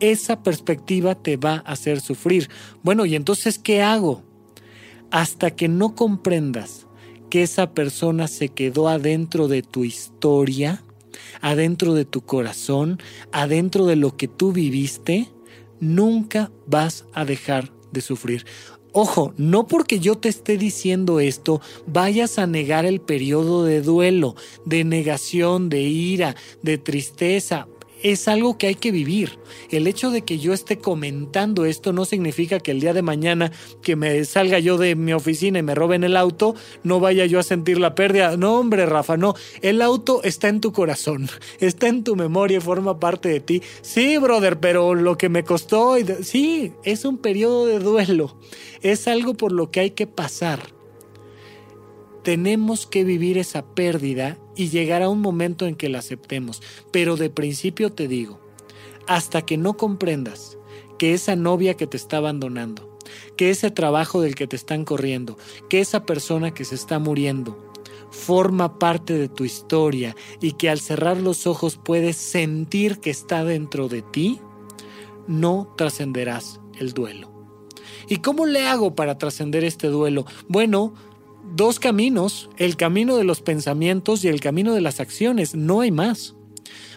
esa 0.00 0.42
perspectiva 0.42 1.14
te 1.14 1.36
va 1.36 1.62
a 1.64 1.70
hacer 1.70 2.00
sufrir. 2.00 2.50
Bueno, 2.82 3.06
¿y 3.06 3.14
entonces 3.14 3.60
qué 3.60 3.80
hago? 3.80 4.24
Hasta 5.12 5.52
que 5.52 5.68
no 5.68 5.94
comprendas 5.94 6.87
que 7.28 7.42
esa 7.42 7.72
persona 7.72 8.28
se 8.28 8.48
quedó 8.48 8.88
adentro 8.88 9.48
de 9.48 9.62
tu 9.62 9.84
historia, 9.84 10.82
adentro 11.40 11.94
de 11.94 12.04
tu 12.04 12.22
corazón, 12.22 13.00
adentro 13.32 13.86
de 13.86 13.96
lo 13.96 14.16
que 14.16 14.28
tú 14.28 14.52
viviste, 14.52 15.28
nunca 15.80 16.50
vas 16.66 17.04
a 17.12 17.24
dejar 17.24 17.70
de 17.92 18.00
sufrir. 18.00 18.44
Ojo, 18.92 19.34
no 19.36 19.66
porque 19.66 20.00
yo 20.00 20.16
te 20.16 20.28
esté 20.28 20.56
diciendo 20.56 21.20
esto, 21.20 21.60
vayas 21.86 22.38
a 22.38 22.46
negar 22.46 22.86
el 22.86 23.00
periodo 23.00 23.64
de 23.64 23.82
duelo, 23.82 24.34
de 24.64 24.82
negación, 24.84 25.68
de 25.68 25.82
ira, 25.82 26.36
de 26.62 26.78
tristeza 26.78 27.68
es 28.02 28.28
algo 28.28 28.58
que 28.58 28.68
hay 28.68 28.74
que 28.74 28.92
vivir. 28.92 29.38
El 29.70 29.86
hecho 29.86 30.10
de 30.10 30.22
que 30.22 30.38
yo 30.38 30.52
esté 30.52 30.78
comentando 30.78 31.64
esto 31.64 31.92
no 31.92 32.04
significa 32.04 32.60
que 32.60 32.70
el 32.70 32.80
día 32.80 32.92
de 32.92 33.02
mañana 33.02 33.52
que 33.82 33.96
me 33.96 34.24
salga 34.24 34.58
yo 34.58 34.78
de 34.78 34.94
mi 34.94 35.12
oficina 35.12 35.58
y 35.58 35.62
me 35.62 35.74
roben 35.74 36.04
el 36.04 36.16
auto, 36.16 36.54
no 36.82 37.00
vaya 37.00 37.26
yo 37.26 37.38
a 37.38 37.42
sentir 37.42 37.78
la 37.78 37.94
pérdida. 37.94 38.36
No, 38.36 38.58
hombre, 38.58 38.86
Rafa, 38.86 39.16
no. 39.16 39.34
El 39.62 39.82
auto 39.82 40.22
está 40.22 40.48
en 40.48 40.60
tu 40.60 40.72
corazón, 40.72 41.28
está 41.60 41.88
en 41.88 42.04
tu 42.04 42.16
memoria 42.16 42.58
y 42.58 42.60
forma 42.60 43.00
parte 43.00 43.28
de 43.28 43.40
ti. 43.40 43.62
Sí, 43.82 44.18
brother, 44.18 44.60
pero 44.60 44.94
lo 44.94 45.18
que 45.18 45.28
me 45.28 45.44
costó, 45.44 45.96
sí, 46.22 46.72
es 46.84 47.04
un 47.04 47.18
periodo 47.18 47.66
de 47.66 47.78
duelo. 47.78 48.38
Es 48.82 49.08
algo 49.08 49.34
por 49.34 49.52
lo 49.52 49.70
que 49.70 49.80
hay 49.80 49.90
que 49.90 50.06
pasar 50.06 50.78
tenemos 52.28 52.86
que 52.86 53.04
vivir 53.04 53.38
esa 53.38 53.64
pérdida 53.64 54.36
y 54.58 54.68
llegar 54.68 55.02
a 55.02 55.08
un 55.08 55.20
momento 55.20 55.66
en 55.66 55.76
que 55.76 55.88
la 55.88 56.00
aceptemos. 56.00 56.60
Pero 56.90 57.16
de 57.16 57.30
principio 57.30 57.90
te 57.90 58.08
digo, 58.08 58.40
hasta 59.06 59.40
que 59.42 59.56
no 59.56 59.78
comprendas 59.78 60.58
que 60.98 61.14
esa 61.14 61.36
novia 61.36 61.74
que 61.74 61.86
te 61.86 61.96
está 61.96 62.18
abandonando, 62.18 62.98
que 63.36 63.50
ese 63.50 63.70
trabajo 63.70 64.20
del 64.20 64.34
que 64.34 64.48
te 64.48 64.56
están 64.56 64.84
corriendo, 64.84 65.38
que 65.70 65.80
esa 65.80 66.04
persona 66.04 66.52
que 66.52 66.64
se 66.64 66.74
está 66.74 66.98
muriendo, 66.98 67.72
forma 68.10 68.78
parte 68.78 69.14
de 69.14 69.28
tu 69.28 69.44
historia 69.44 70.16
y 70.40 70.52
que 70.52 70.68
al 70.68 70.80
cerrar 70.80 71.18
los 71.18 71.46
ojos 71.46 71.78
puedes 71.82 72.16
sentir 72.16 72.98
que 72.98 73.10
está 73.10 73.44
dentro 73.44 73.88
de 73.88 74.02
ti, 74.02 74.40
no 75.28 75.72
trascenderás 75.76 76.60
el 76.78 76.94
duelo. 76.94 77.30
¿Y 78.08 78.16
cómo 78.18 78.46
le 78.46 78.66
hago 78.66 78.94
para 78.94 79.18
trascender 79.18 79.64
este 79.64 79.88
duelo? 79.88 80.24
Bueno, 80.48 80.94
dos 81.44 81.78
caminos, 81.78 82.50
el 82.56 82.76
camino 82.76 83.16
de 83.16 83.24
los 83.24 83.40
pensamientos 83.40 84.24
y 84.24 84.28
el 84.28 84.40
camino 84.40 84.74
de 84.74 84.80
las 84.80 85.00
acciones, 85.00 85.54
no 85.54 85.80
hay 85.80 85.90
más. 85.90 86.34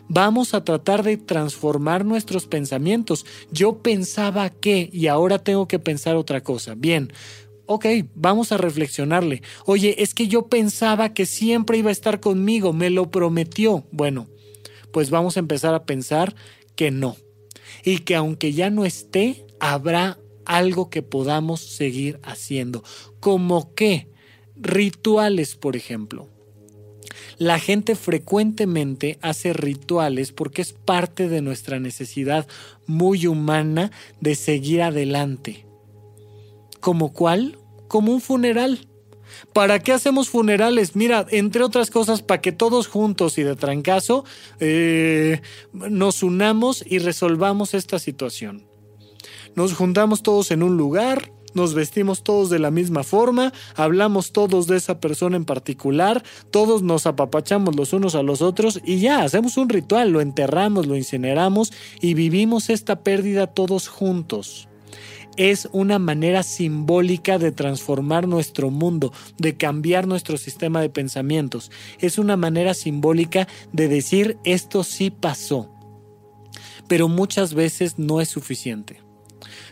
Vamos 0.07 0.53
a 0.53 0.63
tratar 0.63 1.03
de 1.03 1.17
transformar 1.17 2.03
nuestros 2.03 2.45
pensamientos. 2.45 3.25
Yo 3.51 3.81
pensaba 3.81 4.49
que 4.49 4.89
y 4.91 5.07
ahora 5.07 5.39
tengo 5.39 5.67
que 5.67 5.79
pensar 5.79 6.15
otra 6.15 6.41
cosa. 6.41 6.75
Bien, 6.75 7.13
ok, 7.65 7.85
vamos 8.13 8.51
a 8.51 8.57
reflexionarle. 8.57 9.41
Oye, 9.65 10.03
es 10.03 10.13
que 10.13 10.27
yo 10.27 10.47
pensaba 10.47 11.13
que 11.13 11.25
siempre 11.25 11.77
iba 11.77 11.89
a 11.89 11.93
estar 11.93 12.19
conmigo, 12.19 12.73
me 12.73 12.89
lo 12.89 13.09
prometió. 13.09 13.85
Bueno, 13.91 14.27
pues 14.91 15.09
vamos 15.09 15.37
a 15.37 15.39
empezar 15.39 15.73
a 15.73 15.85
pensar 15.85 16.35
que 16.75 16.91
no. 16.91 17.15
Y 17.85 17.99
que 17.99 18.15
aunque 18.15 18.51
ya 18.51 18.69
no 18.69 18.85
esté, 18.85 19.45
habrá 19.59 20.19
algo 20.45 20.89
que 20.89 21.01
podamos 21.01 21.61
seguir 21.61 22.19
haciendo. 22.23 22.83
¿Como 23.19 23.73
qué? 23.75 24.10
Rituales, 24.61 25.55
por 25.55 25.75
ejemplo. 25.75 26.29
La 27.37 27.57
gente 27.57 27.95
frecuentemente 27.95 29.17
hace 29.21 29.53
rituales 29.53 30.31
porque 30.31 30.61
es 30.61 30.73
parte 30.73 31.27
de 31.27 31.41
nuestra 31.41 31.79
necesidad 31.79 32.47
muy 32.85 33.25
humana 33.25 33.91
de 34.19 34.35
seguir 34.35 34.83
adelante. 34.83 35.65
¿Como 36.79 37.11
cuál? 37.13 37.57
Como 37.87 38.13
un 38.13 38.21
funeral. 38.21 38.87
¿Para 39.53 39.79
qué 39.79 39.91
hacemos 39.91 40.29
funerales? 40.29 40.95
Mira, 40.95 41.25
entre 41.31 41.63
otras 41.63 41.89
cosas, 41.89 42.21
para 42.21 42.41
que 42.41 42.51
todos 42.51 42.87
juntos 42.87 43.37
y 43.39 43.43
de 43.43 43.55
trancazo 43.55 44.23
eh, 44.59 45.41
nos 45.73 46.21
unamos 46.21 46.83
y 46.85 46.99
resolvamos 46.99 47.73
esta 47.73 47.97
situación. 47.97 48.67
Nos 49.55 49.73
juntamos 49.73 50.21
todos 50.21 50.51
en 50.51 50.63
un 50.63 50.77
lugar, 50.77 51.31
nos 51.53 51.73
vestimos 51.73 52.23
todos 52.23 52.49
de 52.49 52.59
la 52.59 52.71
misma 52.71 53.03
forma, 53.03 53.53
hablamos 53.75 54.31
todos 54.31 54.67
de 54.67 54.77
esa 54.77 54.99
persona 54.99 55.37
en 55.37 55.45
particular, 55.45 56.23
todos 56.49 56.81
nos 56.81 57.05
apapachamos 57.05 57.75
los 57.75 57.93
unos 57.93 58.15
a 58.15 58.23
los 58.23 58.41
otros 58.41 58.79
y 58.83 58.99
ya, 58.99 59.23
hacemos 59.23 59.57
un 59.57 59.69
ritual, 59.69 60.11
lo 60.11 60.21
enterramos, 60.21 60.87
lo 60.87 60.95
incineramos 60.95 61.73
y 61.99 62.13
vivimos 62.13 62.69
esta 62.69 63.03
pérdida 63.03 63.47
todos 63.47 63.87
juntos. 63.87 64.67
Es 65.37 65.69
una 65.71 65.97
manera 65.97 66.43
simbólica 66.43 67.37
de 67.37 67.53
transformar 67.53 68.27
nuestro 68.27 68.69
mundo, 68.69 69.13
de 69.37 69.55
cambiar 69.55 70.05
nuestro 70.05 70.37
sistema 70.37 70.81
de 70.81 70.89
pensamientos. 70.89 71.71
Es 71.99 72.17
una 72.17 72.35
manera 72.35 72.73
simbólica 72.73 73.47
de 73.71 73.87
decir 73.87 74.37
esto 74.43 74.83
sí 74.83 75.09
pasó. 75.09 75.69
Pero 76.89 77.07
muchas 77.07 77.53
veces 77.53 77.97
no 77.97 78.19
es 78.19 78.27
suficiente 78.27 78.99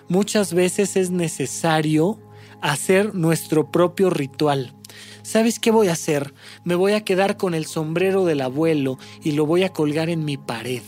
muchas 0.10 0.53
veces 0.53 0.97
es 0.97 1.12
necesario 1.12 2.20
hacer 2.62 3.16
nuestro 3.16 3.72
propio 3.72 4.10
ritual. 4.10 4.74
¿Sabes 5.22 5.60
qué 5.60 5.72
voy 5.72 5.89
a 5.89 5.93
hacer? 5.93 6.34
Me 6.64 6.76
voy 6.76 6.93
a 6.93 7.03
quedar 7.03 7.38
con 7.38 7.53
el 7.53 7.66
sombrero 7.66 8.26
del 8.26 8.41
abuelo 8.41 8.97
y 9.24 9.34
lo 9.34 9.45
voy 9.45 9.64
a 9.64 9.70
colgar 9.70 10.10
en 10.10 10.26
mi 10.26 10.38
pared. 10.38 10.82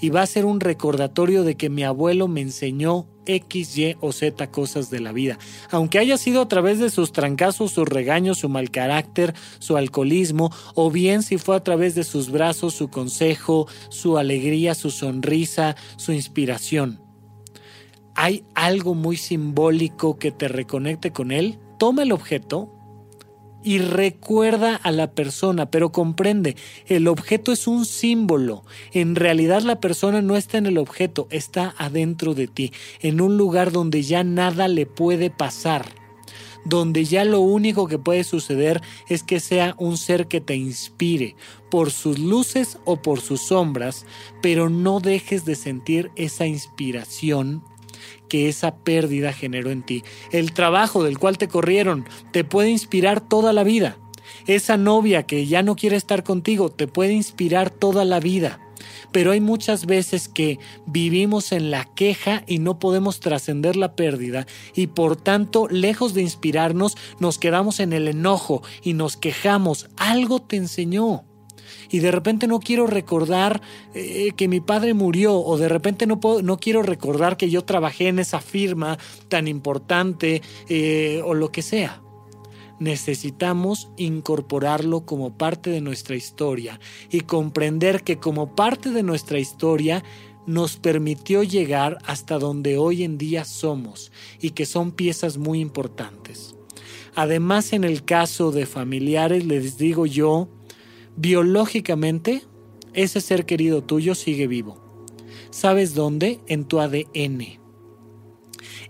Y 0.00 0.10
va 0.10 0.22
a 0.22 0.26
ser 0.26 0.44
un 0.44 0.60
recordatorio 0.60 1.44
de 1.44 1.56
que 1.56 1.70
mi 1.70 1.82
abuelo 1.82 2.28
me 2.28 2.42
enseñó 2.42 3.06
X, 3.24 3.76
Y 3.78 3.96
o 4.00 4.12
Z 4.12 4.50
cosas 4.50 4.90
de 4.90 5.00
la 5.00 5.12
vida. 5.12 5.38
Aunque 5.70 5.98
haya 5.98 6.18
sido 6.18 6.42
a 6.42 6.48
través 6.48 6.78
de 6.78 6.90
sus 6.90 7.12
trancazos, 7.12 7.72
sus 7.72 7.88
regaños, 7.88 8.38
su 8.38 8.48
mal 8.48 8.70
carácter, 8.70 9.34
su 9.58 9.76
alcoholismo, 9.76 10.52
o 10.74 10.90
bien 10.90 11.22
si 11.22 11.38
fue 11.38 11.56
a 11.56 11.64
través 11.64 11.94
de 11.94 12.04
sus 12.04 12.30
brazos, 12.30 12.74
su 12.74 12.88
consejo, 12.88 13.66
su 13.88 14.18
alegría, 14.18 14.74
su 14.74 14.90
sonrisa, 14.90 15.76
su 15.96 16.12
inspiración 16.12 17.05
hay 18.16 18.44
algo 18.54 18.94
muy 18.94 19.18
simbólico 19.18 20.18
que 20.18 20.32
te 20.32 20.48
reconecte 20.48 21.12
con 21.12 21.30
él, 21.30 21.58
toma 21.78 22.02
el 22.02 22.12
objeto 22.12 22.72
y 23.62 23.78
recuerda 23.78 24.74
a 24.74 24.90
la 24.90 25.12
persona, 25.12 25.70
pero 25.70 25.92
comprende, 25.92 26.56
el 26.86 27.08
objeto 27.08 27.52
es 27.52 27.66
un 27.66 27.84
símbolo. 27.84 28.64
En 28.92 29.16
realidad 29.16 29.62
la 29.62 29.80
persona 29.80 30.22
no 30.22 30.36
está 30.36 30.56
en 30.56 30.66
el 30.66 30.78
objeto, 30.78 31.28
está 31.30 31.74
adentro 31.76 32.34
de 32.34 32.46
ti, 32.46 32.72
en 33.00 33.20
un 33.20 33.36
lugar 33.36 33.70
donde 33.70 34.02
ya 34.02 34.24
nada 34.24 34.66
le 34.66 34.86
puede 34.86 35.28
pasar, 35.28 35.84
donde 36.64 37.04
ya 37.04 37.24
lo 37.24 37.40
único 37.40 37.86
que 37.86 37.98
puede 37.98 38.24
suceder 38.24 38.80
es 39.08 39.22
que 39.24 39.40
sea 39.40 39.74
un 39.78 39.98
ser 39.98 40.26
que 40.26 40.40
te 40.40 40.56
inspire, 40.56 41.36
por 41.70 41.90
sus 41.90 42.18
luces 42.18 42.78
o 42.86 43.02
por 43.02 43.20
sus 43.20 43.42
sombras, 43.42 44.06
pero 44.40 44.70
no 44.70 45.00
dejes 45.00 45.44
de 45.44 45.54
sentir 45.54 46.12
esa 46.16 46.46
inspiración 46.46 47.62
que 48.28 48.48
esa 48.48 48.76
pérdida 48.76 49.32
generó 49.32 49.70
en 49.70 49.84
ti. 49.84 50.04
El 50.32 50.52
trabajo 50.52 51.04
del 51.04 51.18
cual 51.18 51.38
te 51.38 51.48
corrieron 51.48 52.06
te 52.32 52.44
puede 52.44 52.70
inspirar 52.70 53.20
toda 53.20 53.52
la 53.52 53.64
vida. 53.64 53.98
Esa 54.46 54.76
novia 54.76 55.24
que 55.24 55.46
ya 55.46 55.62
no 55.62 55.76
quiere 55.76 55.96
estar 55.96 56.22
contigo 56.22 56.70
te 56.70 56.86
puede 56.86 57.12
inspirar 57.12 57.70
toda 57.70 58.04
la 58.04 58.20
vida. 58.20 58.60
Pero 59.12 59.32
hay 59.32 59.40
muchas 59.40 59.86
veces 59.86 60.28
que 60.28 60.58
vivimos 60.86 61.52
en 61.52 61.70
la 61.70 61.84
queja 61.84 62.42
y 62.46 62.58
no 62.58 62.78
podemos 62.78 63.20
trascender 63.20 63.76
la 63.76 63.94
pérdida 63.94 64.46
y 64.74 64.88
por 64.88 65.16
tanto, 65.16 65.68
lejos 65.68 66.14
de 66.14 66.22
inspirarnos, 66.22 66.96
nos 67.18 67.38
quedamos 67.38 67.80
en 67.80 67.92
el 67.92 68.08
enojo 68.08 68.62
y 68.82 68.94
nos 68.94 69.16
quejamos. 69.16 69.88
Algo 69.96 70.40
te 70.42 70.56
enseñó 70.56 71.24
y 71.90 72.00
de 72.00 72.10
repente 72.10 72.46
no 72.46 72.60
quiero 72.60 72.86
recordar 72.86 73.60
eh, 73.94 74.32
que 74.36 74.48
mi 74.48 74.60
padre 74.60 74.94
murió 74.94 75.36
o 75.36 75.56
de 75.58 75.68
repente 75.68 76.06
no, 76.06 76.20
puedo, 76.20 76.42
no 76.42 76.58
quiero 76.58 76.82
recordar 76.82 77.36
que 77.36 77.50
yo 77.50 77.64
trabajé 77.64 78.08
en 78.08 78.18
esa 78.18 78.40
firma 78.40 78.98
tan 79.28 79.48
importante 79.48 80.42
eh, 80.68 81.22
o 81.24 81.34
lo 81.34 81.50
que 81.50 81.62
sea. 81.62 82.02
Necesitamos 82.78 83.88
incorporarlo 83.96 85.06
como 85.06 85.36
parte 85.36 85.70
de 85.70 85.80
nuestra 85.80 86.14
historia 86.14 86.78
y 87.10 87.20
comprender 87.20 88.02
que 88.02 88.18
como 88.18 88.54
parte 88.54 88.90
de 88.90 89.02
nuestra 89.02 89.38
historia 89.38 90.04
nos 90.46 90.76
permitió 90.76 91.42
llegar 91.42 91.98
hasta 92.06 92.38
donde 92.38 92.78
hoy 92.78 93.02
en 93.02 93.18
día 93.18 93.44
somos 93.44 94.12
y 94.40 94.50
que 94.50 94.66
son 94.66 94.92
piezas 94.92 95.38
muy 95.38 95.60
importantes. 95.60 96.54
Además, 97.14 97.72
en 97.72 97.84
el 97.84 98.04
caso 98.04 98.52
de 98.52 98.66
familiares, 98.66 99.44
les 99.46 99.78
digo 99.78 100.04
yo, 100.04 100.48
biológicamente, 101.16 102.42
ese 102.92 103.20
ser 103.20 103.46
querido 103.46 103.82
tuyo 103.82 104.14
sigue 104.14 104.46
vivo. 104.46 104.78
¿Sabes 105.50 105.94
dónde? 105.94 106.40
En 106.46 106.64
tu 106.64 106.80
ADN. 106.80 107.58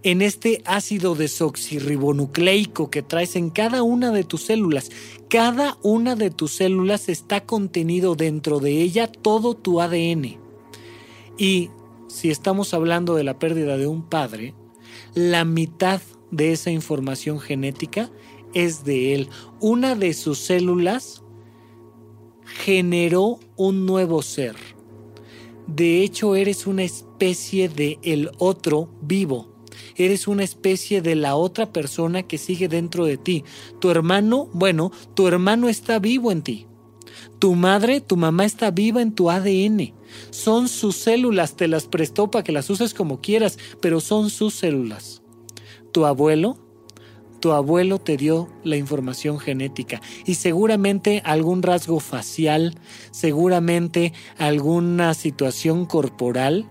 En 0.02 0.22
este 0.22 0.62
ácido 0.64 1.14
desoxirribonucleico 1.14 2.90
que 2.90 3.02
traes 3.02 3.34
en 3.36 3.50
cada 3.50 3.82
una 3.82 4.12
de 4.12 4.24
tus 4.24 4.44
células. 4.44 4.90
Cada 5.28 5.78
una 5.82 6.14
de 6.14 6.30
tus 6.30 6.54
células 6.54 7.08
está 7.08 7.44
contenido 7.44 8.14
dentro 8.14 8.60
de 8.60 8.80
ella 8.82 9.10
todo 9.10 9.54
tu 9.54 9.80
ADN. 9.80 10.38
Y 11.38 11.70
si 12.08 12.30
estamos 12.30 12.72
hablando 12.74 13.14
de 13.14 13.24
la 13.24 13.38
pérdida 13.38 13.76
de 13.76 13.86
un 13.86 14.02
padre, 14.02 14.54
la 15.14 15.44
mitad 15.44 16.00
de 16.30 16.52
esa 16.52 16.70
información 16.70 17.40
genética 17.40 18.10
es 18.54 18.84
de 18.84 19.14
él. 19.14 19.28
Una 19.60 19.94
de 19.94 20.14
sus 20.14 20.38
células 20.38 21.22
generó 22.46 23.38
un 23.56 23.86
nuevo 23.86 24.22
ser. 24.22 24.56
De 25.66 26.02
hecho, 26.02 26.36
eres 26.36 26.66
una 26.66 26.84
especie 26.84 27.68
de 27.68 27.98
el 28.02 28.30
otro 28.38 28.88
vivo. 29.02 29.54
Eres 29.96 30.28
una 30.28 30.44
especie 30.44 31.02
de 31.02 31.16
la 31.16 31.36
otra 31.36 31.72
persona 31.72 32.22
que 32.22 32.38
sigue 32.38 32.68
dentro 32.68 33.04
de 33.04 33.16
ti. 33.16 33.44
Tu 33.80 33.90
hermano, 33.90 34.48
bueno, 34.52 34.92
tu 35.14 35.26
hermano 35.26 35.68
está 35.68 35.98
vivo 35.98 36.30
en 36.30 36.42
ti. 36.42 36.66
Tu 37.38 37.54
madre, 37.54 38.00
tu 38.00 38.16
mamá 38.16 38.44
está 38.44 38.70
viva 38.70 39.02
en 39.02 39.12
tu 39.12 39.30
ADN. 39.30 39.92
Son 40.30 40.68
sus 40.68 40.96
células, 40.96 41.56
te 41.56 41.68
las 41.68 41.86
prestó 41.86 42.30
para 42.30 42.44
que 42.44 42.52
las 42.52 42.70
uses 42.70 42.94
como 42.94 43.20
quieras, 43.20 43.58
pero 43.80 44.00
son 44.00 44.30
sus 44.30 44.54
células. 44.54 45.22
Tu 45.92 46.06
abuelo 46.06 46.58
tu 47.40 47.52
abuelo 47.52 47.98
te 47.98 48.16
dio 48.16 48.48
la 48.64 48.76
información 48.76 49.38
genética 49.38 50.00
y 50.24 50.34
seguramente 50.34 51.22
algún 51.24 51.62
rasgo 51.62 52.00
facial, 52.00 52.74
seguramente 53.10 54.12
alguna 54.38 55.14
situación 55.14 55.86
corporal 55.86 56.66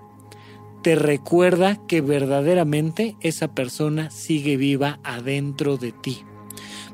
te 0.82 0.96
recuerda 0.96 1.78
que 1.88 2.02
verdaderamente 2.02 3.16
esa 3.22 3.48
persona 3.48 4.12
sigue 4.12 4.56
viva 4.56 5.00
adentro 5.04 5.78
de 5.78 5.92
ti. 5.92 6.20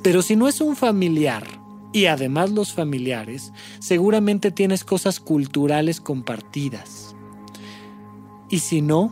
Pero 0.01 0.21
si 0.21 0.37
no 0.37 0.47
es 0.47 0.61
un 0.61 0.77
familiar, 0.77 1.45
y 1.93 2.05
además 2.05 2.51
los 2.51 2.71
familiares, 2.71 3.51
seguramente 3.79 4.49
tienes 4.49 4.85
cosas 4.85 5.19
culturales 5.19 5.99
compartidas. 5.99 7.17
Y 8.49 8.59
si 8.59 8.81
no, 8.81 9.11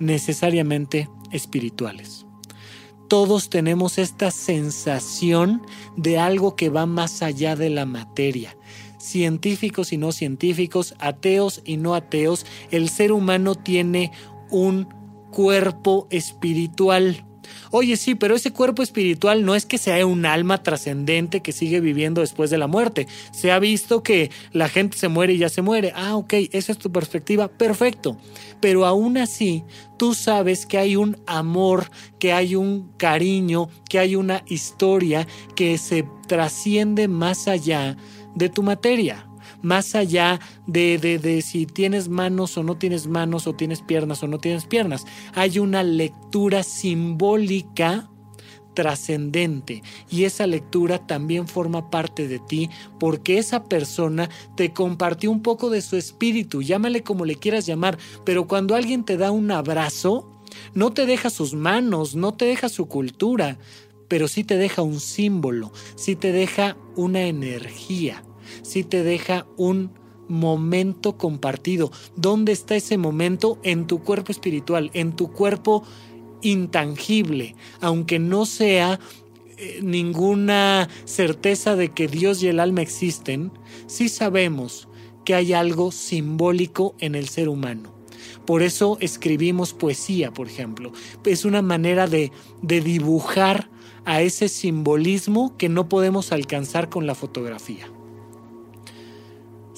necesariamente 0.00 1.10
espirituales 1.30 2.27
todos 3.08 3.48
tenemos 3.48 3.98
esta 3.98 4.30
sensación 4.30 5.62
de 5.96 6.18
algo 6.18 6.54
que 6.54 6.68
va 6.68 6.86
más 6.86 7.22
allá 7.22 7.56
de 7.56 7.70
la 7.70 7.86
materia. 7.86 8.56
Científicos 8.98 9.92
y 9.92 9.96
no 9.96 10.12
científicos, 10.12 10.94
ateos 10.98 11.62
y 11.64 11.78
no 11.78 11.94
ateos, 11.94 12.44
el 12.70 12.88
ser 12.88 13.12
humano 13.12 13.54
tiene 13.54 14.12
un 14.50 14.88
cuerpo 15.30 16.06
espiritual. 16.10 17.24
Oye, 17.70 17.96
sí, 17.96 18.14
pero 18.14 18.34
ese 18.34 18.52
cuerpo 18.52 18.82
espiritual 18.82 19.44
no 19.44 19.54
es 19.54 19.66
que 19.66 19.78
sea 19.78 20.04
un 20.06 20.26
alma 20.26 20.62
trascendente 20.62 21.40
que 21.40 21.52
sigue 21.52 21.80
viviendo 21.80 22.20
después 22.20 22.50
de 22.50 22.58
la 22.58 22.66
muerte. 22.66 23.06
Se 23.32 23.52
ha 23.52 23.58
visto 23.58 24.02
que 24.02 24.30
la 24.52 24.68
gente 24.68 24.96
se 24.96 25.08
muere 25.08 25.34
y 25.34 25.38
ya 25.38 25.48
se 25.48 25.62
muere. 25.62 25.92
Ah, 25.94 26.16
ok, 26.16 26.34
esa 26.52 26.72
es 26.72 26.78
tu 26.78 26.90
perspectiva. 26.90 27.48
Perfecto. 27.48 28.16
Pero 28.60 28.86
aún 28.86 29.18
así, 29.18 29.64
tú 29.96 30.14
sabes 30.14 30.66
que 30.66 30.78
hay 30.78 30.96
un 30.96 31.16
amor, 31.26 31.90
que 32.18 32.32
hay 32.32 32.56
un 32.56 32.92
cariño, 32.96 33.68
que 33.88 33.98
hay 33.98 34.16
una 34.16 34.42
historia 34.46 35.26
que 35.54 35.78
se 35.78 36.04
trasciende 36.26 37.08
más 37.08 37.48
allá 37.48 37.96
de 38.34 38.48
tu 38.48 38.62
materia 38.62 39.27
más 39.62 39.94
allá 39.94 40.40
de, 40.66 40.98
de, 40.98 41.18
de, 41.18 41.42
si 41.42 41.66
tienes 41.66 42.08
manos 42.08 42.56
o 42.56 42.62
no 42.62 42.76
tienes 42.76 43.06
manos, 43.06 43.46
o 43.46 43.54
tienes 43.54 43.82
piernas 43.82 44.22
o 44.22 44.28
no 44.28 44.38
tienes 44.38 44.66
piernas. 44.66 45.04
Hay 45.34 45.58
una 45.58 45.82
lectura 45.82 46.62
simbólica 46.62 48.08
trascendente 48.78 49.82
y 50.08 50.22
esa 50.22 50.46
lectura 50.46 51.04
también 51.04 51.48
forma 51.48 51.90
parte 51.90 52.28
de 52.28 52.38
ti 52.38 52.70
porque 53.00 53.38
esa 53.38 53.64
persona 53.64 54.30
te 54.56 54.72
compartió 54.72 55.32
un 55.32 55.42
poco 55.42 55.68
de 55.68 55.82
su 55.82 55.96
espíritu, 55.96 56.62
llámale 56.62 57.02
como 57.02 57.24
le 57.24 57.34
quieras 57.34 57.66
llamar, 57.66 57.98
pero 58.24 58.46
cuando 58.46 58.76
alguien 58.76 59.04
te 59.04 59.16
da 59.16 59.32
un 59.32 59.50
abrazo, 59.50 60.30
no 60.74 60.92
te 60.92 61.06
deja 61.06 61.28
sus 61.28 61.54
manos, 61.54 62.14
no 62.14 62.34
te 62.34 62.44
deja 62.44 62.68
su 62.68 62.86
cultura, 62.86 63.58
pero 64.06 64.28
sí 64.28 64.44
te 64.44 64.56
deja 64.56 64.82
un 64.82 65.00
símbolo, 65.00 65.72
sí 65.96 66.14
te 66.14 66.30
deja 66.30 66.76
una 66.94 67.22
energía 67.22 68.22
sí 68.62 68.84
te 68.84 69.02
deja 69.02 69.46
un 69.56 69.90
momento 70.28 71.16
compartido. 71.16 71.90
¿Dónde 72.16 72.52
está 72.52 72.76
ese 72.76 72.98
momento? 72.98 73.58
En 73.62 73.86
tu 73.86 74.00
cuerpo 74.00 74.32
espiritual, 74.32 74.90
en 74.94 75.12
tu 75.12 75.32
cuerpo 75.32 75.82
intangible, 76.42 77.56
aunque 77.80 78.18
no 78.18 78.46
sea 78.46 79.00
eh, 79.56 79.80
ninguna 79.82 80.88
certeza 81.04 81.74
de 81.74 81.88
que 81.88 82.06
Dios 82.06 82.42
y 82.42 82.48
el 82.48 82.60
alma 82.60 82.82
existen, 82.82 83.50
sí 83.86 84.08
sabemos 84.08 84.88
que 85.24 85.34
hay 85.34 85.52
algo 85.52 85.90
simbólico 85.90 86.94
en 87.00 87.14
el 87.14 87.28
ser 87.28 87.48
humano. 87.48 87.94
Por 88.46 88.62
eso 88.62 88.96
escribimos 89.00 89.74
poesía, 89.74 90.32
por 90.32 90.46
ejemplo. 90.46 90.92
Es 91.26 91.44
una 91.44 91.60
manera 91.60 92.06
de, 92.06 92.32
de 92.62 92.80
dibujar 92.80 93.68
a 94.04 94.22
ese 94.22 94.48
simbolismo 94.48 95.54
que 95.58 95.68
no 95.68 95.88
podemos 95.88 96.32
alcanzar 96.32 96.88
con 96.88 97.06
la 97.06 97.14
fotografía. 97.14 97.90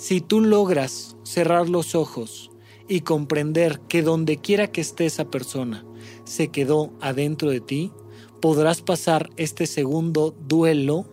Si 0.01 0.23
tú 0.23 0.41
logras 0.41 1.15
cerrar 1.25 1.69
los 1.69 1.95
ojos 1.95 2.51
y 2.89 3.03
comprender 3.03 3.81
que 3.81 4.01
donde 4.01 4.39
quiera 4.39 4.73
que 4.73 4.81
esté 4.81 5.05
esa 5.05 5.31
persona 5.31 5.85
se 6.25 6.49
quedó 6.49 6.95
adentro 7.03 7.51
de 7.51 7.61
ti, 7.61 7.93
podrás 8.41 8.81
pasar 8.81 9.29
este 9.37 9.67
segundo 9.67 10.35
duelo 10.49 11.05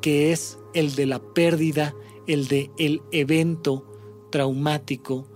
que 0.00 0.32
es 0.32 0.58
el 0.72 0.94
de 0.94 1.04
la 1.04 1.18
pérdida, 1.18 1.94
el 2.26 2.48
de 2.48 2.70
el 2.78 3.02
evento 3.10 3.86
traumático 4.30 5.28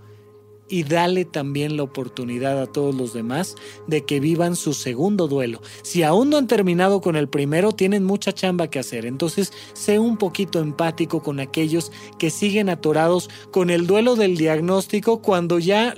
y 0.68 0.82
dale 0.84 1.24
también 1.24 1.76
la 1.76 1.82
oportunidad 1.82 2.60
a 2.60 2.66
todos 2.66 2.94
los 2.94 3.12
demás 3.12 3.54
de 3.86 4.04
que 4.04 4.20
vivan 4.20 4.56
su 4.56 4.74
segundo 4.74 5.28
duelo. 5.28 5.60
Si 5.82 6.02
aún 6.02 6.30
no 6.30 6.36
han 6.36 6.46
terminado 6.46 7.00
con 7.00 7.16
el 7.16 7.28
primero, 7.28 7.72
tienen 7.72 8.04
mucha 8.04 8.32
chamba 8.32 8.68
que 8.68 8.78
hacer. 8.78 9.06
Entonces, 9.06 9.52
sé 9.74 9.98
un 9.98 10.16
poquito 10.16 10.60
empático 10.60 11.22
con 11.22 11.40
aquellos 11.40 11.92
que 12.18 12.30
siguen 12.30 12.68
atorados 12.68 13.30
con 13.50 13.70
el 13.70 13.86
duelo 13.86 14.16
del 14.16 14.36
diagnóstico 14.36 15.22
cuando 15.22 15.58
ya 15.58 15.94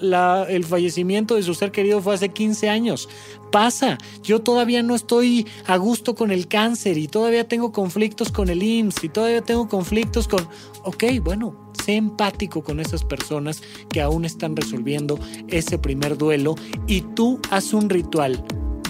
el 0.48 0.64
fallecimiento 0.64 1.34
de 1.34 1.42
su 1.42 1.54
ser 1.54 1.72
querido 1.72 2.02
fue 2.02 2.14
hace 2.14 2.28
15 2.28 2.68
años 2.68 3.08
pasa. 3.50 3.98
Yo 4.22 4.40
todavía 4.40 4.82
no 4.82 4.94
estoy 4.94 5.46
a 5.66 5.76
gusto 5.76 6.14
con 6.14 6.30
el 6.30 6.48
cáncer 6.48 6.98
y 6.98 7.08
todavía 7.08 7.46
tengo 7.46 7.72
conflictos 7.72 8.30
con 8.32 8.48
el 8.48 8.62
IMSS 8.62 9.04
y 9.04 9.08
todavía 9.08 9.42
tengo 9.42 9.68
conflictos 9.68 10.28
con... 10.28 10.48
Ok, 10.84 11.04
bueno, 11.22 11.72
sé 11.84 11.96
empático 11.96 12.62
con 12.62 12.80
esas 12.80 13.04
personas 13.04 13.62
que 13.90 14.00
aún 14.00 14.24
están 14.24 14.56
resolviendo 14.56 15.18
ese 15.48 15.78
primer 15.78 16.16
duelo 16.16 16.54
y 16.86 17.02
tú 17.02 17.40
haz 17.50 17.72
un 17.72 17.88
ritual 17.90 18.44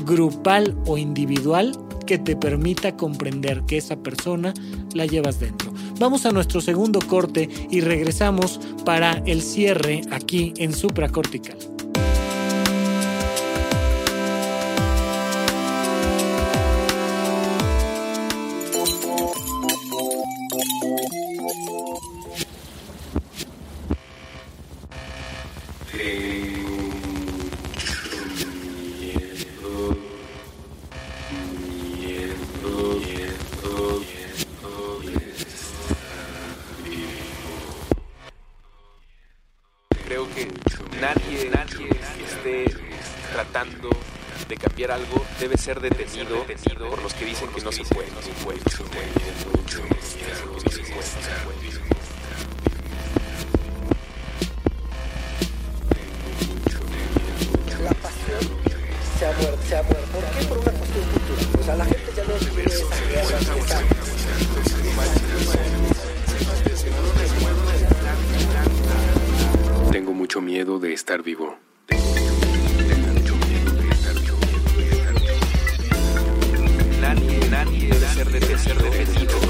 grupal 0.05 0.77
o 0.87 0.97
individual 0.97 1.77
que 2.07 2.19
te 2.19 2.37
permita 2.37 2.97
comprender 2.97 3.65
que 3.67 3.77
esa 3.77 3.97
persona 3.97 4.55
la 4.95 5.05
llevas 5.05 5.41
dentro. 5.41 5.71
Vamos 5.99 6.25
a 6.25 6.33
nuestro 6.33 6.61
segundo 6.61 7.01
corte 7.01 7.49
y 7.71 7.81
regresamos 7.81 8.61
para 8.85 9.23
el 9.27 9.43
cierre 9.43 10.01
aquí 10.11 10.55
en 10.57 10.73
supracortical. 10.73 11.78
Ser 45.69 45.81
detenido, 45.83 46.47
por 46.89 47.03
los 47.03 47.13
que 47.13 47.27
dicen 47.27 47.47
que 47.51 47.61
no 47.61 47.71
se 47.71 47.85
puede. 47.85 48.09
La 57.83 57.93
pasión 57.93 58.41
se 59.19 59.27
ha 59.27 59.33
muerto, 59.33 59.59
se 59.69 59.77
ha 59.77 59.83
muerto. 59.83 60.07
¿Por 60.11 60.25
qué? 60.25 60.47
Por 60.47 60.59
una 60.59 60.73
cuestión 60.73 61.05
cultural. 61.11 61.61
O 61.61 61.63
sea, 61.63 61.77
la 61.77 61.85
gente 61.85 62.13
ya 62.17 62.25
no 62.25 62.35
esa 62.35 63.83
Tengo 69.93 70.15
mucho 70.15 70.41
miedo 70.41 70.79
de 70.79 70.95
estar 70.95 71.23
vivo. 71.23 71.68
ser 78.19 78.31
defendido. 78.33 79.48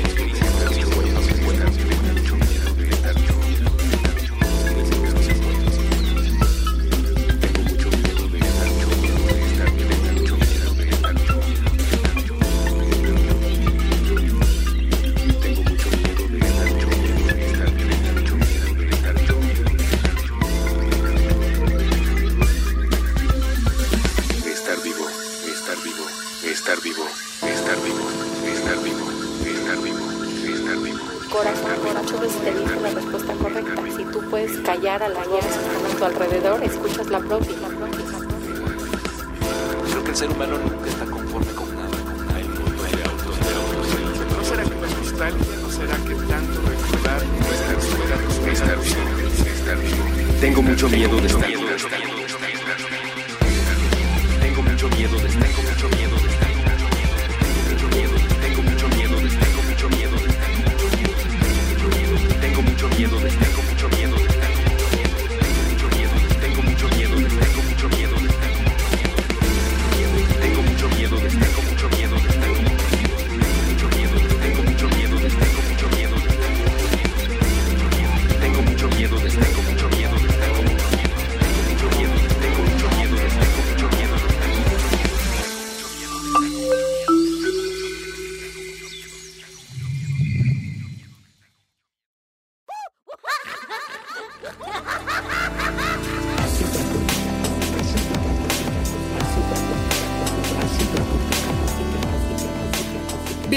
la 37.11 37.21
propia. 37.21 37.58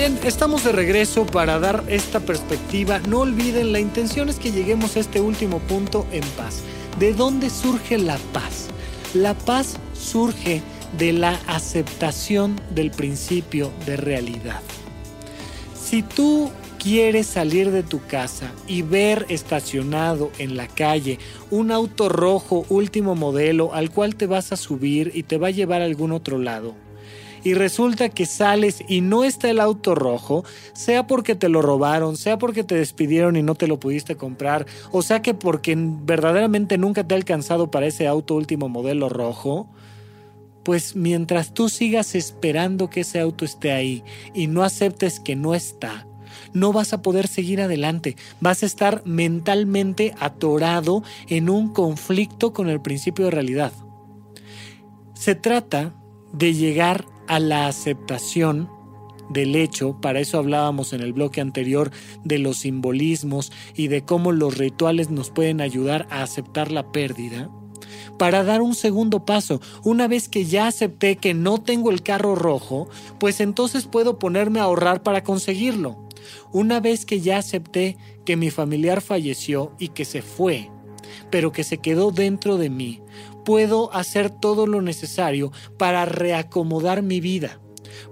Bien, 0.01 0.17
estamos 0.23 0.63
de 0.63 0.71
regreso 0.71 1.27
para 1.27 1.59
dar 1.59 1.83
esta 1.87 2.21
perspectiva. 2.21 2.97
No 3.07 3.19
olviden, 3.19 3.71
la 3.71 3.79
intención 3.79 4.29
es 4.29 4.39
que 4.39 4.51
lleguemos 4.51 4.97
a 4.97 4.99
este 4.99 5.21
último 5.21 5.59
punto 5.59 6.07
en 6.11 6.23
paz. 6.35 6.63
¿De 6.97 7.13
dónde 7.13 7.51
surge 7.51 7.99
la 7.99 8.17
paz? 8.33 8.69
La 9.13 9.35
paz 9.35 9.77
surge 9.93 10.63
de 10.97 11.13
la 11.13 11.39
aceptación 11.45 12.59
del 12.73 12.89
principio 12.89 13.71
de 13.85 13.95
realidad. 13.95 14.61
Si 15.79 16.01
tú 16.01 16.49
quieres 16.79 17.27
salir 17.27 17.69
de 17.69 17.83
tu 17.83 18.03
casa 18.03 18.51
y 18.65 18.81
ver 18.81 19.27
estacionado 19.29 20.31
en 20.39 20.57
la 20.57 20.67
calle 20.67 21.19
un 21.51 21.69
auto 21.69 22.09
rojo 22.09 22.65
último 22.69 23.13
modelo 23.13 23.75
al 23.75 23.91
cual 23.91 24.15
te 24.15 24.25
vas 24.25 24.51
a 24.51 24.57
subir 24.57 25.11
y 25.13 25.21
te 25.21 25.37
va 25.37 25.49
a 25.49 25.51
llevar 25.51 25.83
a 25.83 25.85
algún 25.85 26.11
otro 26.11 26.39
lado, 26.39 26.73
y 27.43 27.53
resulta 27.53 28.09
que 28.09 28.25
sales 28.25 28.83
y 28.87 29.01
no 29.01 29.23
está 29.23 29.49
el 29.49 29.59
auto 29.59 29.95
rojo, 29.95 30.43
sea 30.73 31.07
porque 31.07 31.35
te 31.35 31.49
lo 31.49 31.61
robaron, 31.61 32.17
sea 32.17 32.37
porque 32.37 32.63
te 32.63 32.75
despidieron 32.75 33.35
y 33.35 33.43
no 33.43 33.55
te 33.55 33.67
lo 33.67 33.79
pudiste 33.79 34.15
comprar, 34.15 34.65
o 34.91 35.01
sea 35.01 35.21
que 35.21 35.33
porque 35.33 35.75
verdaderamente 35.77 36.77
nunca 36.77 37.05
te 37.05 37.13
ha 37.13 37.17
alcanzado 37.17 37.71
para 37.71 37.87
ese 37.87 38.07
auto 38.07 38.35
último 38.35 38.69
modelo 38.69 39.09
rojo, 39.09 39.67
pues 40.63 40.95
mientras 40.95 41.53
tú 41.53 41.69
sigas 41.69 42.15
esperando 42.15 42.89
que 42.89 43.01
ese 43.01 43.19
auto 43.19 43.45
esté 43.45 43.71
ahí 43.71 44.03
y 44.33 44.47
no 44.47 44.63
aceptes 44.63 45.19
que 45.19 45.35
no 45.35 45.55
está, 45.55 46.05
no 46.53 46.73
vas 46.73 46.93
a 46.93 47.01
poder 47.01 47.27
seguir 47.27 47.61
adelante. 47.61 48.15
Vas 48.39 48.63
a 48.63 48.65
estar 48.65 49.01
mentalmente 49.05 50.13
atorado 50.19 51.03
en 51.27 51.49
un 51.49 51.73
conflicto 51.73 52.53
con 52.53 52.69
el 52.69 52.81
principio 52.81 53.25
de 53.25 53.31
realidad. 53.31 53.71
Se 55.13 55.35
trata 55.35 55.93
de 56.33 56.53
llegar 56.53 57.05
a 57.31 57.39
la 57.39 57.67
aceptación 57.67 58.69
del 59.29 59.55
hecho, 59.55 59.95
para 60.01 60.19
eso 60.19 60.37
hablábamos 60.37 60.91
en 60.91 60.99
el 60.99 61.13
bloque 61.13 61.39
anterior 61.39 61.89
de 62.25 62.39
los 62.39 62.57
simbolismos 62.57 63.53
y 63.73 63.87
de 63.87 64.03
cómo 64.03 64.33
los 64.33 64.57
rituales 64.57 65.09
nos 65.09 65.29
pueden 65.29 65.61
ayudar 65.61 66.07
a 66.09 66.23
aceptar 66.23 66.73
la 66.73 66.91
pérdida, 66.91 67.49
para 68.17 68.43
dar 68.43 68.61
un 68.61 68.75
segundo 68.75 69.23
paso. 69.23 69.61
Una 69.85 70.09
vez 70.09 70.27
que 70.27 70.43
ya 70.43 70.67
acepté 70.67 71.15
que 71.15 71.33
no 71.33 71.59
tengo 71.59 71.89
el 71.89 72.03
carro 72.03 72.35
rojo, 72.35 72.89
pues 73.17 73.39
entonces 73.39 73.85
puedo 73.85 74.19
ponerme 74.19 74.59
a 74.59 74.63
ahorrar 74.63 75.01
para 75.01 75.23
conseguirlo. 75.23 76.05
Una 76.51 76.81
vez 76.81 77.05
que 77.05 77.21
ya 77.21 77.37
acepté 77.37 77.95
que 78.25 78.35
mi 78.35 78.51
familiar 78.51 78.99
falleció 78.99 79.71
y 79.79 79.87
que 79.87 80.03
se 80.03 80.21
fue, 80.21 80.69
pero 81.29 81.53
que 81.53 81.63
se 81.63 81.77
quedó 81.77 82.11
dentro 82.11 82.57
de 82.57 82.69
mí, 82.69 83.00
puedo 83.43 83.93
hacer 83.93 84.29
todo 84.29 84.67
lo 84.67 84.81
necesario 84.81 85.51
para 85.77 86.05
reacomodar 86.05 87.01
mi 87.01 87.19
vida. 87.19 87.59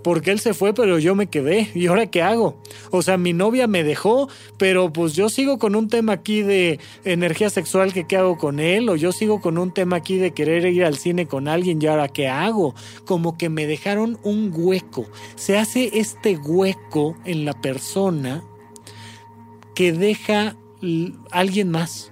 Porque 0.04 0.32
él 0.32 0.40
se 0.40 0.54
fue, 0.54 0.74
pero 0.74 1.00
yo 1.00 1.16
me 1.16 1.28
quedé. 1.28 1.70
¿Y 1.74 1.88
ahora 1.88 2.08
qué 2.08 2.22
hago? 2.22 2.62
O 2.92 3.02
sea, 3.02 3.18
mi 3.18 3.34
novia 3.34 3.68
me 3.68 3.84
dejó, 3.84 4.30
pero 4.58 4.92
pues 4.92 5.14
yo 5.14 5.30
sigo 5.30 5.58
con 5.58 5.76
un 5.76 5.88
tema 5.88 6.14
aquí 6.14 6.42
de 6.42 6.80
energía 7.04 7.50
sexual 7.50 7.94
que 7.94 8.08
qué 8.08 8.18
hago 8.18 8.38
con 8.38 8.60
él, 8.60 8.90
o 8.90 8.96
yo 8.96 9.12
sigo 9.12 9.42
con 9.42 9.58
un 9.58 9.74
tema 9.74 9.98
aquí 9.98 10.18
de 10.18 10.32
querer 10.32 10.66
ir 10.66 10.86
al 10.86 10.98
cine 10.98 11.28
con 11.28 11.48
alguien 11.48 11.82
y 11.82 11.88
ahora 11.88 12.08
qué 12.08 12.28
hago. 12.28 12.76
Como 13.06 13.38
que 13.38 13.50
me 13.50 13.68
dejaron 13.68 14.20
un 14.24 14.52
hueco. 14.54 15.06
Se 15.36 15.58
hace 15.58 15.92
este 16.00 16.38
hueco 16.38 17.16
en 17.26 17.46
la 17.46 17.60
persona 17.60 18.44
que 19.76 19.92
deja 19.94 20.56
alguien 21.32 21.72
más. 21.72 22.09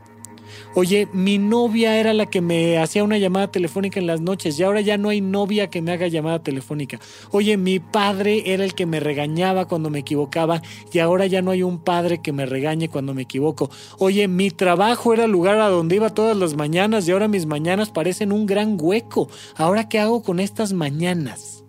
Oye, 0.80 1.08
mi 1.12 1.40
novia 1.40 2.00
era 2.00 2.14
la 2.14 2.28
que 2.28 2.40
me 2.40 2.78
hacía 2.78 3.04
una 3.04 3.18
llamada 3.18 3.48
telefónica 3.48 4.00
en 4.00 4.06
las 4.06 4.22
noches 4.22 4.60
y 4.60 4.64
ahora 4.64 4.80
ya 4.80 5.00
no 5.00 5.10
hay 5.10 5.22
novia 5.22 5.72
que 5.72 5.82
me 5.82 5.92
haga 5.92 6.08
llamada 6.08 6.44
telefónica. 6.44 7.00
Oye, 7.32 7.58
mi 7.58 7.80
padre 7.80 8.54
era 8.54 8.64
el 8.64 8.76
que 8.76 8.86
me 8.86 9.00
regañaba 9.00 9.68
cuando 9.68 9.90
me 9.90 9.98
equivocaba 9.98 10.62
y 10.94 11.00
ahora 11.00 11.26
ya 11.26 11.42
no 11.42 11.50
hay 11.50 11.64
un 11.64 11.80
padre 11.80 12.22
que 12.22 12.32
me 12.32 12.46
regañe 12.46 12.90
cuando 12.90 13.16
me 13.16 13.24
equivoco. 13.24 13.72
Oye, 13.98 14.28
mi 14.28 14.52
trabajo 14.52 15.16
era 15.16 15.26
el 15.26 15.32
lugar 15.32 15.60
a 15.60 15.70
donde 15.70 15.96
iba 15.96 16.14
todas 16.14 16.38
las 16.38 16.56
mañanas 16.56 17.08
y 17.08 17.12
ahora 17.12 17.28
mis 17.28 17.48
mañanas 17.48 17.90
parecen 17.90 18.32
un 18.32 18.46
gran 18.46 18.78
hueco. 18.80 19.30
Ahora, 19.56 19.90
¿qué 19.90 19.98
hago 19.98 20.22
con 20.22 20.40
estas 20.40 20.74
mañanas? 20.74 21.64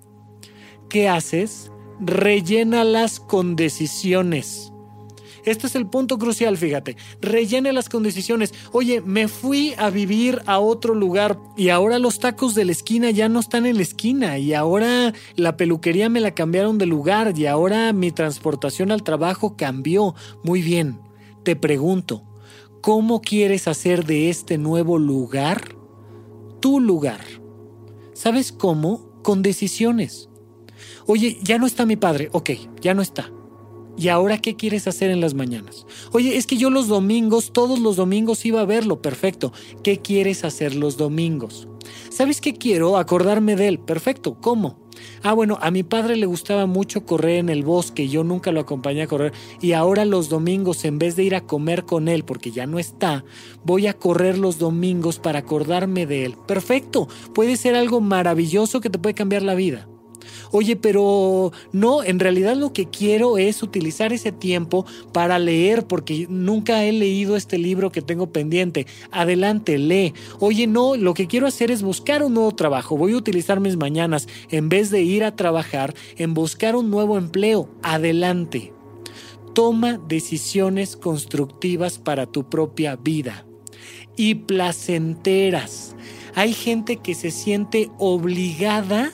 ¿Qué 0.90 1.09
haces? 1.09 1.72
Rellénalas 1.98 3.20
con 3.20 3.56
decisiones. 3.56 4.68
Este 5.51 5.66
es 5.66 5.74
el 5.74 5.86
punto 5.86 6.18
crucial, 6.18 6.57
fíjate. 6.57 6.96
Rellene 7.20 7.72
las 7.72 7.88
condiciones. 7.88 8.53
Oye, 8.72 9.01
me 9.01 9.28
fui 9.28 9.74
a 9.78 9.90
vivir 9.90 10.42
a 10.46 10.59
otro 10.59 10.94
lugar 10.94 11.38
y 11.57 11.70
ahora 11.70 11.99
los 11.99 12.18
tacos 12.18 12.55
de 12.55 12.64
la 12.64 12.72
esquina 12.72 13.11
ya 13.11 13.28
no 13.28 13.40
están 13.40 13.66
en 13.66 13.76
la 13.76 13.82
esquina 13.82 14.38
y 14.38 14.55
ahora 14.55 15.12
la 15.36 15.57
peluquería 15.57 16.09
me 16.09 16.20
la 16.20 16.34
cambiaron 16.34 16.78
de 16.78 16.86
lugar 16.86 17.32
y 17.36 17.46
ahora 17.46 17.92
mi 17.92 18.11
transportación 18.12 18.90
al 18.90 19.03
trabajo 19.03 19.57
cambió. 19.57 20.14
Muy 20.42 20.62
bien. 20.62 21.01
Te 21.44 21.57
pregunto, 21.57 22.24
¿cómo 22.82 23.22
quieres 23.22 23.68
hacer 23.68 24.05
de 24.05 24.28
este 24.30 24.59
nuevo 24.59 24.99
lugar 24.99 25.76
tu 26.61 26.80
lugar? 26.80 27.20
¿Sabes 28.12 28.53
cómo? 28.53 29.20
Con 29.22 29.42
decisiones. 29.42 30.28
Oye, 31.07 31.38
ya 31.42 31.59
no 31.59 31.66
está 31.66 31.86
mi 31.86 31.96
padre. 31.96 32.28
Ok, 32.32 32.51
ya 32.80 32.94
no 32.94 33.03
está. 33.03 33.30
¿Y 33.99 34.09
ahora 34.09 34.38
qué 34.38 34.55
quieres 34.55 34.86
hacer 34.86 35.11
en 35.11 35.20
las 35.20 35.34
mañanas? 35.34 35.84
Oye, 36.12 36.36
es 36.36 36.46
que 36.46 36.57
yo 36.57 36.70
los 36.70 36.86
domingos, 36.86 37.53
todos 37.53 37.80
los 37.80 37.96
domingos 37.96 38.46
iba 38.46 38.61
a 38.61 38.64
verlo, 38.64 39.03
perfecto. 39.03 39.53
¿Qué 39.82 39.99
quieres 39.99 40.44
hacer 40.44 40.76
los 40.76 40.96
domingos? 40.96 41.66
¿Sabes 42.09 42.40
qué 42.40 42.55
quiero? 42.55 42.96
Acordarme 42.96 43.57
de 43.57 43.66
él, 43.66 43.78
perfecto. 43.80 44.36
¿Cómo? 44.40 44.78
Ah, 45.22 45.32
bueno, 45.32 45.59
a 45.61 45.70
mi 45.70 45.82
padre 45.82 46.16
le 46.16 46.26
gustaba 46.26 46.66
mucho 46.66 47.07
correr 47.07 47.36
en 47.38 47.49
el 47.49 47.64
bosque, 47.64 48.09
yo 48.09 48.24
nunca 48.24 48.53
lo 48.53 48.61
acompañé 48.61 49.03
a 49.03 49.07
correr 49.07 49.32
y 49.61 49.72
ahora 49.72 50.05
los 50.05 50.28
domingos, 50.28 50.84
en 50.84 50.99
vez 50.99 51.16
de 51.16 51.24
ir 51.24 51.34
a 51.34 51.46
comer 51.46 51.84
con 51.84 52.09
él, 52.09 52.24
porque 52.24 52.51
ya 52.51 52.66
no 52.66 52.78
está, 52.78 53.24
voy 53.64 53.86
a 53.86 53.94
correr 53.94 54.38
los 54.38 54.59
domingos 54.59 55.18
para 55.18 55.40
acordarme 55.40 56.07
de 56.07 56.24
él. 56.24 56.36
Perfecto, 56.46 57.09
puede 57.34 57.57
ser 57.57 57.74
algo 57.74 58.01
maravilloso 58.01 58.80
que 58.80 58.90
te 58.90 58.99
puede 58.99 59.14
cambiar 59.14 59.42
la 59.42 59.55
vida. 59.55 59.88
Oye, 60.51 60.76
pero 60.76 61.53
no, 61.72 62.03
en 62.03 62.18
realidad 62.18 62.57
lo 62.57 62.72
que 62.72 62.87
quiero 62.87 63.39
es 63.39 63.62
utilizar 63.62 64.12
ese 64.12 64.33
tiempo 64.33 64.87
para 65.12 65.39
leer 65.39 65.87
porque 65.87 66.26
nunca 66.29 66.85
he 66.85 66.93
leído 66.93 67.37
este 67.37 67.59
libro 67.59 67.93
que 67.93 68.03
tengo 68.03 68.33
pendiente. 68.33 68.87
Adelante, 69.11 69.79
lee. 69.79 70.14
Oye, 70.41 70.66
no, 70.66 70.97
lo 70.97 71.14
que 71.14 71.26
quiero 71.26 71.47
hacer 71.47 71.70
es 71.70 71.83
buscar 71.83 72.22
un 72.22 72.35
nuevo 72.35 72.55
trabajo. 72.55 72.97
Voy 72.97 73.12
a 73.12 73.16
utilizar 73.16 73.61
mis 73.61 73.76
mañanas 73.76 74.29
en 74.51 74.68
vez 74.68 74.91
de 74.91 75.03
ir 75.03 75.24
a 75.24 75.37
trabajar 75.37 75.95
en 76.16 76.35
buscar 76.35 76.76
un 76.76 76.91
nuevo 76.91 77.18
empleo. 77.18 77.68
Adelante. 77.83 78.72
Toma 79.55 79.99
decisiones 80.09 80.97
constructivas 80.97 81.99
para 81.99 82.26
tu 82.26 82.49
propia 82.49 82.97
vida 82.97 83.45
y 84.16 84.35
placenteras. 84.35 85.97
Hay 86.35 86.53
gente 86.53 86.97
que 86.97 87.14
se 87.14 87.31
siente 87.31 87.91
obligada 87.99 89.12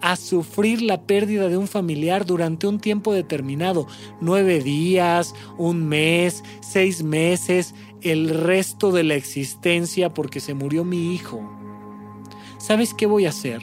a 0.00 0.16
sufrir 0.16 0.82
la 0.82 1.02
pérdida 1.02 1.48
de 1.48 1.56
un 1.56 1.68
familiar 1.68 2.26
durante 2.26 2.66
un 2.66 2.80
tiempo 2.80 3.12
determinado, 3.12 3.86
nueve 4.20 4.60
días, 4.60 5.34
un 5.58 5.86
mes, 5.86 6.42
seis 6.60 7.02
meses, 7.02 7.74
el 8.02 8.30
resto 8.30 8.92
de 8.92 9.04
la 9.04 9.14
existencia 9.14 10.12
porque 10.12 10.40
se 10.40 10.54
murió 10.54 10.84
mi 10.84 11.14
hijo. 11.14 11.40
¿Sabes 12.58 12.94
qué 12.94 13.06
voy 13.06 13.26
a 13.26 13.30
hacer? 13.30 13.62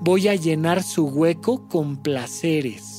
Voy 0.00 0.28
a 0.28 0.34
llenar 0.34 0.82
su 0.82 1.06
hueco 1.06 1.68
con 1.68 1.96
placeres 1.96 2.95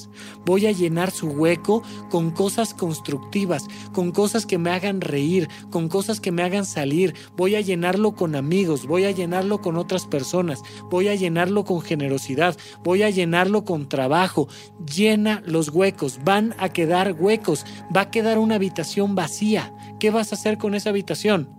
Voy 0.48 0.66
a 0.66 0.72
llenar 0.72 1.12
su 1.12 1.28
hueco 1.28 1.84
con 2.10 2.32
cosas 2.32 2.74
constructivas, 2.74 3.68
con 3.92 4.12
cosas 4.12 4.46
que 4.46 4.58
me 4.58 4.72
hagan 4.72 5.02
reír, 5.02 5.50
con 5.70 5.90
cosas 5.90 6.22
que 6.22 6.32
me 6.32 6.42
hagan 6.42 6.66
salir. 6.66 7.14
Voy 7.36 7.56
a 7.56 7.62
llenarlo 7.62 8.14
con 8.14 8.34
amigos, 8.34 8.88
voy 8.88 9.04
a 9.04 9.12
llenarlo 9.12 9.60
con 9.60 9.76
otras 9.76 10.06
personas, 10.06 10.64
voy 10.90 11.10
a 11.10 11.16
llenarlo 11.16 11.66
con 11.66 11.82
generosidad, 11.82 12.56
voy 12.82 13.04
a 13.04 13.10
llenarlo 13.10 13.66
con 13.66 13.90
trabajo. 13.90 14.48
Llena 14.96 15.44
los 15.46 15.68
huecos, 15.68 16.22
van 16.24 16.56
a 16.60 16.70
quedar 16.70 17.18
huecos, 17.20 17.66
va 17.94 18.02
a 18.04 18.10
quedar 18.10 18.40
una 18.40 18.56
habitación 18.56 19.16
vacía. 19.16 19.74
¿Qué 20.00 20.12
vas 20.12 20.32
a 20.32 20.36
hacer 20.36 20.58
con 20.58 20.76
esa 20.76 20.92
habitación? 20.92 21.50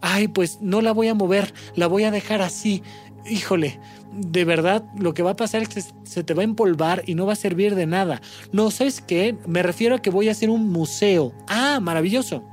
Ay, 0.00 0.26
pues 0.26 0.58
no 0.60 0.80
la 0.80 0.90
voy 0.90 1.06
a 1.06 1.14
mover, 1.14 1.54
la 1.76 1.86
voy 1.86 2.02
a 2.02 2.10
dejar 2.10 2.42
así. 2.42 2.82
Híjole, 3.24 3.78
de 4.14 4.44
verdad 4.44 4.84
lo 4.98 5.14
que 5.14 5.22
va 5.22 5.30
a 5.30 5.36
pasar 5.36 5.62
es 5.62 5.68
que 5.68 5.82
se 6.04 6.24
te 6.24 6.34
va 6.34 6.42
a 6.42 6.44
empolvar 6.44 7.02
y 7.06 7.14
no 7.14 7.26
va 7.26 7.32
a 7.32 7.36
servir 7.36 7.74
de 7.74 7.86
nada. 7.86 8.20
No, 8.52 8.70
¿sabes 8.70 9.00
qué? 9.00 9.36
Me 9.46 9.62
refiero 9.62 9.96
a 9.96 10.02
que 10.02 10.10
voy 10.10 10.28
a 10.28 10.32
hacer 10.32 10.50
un 10.50 10.70
museo. 10.70 11.32
Ah, 11.48 11.80
maravilloso. 11.80 12.44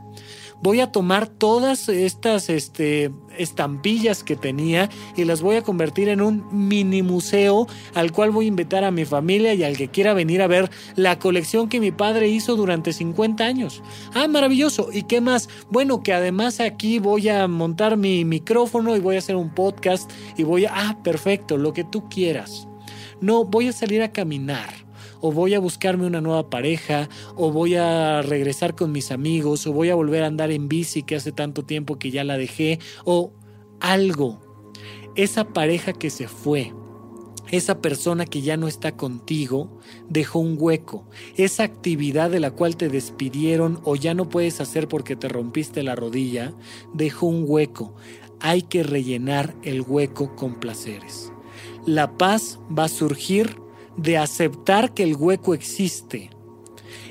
Voy 0.62 0.80
a 0.80 0.92
tomar 0.92 1.28
todas 1.28 1.90
estas 1.90 2.50
este, 2.50 3.12
estampillas 3.38 4.24
que 4.24 4.36
tenía 4.36 4.90
y 5.16 5.26
las 5.26 5.42
voy 5.42 5.56
a 5.56 5.64
convertir 5.64 6.08
en 6.10 6.22
un 6.22 6.46
mini 6.52 7.02
museo 7.02 7.68
al 7.96 8.12
cual 8.12 8.30
voy 8.30 8.46
a 8.46 8.50
invitar 8.50 8.84
a 8.84 8.92
mi 8.92 9.06
familia 9.06 9.54
y 9.56 9.64
al 9.64 9.76
que 9.76 9.88
quiera 9.88 10.14
venir 10.14 10.42
a 10.42 10.48
ver 10.48 10.70
la 10.96 11.18
colección 11.18 11.68
que 11.68 11.80
mi 11.80 11.92
padre 11.92 12.28
hizo 12.28 12.56
durante 12.56 12.94
50 12.94 13.44
años. 13.44 13.82
Ah, 14.14 14.28
maravilloso. 14.28 14.90
¿Y 14.92 15.04
qué 15.04 15.20
más? 15.20 15.50
Bueno, 15.70 16.04
que 16.04 16.14
además 16.14 16.60
aquí 16.60 17.00
voy 17.00 17.30
a 17.30 17.48
montar 17.48 17.98
mi 17.98 18.24
micrófono 18.24 18.96
y 18.96 19.00
voy 19.00 19.16
a 19.16 19.20
hacer 19.20 19.36
un 19.36 19.54
podcast 19.54 20.12
y 20.38 20.44
voy 20.44 20.66
a... 20.66 20.72
Ah, 20.74 20.98
perfecto, 21.04 21.58
lo 21.58 21.74
que 21.74 21.84
tú 21.84 22.08
quieras. 22.08 22.68
No, 23.20 23.46
voy 23.46 23.68
a 23.68 23.74
salir 23.74 24.02
a 24.04 24.12
caminar 24.12 24.91
o 25.22 25.32
voy 25.32 25.54
a 25.54 25.60
buscarme 25.60 26.06
una 26.06 26.22
nueva 26.22 26.50
pareja, 26.50 27.08
o 27.36 27.52
voy 27.52 27.76
a 27.76 28.22
regresar 28.22 28.76
con 28.76 28.92
mis 28.92 29.12
amigos, 29.12 29.66
o 29.68 29.74
voy 29.74 29.90
a 29.90 29.96
volver 29.96 30.24
a 30.24 30.28
andar 30.28 30.52
en 30.52 30.68
bici 30.68 31.04
que 31.04 31.16
hace 31.16 31.32
tanto 31.32 31.64
tiempo 31.64 31.98
que 31.98 32.12
ya 32.12 32.24
la 32.24 32.38
dejé, 32.38 32.80
o 33.06 33.32
algo. 33.80 34.42
Esa 35.16 35.46
pareja 35.46 35.94
que 35.94 36.10
se 36.10 36.28
fue, 36.28 36.74
esa 37.52 37.82
persona 37.82 38.26
que 38.26 38.42
ya 38.42 38.56
no 38.56 38.70
está 38.70 38.96
contigo 38.96 39.80
dejó 40.10 40.40
un 40.40 40.56
hueco. 40.58 41.06
Esa 41.36 41.64
actividad 41.64 42.32
de 42.32 42.40
la 42.40 42.52
cual 42.52 42.78
te 42.78 42.88
despidieron 42.88 43.82
o 43.84 43.98
ya 43.98 44.14
no 44.14 44.30
puedes 44.30 44.62
hacer 44.62 44.88
porque 44.88 45.18
te 45.18 45.28
rompiste 45.28 45.84
la 45.84 45.96
rodilla, 45.96 46.54
dejó 46.94 47.28
un 47.28 47.44
hueco. 47.46 47.94
Hay 48.40 48.62
que 48.62 48.84
rellenar 48.84 49.54
el 49.64 49.82
hueco 49.82 50.34
con 50.36 50.62
placeres. 50.62 51.34
La 51.86 52.18
paz 52.18 52.60
va 52.78 52.86
a 52.86 52.90
surgir 52.90 53.58
de 53.98 54.18
aceptar 54.18 54.94
que 54.94 55.04
el 55.04 55.16
hueco 55.16 55.54
existe. 55.54 56.30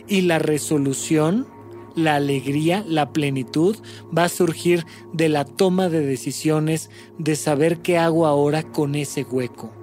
Y 0.07 0.23
la 0.23 0.39
resolución, 0.39 1.47
la 1.95 2.17
alegría, 2.17 2.85
la 2.87 3.13
plenitud 3.13 3.77
va 4.17 4.25
a 4.25 4.29
surgir 4.29 4.85
de 5.13 5.29
la 5.29 5.45
toma 5.45 5.89
de 5.89 6.01
decisiones, 6.01 6.91
de 7.19 7.37
saber 7.37 7.79
qué 7.79 7.99
hago 7.99 8.27
ahora 8.27 8.63
con 8.63 8.95
ese 8.95 9.23
hueco 9.23 9.80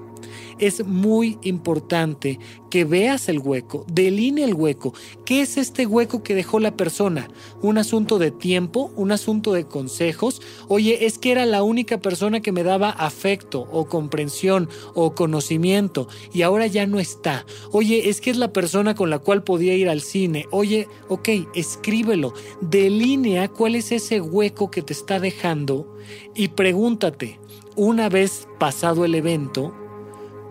es 0.60 0.86
muy 0.86 1.38
importante 1.42 2.40
que 2.70 2.86
veas 2.86 3.30
el 3.30 3.40
hueco, 3.40 3.86
deline 3.92 4.40
el 4.40 4.54
hueco. 4.54 4.94
¿Qué 5.26 5.42
es 5.42 5.58
este 5.58 5.86
hueco 5.86 6.24
que 6.24 6.36
dejó 6.36 6.60
la 6.60 6.76
persona? 6.76 7.30
¿Un 7.62 7.78
asunto 7.78 8.20
de 8.20 8.32
tiempo? 8.32 8.92
¿Un 8.96 9.12
asunto 9.12 9.54
de 9.54 9.66
consejos? 9.66 10.42
Oye, 10.68 11.06
es 11.06 11.18
que 11.18 11.32
era 11.32 11.46
la 11.46 11.64
única 11.64 12.00
persona 12.00 12.42
que 12.42 12.52
me 12.52 12.64
daba 12.64 12.90
afecto 12.90 13.68
o 13.72 13.88
comprensión 13.88 14.70
o 14.94 15.16
conocimiento 15.16 16.08
y 16.34 16.42
ahora 16.42 16.68
ya 16.68 16.86
no 16.86 17.00
está. 17.00 17.46
Oye, 17.72 18.10
es 18.10 18.22
que 18.22 18.30
es 18.30 18.38
la 18.38 18.54
persona 18.54 18.96
con 18.96 19.10
la 19.10 19.20
cual 19.20 19.44
podía 19.44 19.76
ir 19.76 19.90
al 19.90 20.02
cine. 20.02 20.46
Oye, 20.52 20.88
ok, 21.08 21.30
escríbelo, 21.56 22.34
delinea 22.62 23.48
cuál 23.48 23.76
es 23.76 23.92
ese 23.92 24.22
hueco 24.22 24.72
que 24.72 24.82
te 24.82 24.94
está 24.94 25.20
dejando 25.20 25.96
y 26.36 26.50
pregúntate, 26.50 27.40
una 27.76 28.10
vez 28.10 28.48
pasado 28.60 29.06
el 29.06 29.16
evento, 29.16 29.74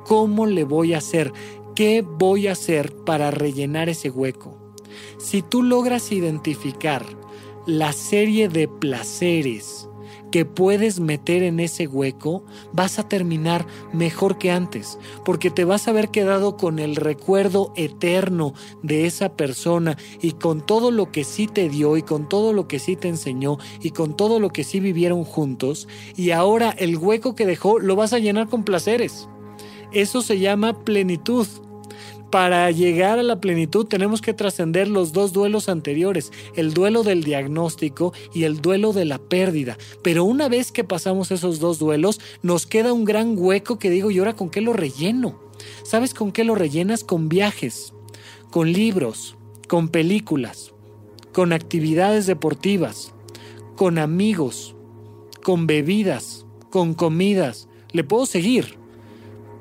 ¿Cómo 0.06 0.46
le 0.46 0.62
voy 0.62 0.94
a 0.94 0.98
hacer? 0.98 1.32
¿Qué 1.74 2.02
voy 2.02 2.46
a 2.46 2.52
hacer 2.52 2.94
para 2.94 3.32
rellenar 3.32 3.88
ese 3.88 4.08
hueco? 4.08 4.56
Si 5.18 5.42
tú 5.42 5.64
logras 5.64 6.12
identificar 6.12 7.04
la 7.66 7.92
serie 7.92 8.48
de 8.48 8.68
placeres 8.68 9.88
que 10.30 10.44
puedes 10.44 11.00
meter 11.00 11.42
en 11.42 11.58
ese 11.58 11.88
hueco, 11.88 12.44
vas 12.72 13.00
a 13.00 13.08
terminar 13.08 13.66
mejor 13.92 14.38
que 14.38 14.52
antes, 14.52 14.96
porque 15.24 15.50
te 15.50 15.64
vas 15.64 15.88
a 15.88 15.90
haber 15.90 16.10
quedado 16.10 16.56
con 16.56 16.78
el 16.78 16.94
recuerdo 16.94 17.72
eterno 17.74 18.54
de 18.84 19.06
esa 19.06 19.34
persona 19.34 19.98
y 20.20 20.32
con 20.32 20.64
todo 20.64 20.92
lo 20.92 21.10
que 21.10 21.24
sí 21.24 21.48
te 21.48 21.68
dio 21.68 21.96
y 21.96 22.02
con 22.02 22.28
todo 22.28 22.52
lo 22.52 22.68
que 22.68 22.78
sí 22.78 22.94
te 22.94 23.08
enseñó 23.08 23.58
y 23.80 23.90
con 23.90 24.16
todo 24.16 24.38
lo 24.38 24.50
que 24.50 24.62
sí 24.62 24.78
vivieron 24.78 25.24
juntos, 25.24 25.88
y 26.16 26.30
ahora 26.30 26.70
el 26.70 26.96
hueco 26.96 27.34
que 27.34 27.44
dejó 27.46 27.80
lo 27.80 27.96
vas 27.96 28.12
a 28.12 28.20
llenar 28.20 28.48
con 28.48 28.62
placeres. 28.62 29.28
Eso 29.96 30.20
se 30.20 30.38
llama 30.38 30.84
plenitud. 30.84 31.46
Para 32.30 32.70
llegar 32.70 33.18
a 33.18 33.22
la 33.22 33.40
plenitud 33.40 33.86
tenemos 33.86 34.20
que 34.20 34.34
trascender 34.34 34.88
los 34.88 35.14
dos 35.14 35.32
duelos 35.32 35.70
anteriores, 35.70 36.32
el 36.54 36.74
duelo 36.74 37.02
del 37.02 37.24
diagnóstico 37.24 38.12
y 38.34 38.44
el 38.44 38.60
duelo 38.60 38.92
de 38.92 39.06
la 39.06 39.16
pérdida. 39.16 39.78
Pero 40.02 40.24
una 40.24 40.50
vez 40.50 40.70
que 40.70 40.84
pasamos 40.84 41.30
esos 41.30 41.60
dos 41.60 41.78
duelos, 41.78 42.20
nos 42.42 42.66
queda 42.66 42.92
un 42.92 43.06
gran 43.06 43.38
hueco 43.38 43.78
que 43.78 43.88
digo, 43.88 44.10
¿y 44.10 44.18
ahora 44.18 44.36
con 44.36 44.50
qué 44.50 44.60
lo 44.60 44.74
relleno? 44.74 45.40
¿Sabes 45.82 46.12
con 46.12 46.30
qué 46.30 46.44
lo 46.44 46.54
rellenas? 46.54 47.02
Con 47.02 47.30
viajes, 47.30 47.94
con 48.50 48.70
libros, 48.74 49.38
con 49.66 49.88
películas, 49.88 50.74
con 51.32 51.54
actividades 51.54 52.26
deportivas, 52.26 53.14
con 53.76 53.96
amigos, 53.96 54.76
con 55.42 55.66
bebidas, 55.66 56.44
con 56.68 56.92
comidas. 56.92 57.66
Le 57.92 58.04
puedo 58.04 58.26
seguir 58.26 58.76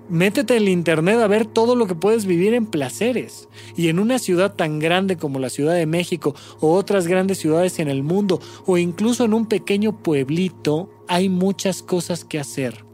métete 0.09 0.55
en 0.55 0.63
el 0.63 0.69
internet 0.69 1.19
a 1.19 1.27
ver 1.27 1.45
todo 1.45 1.75
lo 1.75 1.87
que 1.87 1.95
puedes 1.95 2.25
vivir 2.25 2.53
en 2.53 2.65
placeres. 2.65 3.47
Y 3.75 3.89
en 3.89 3.99
una 3.99 4.19
ciudad 4.19 4.55
tan 4.55 4.79
grande 4.79 5.17
como 5.17 5.39
la 5.39 5.49
Ciudad 5.49 5.73
de 5.73 5.85
México 5.85 6.35
o 6.59 6.73
otras 6.73 7.07
grandes 7.07 7.39
ciudades 7.39 7.79
en 7.79 7.87
el 7.87 8.03
mundo 8.03 8.39
o 8.65 8.77
incluso 8.77 9.25
en 9.25 9.33
un 9.33 9.47
pequeño 9.47 10.01
pueblito 10.03 10.89
hay 11.07 11.29
muchas 11.29 11.81
cosas 11.81 12.25
que 12.25 12.39
hacer. 12.39 12.85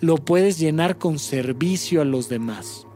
Lo 0.00 0.16
puedes 0.16 0.58
llenar 0.58 0.98
con 0.98 1.18
servicio 1.18 2.00
a 2.00 2.04
los 2.04 2.28
demás. 2.28 2.86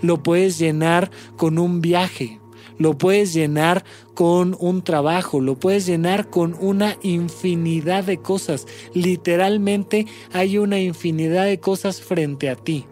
Lo 0.00 0.22
puedes 0.22 0.58
llenar 0.58 1.10
con 1.36 1.58
un 1.58 1.80
viaje. 1.80 2.40
Lo 2.78 2.96
puedes 2.96 3.34
llenar 3.34 3.84
con 4.14 4.56
un 4.60 4.82
trabajo, 4.82 5.40
lo 5.40 5.58
puedes 5.58 5.84
llenar 5.84 6.30
con 6.30 6.56
una 6.60 6.96
infinidad 7.02 8.04
de 8.04 8.18
cosas. 8.18 8.66
Literalmente 8.94 10.06
hay 10.32 10.58
una 10.58 10.78
infinidad 10.78 11.46
de 11.46 11.58
cosas 11.58 12.00
frente 12.00 12.48
a 12.48 12.54
ti. 12.54 12.86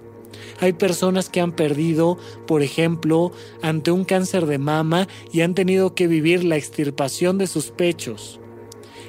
Hay 0.60 0.72
personas 0.72 1.28
que 1.28 1.40
han 1.40 1.52
perdido, 1.52 2.18
por 2.46 2.62
ejemplo, 2.62 3.32
ante 3.62 3.90
un 3.90 4.04
cáncer 4.04 4.46
de 4.46 4.58
mama 4.58 5.08
y 5.32 5.42
han 5.42 5.54
tenido 5.54 5.94
que 5.94 6.06
vivir 6.06 6.44
la 6.44 6.56
extirpación 6.56 7.38
de 7.38 7.46
sus 7.46 7.70
pechos. 7.70 8.40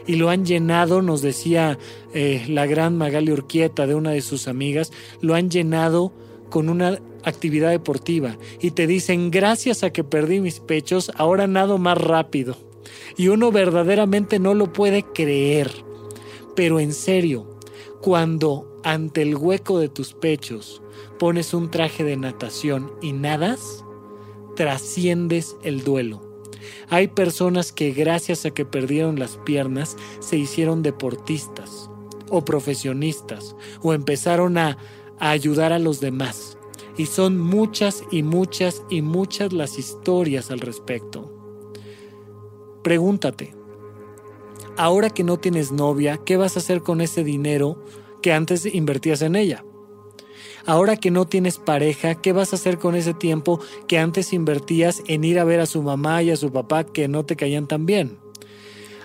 Y 0.06 0.16
lo 0.16 0.30
han 0.30 0.46
llenado, 0.46 1.02
nos 1.02 1.22
decía 1.22 1.78
eh, 2.14 2.46
la 2.48 2.66
gran 2.66 2.98
Magali 2.98 3.32
Urquieta 3.32 3.88
de 3.88 3.96
una 3.96 4.12
de 4.12 4.22
sus 4.22 4.48
amigas, 4.48 4.92
lo 5.22 5.36
han 5.36 5.50
llenado 5.50 6.14
con 6.50 6.70
una 6.70 7.00
actividad 7.24 7.72
deportiva 7.72 8.38
y 8.62 8.72
te 8.72 8.88
dicen 8.88 9.32
gracias 9.32 9.84
a 9.84 9.92
que 9.92 10.06
perdí 10.06 10.40
mis 10.40 10.62
pechos, 10.62 11.12
ahora 11.16 11.48
nado 11.48 11.78
más 11.78 11.98
rápido. 11.98 12.58
Y 13.18 13.28
uno 13.28 13.52
verdaderamente 13.52 14.40
no 14.40 14.54
lo 14.54 14.72
puede 14.72 15.04
creer. 15.04 15.72
Pero 16.56 16.80
en 16.80 16.94
serio, 16.94 17.60
cuando 18.02 18.67
ante 18.84 19.22
el 19.22 19.36
hueco 19.36 19.80
de 19.80 19.90
tus 19.90 20.14
pechos 20.14 20.82
pones 21.20 21.54
un 21.54 21.70
traje 21.70 22.04
de 22.04 22.18
natación 22.18 22.92
y 23.02 23.14
nadas, 23.14 23.84
trasciendes 24.56 25.56
el 25.64 25.84
duelo. 25.84 26.22
Hay 26.90 27.08
personas 27.08 27.72
que 27.72 27.92
gracias 27.92 28.46
a 28.46 28.52
que 28.52 28.66
perdieron 28.66 29.20
las 29.20 29.38
piernas 29.38 29.98
se 30.20 30.38
hicieron 30.38 30.84
deportistas 30.84 31.90
o 32.30 32.44
profesionistas 32.44 33.56
o 33.82 33.94
empezaron 33.94 34.58
a, 34.58 34.78
ayudar 35.20 35.74
a 35.74 35.80
los 35.80 36.00
demás. 36.00 36.58
Y 36.96 37.08
son 37.08 37.40
muchas 37.40 38.04
y 38.12 38.22
muchas 38.22 38.84
y 38.90 39.02
muchas 39.02 39.52
las 39.52 39.80
historias 39.80 40.52
al 40.52 40.60
respecto. 40.60 41.34
Pregúntate, 42.84 43.56
ahora 44.78 45.10
que 45.10 45.24
no 45.24 45.38
tienes 45.38 45.72
novia, 45.72 46.18
¿qué 46.18 46.38
vas 46.38 46.56
a 46.56 46.60
hacer 46.60 46.84
con 46.84 47.02
ese 47.02 47.24
dinero 47.24 47.84
que 48.28 48.34
antes 48.34 48.66
invertías 48.66 49.22
en 49.22 49.38
ella? 49.38 49.64
Ahora 50.66 50.98
que 50.98 51.12
no 51.12 51.30
tienes 51.30 51.60
pareja, 51.60 52.16
¿qué 52.16 52.34
vas 52.34 52.52
a 52.52 52.58
hacer 52.58 52.78
con 52.78 52.94
ese 52.94 53.14
tiempo 53.14 53.62
que 53.88 54.00
antes 54.00 54.34
invertías 54.34 55.02
en 55.08 55.24
ir 55.24 55.40
a 55.40 55.46
ver 55.46 55.62
a 55.62 55.66
su 55.66 55.82
mamá 55.82 56.22
y 56.24 56.32
a 56.32 56.36
su 56.36 56.52
papá 56.52 56.84
que 56.84 57.08
no 57.08 57.26
te 57.26 57.38
caían 57.38 57.70
tan 57.70 57.86
bien? 57.86 58.18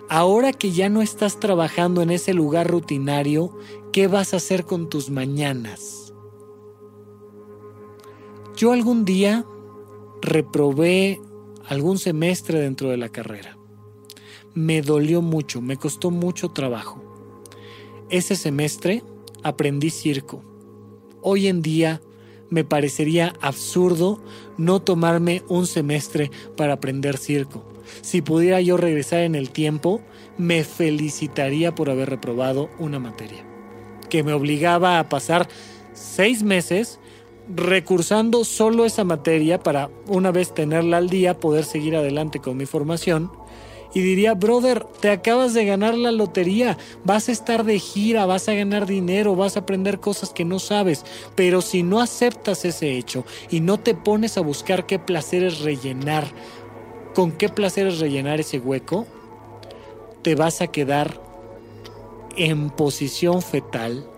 Ahora 0.08 0.52
que 0.52 0.72
ya 0.72 0.88
no 0.88 1.02
estás 1.02 1.38
trabajando 1.38 2.02
en 2.02 2.10
ese 2.10 2.34
lugar 2.34 2.68
rutinario, 2.68 3.56
¿qué 3.92 4.08
vas 4.08 4.34
a 4.34 4.38
hacer 4.38 4.64
con 4.64 4.88
tus 4.88 5.08
mañanas? 5.08 6.12
Yo 8.56 8.72
algún 8.72 9.04
día 9.04 9.46
reprobé 10.20 11.20
algún 11.68 11.98
semestre 11.98 12.58
dentro 12.58 12.88
de 12.88 12.96
la 12.96 13.08
carrera. 13.08 13.56
Me 14.52 14.82
dolió 14.82 15.22
mucho, 15.22 15.62
me 15.62 15.76
costó 15.76 16.10
mucho 16.10 16.48
trabajo. 16.48 17.00
Ese 18.10 18.34
semestre 18.34 19.04
aprendí 19.42 19.90
circo 19.90 20.44
hoy 21.22 21.46
en 21.46 21.62
día 21.62 22.02
me 22.50 22.64
parecería 22.64 23.32
absurdo 23.40 24.20
no 24.58 24.82
tomarme 24.82 25.42
un 25.48 25.66
semestre 25.66 26.30
para 26.56 26.74
aprender 26.74 27.16
circo. 27.16 27.64
Si 28.02 28.20
pudiera 28.20 28.60
yo 28.60 28.76
regresar 28.76 29.20
en 29.20 29.34
el 29.34 29.50
tiempo, 29.50 30.02
me 30.36 30.62
felicitaría 30.64 31.74
por 31.74 31.88
haber 31.88 32.10
reprobado 32.10 32.68
una 32.78 32.98
materia, 32.98 33.44
que 34.10 34.22
me 34.22 34.34
obligaba 34.34 34.98
a 34.98 35.08
pasar 35.08 35.48
seis 35.94 36.42
meses 36.42 37.00
recursando 37.48 38.44
solo 38.44 38.84
esa 38.84 39.04
materia 39.04 39.58
para 39.58 39.90
una 40.06 40.30
vez 40.30 40.54
tenerla 40.54 40.98
al 40.98 41.08
día 41.08 41.40
poder 41.40 41.64
seguir 41.64 41.96
adelante 41.96 42.38
con 42.38 42.56
mi 42.56 42.66
formación 42.66 43.32
y 43.94 44.00
diría, 44.00 44.34
brother, 44.34 44.84
te 45.00 45.10
acabas 45.10 45.54
de 45.54 45.64
ganar 45.64 45.94
la 45.96 46.12
lotería, 46.12 46.78
vas 47.04 47.28
a 47.28 47.32
estar 47.32 47.64
de 47.64 47.78
gira, 47.78 48.26
vas 48.26 48.48
a 48.48 48.54
ganar 48.54 48.86
dinero, 48.86 49.36
vas 49.36 49.56
a 49.56 49.60
aprender 49.60 50.00
cosas 50.00 50.30
que 50.30 50.44
no 50.44 50.58
sabes, 50.58 51.04
pero 51.34 51.60
si 51.60 51.82
no 51.82 52.00
aceptas 52.00 52.64
ese 52.64 52.96
hecho 52.96 53.24
y 53.50 53.60
no 53.60 53.78
te 53.78 53.94
pones 53.94 54.38
a 54.38 54.40
buscar 54.40 54.86
qué 54.86 54.98
placeres 54.98 55.60
rellenar, 55.60 56.26
con 57.14 57.32
qué 57.32 57.48
placeres 57.48 57.98
rellenar 57.98 58.40
ese 58.40 58.58
hueco, 58.58 59.06
te 60.22 60.34
vas 60.34 60.62
a 60.62 60.68
quedar 60.68 61.20
en 62.36 62.70
posición 62.70 63.42
fetal 63.42 64.08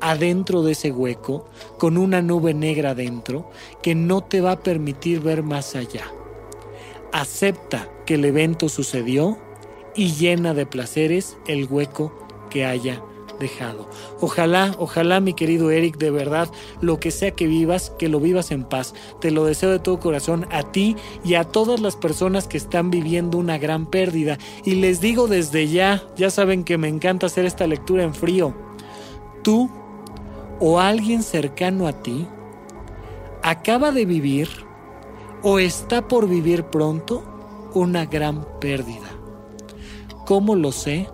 adentro 0.00 0.62
de 0.62 0.72
ese 0.72 0.90
hueco 0.90 1.46
con 1.78 1.98
una 1.98 2.22
nube 2.22 2.54
negra 2.54 2.90
adentro 2.90 3.50
que 3.82 3.94
no 3.94 4.22
te 4.22 4.40
va 4.40 4.52
a 4.52 4.60
permitir 4.60 5.20
ver 5.20 5.42
más 5.42 5.76
allá. 5.76 6.04
Acepta 7.12 7.88
que 8.10 8.16
el 8.16 8.24
evento 8.24 8.68
sucedió 8.68 9.38
y 9.94 10.10
llena 10.10 10.52
de 10.52 10.66
placeres 10.66 11.36
el 11.46 11.66
hueco 11.66 12.12
que 12.50 12.64
haya 12.64 13.04
dejado. 13.38 13.88
Ojalá, 14.20 14.74
ojalá 14.80 15.20
mi 15.20 15.32
querido 15.32 15.70
Eric, 15.70 15.96
de 15.96 16.10
verdad, 16.10 16.50
lo 16.80 16.98
que 16.98 17.12
sea 17.12 17.30
que 17.30 17.46
vivas, 17.46 17.90
que 18.00 18.08
lo 18.08 18.18
vivas 18.18 18.50
en 18.50 18.64
paz. 18.64 18.94
Te 19.20 19.30
lo 19.30 19.44
deseo 19.44 19.70
de 19.70 19.78
todo 19.78 20.00
corazón 20.00 20.48
a 20.50 20.72
ti 20.72 20.96
y 21.22 21.34
a 21.34 21.44
todas 21.44 21.78
las 21.78 21.94
personas 21.94 22.48
que 22.48 22.56
están 22.56 22.90
viviendo 22.90 23.38
una 23.38 23.58
gran 23.58 23.86
pérdida. 23.86 24.38
Y 24.64 24.74
les 24.74 25.00
digo 25.00 25.28
desde 25.28 25.68
ya, 25.68 26.02
ya 26.16 26.30
saben 26.30 26.64
que 26.64 26.78
me 26.78 26.88
encanta 26.88 27.26
hacer 27.26 27.44
esta 27.44 27.68
lectura 27.68 28.02
en 28.02 28.12
frío. 28.12 28.56
Tú 29.44 29.70
o 30.58 30.80
alguien 30.80 31.22
cercano 31.22 31.86
a 31.86 31.92
ti 31.92 32.26
acaba 33.44 33.92
de 33.92 34.04
vivir 34.04 34.48
o 35.44 35.60
está 35.60 36.08
por 36.08 36.28
vivir 36.28 36.64
pronto 36.64 37.22
una 37.74 38.06
gran 38.06 38.46
pérdida. 38.60 39.08
¿Cómo 40.26 40.54
lo 40.54 40.72
sé? 40.72 41.08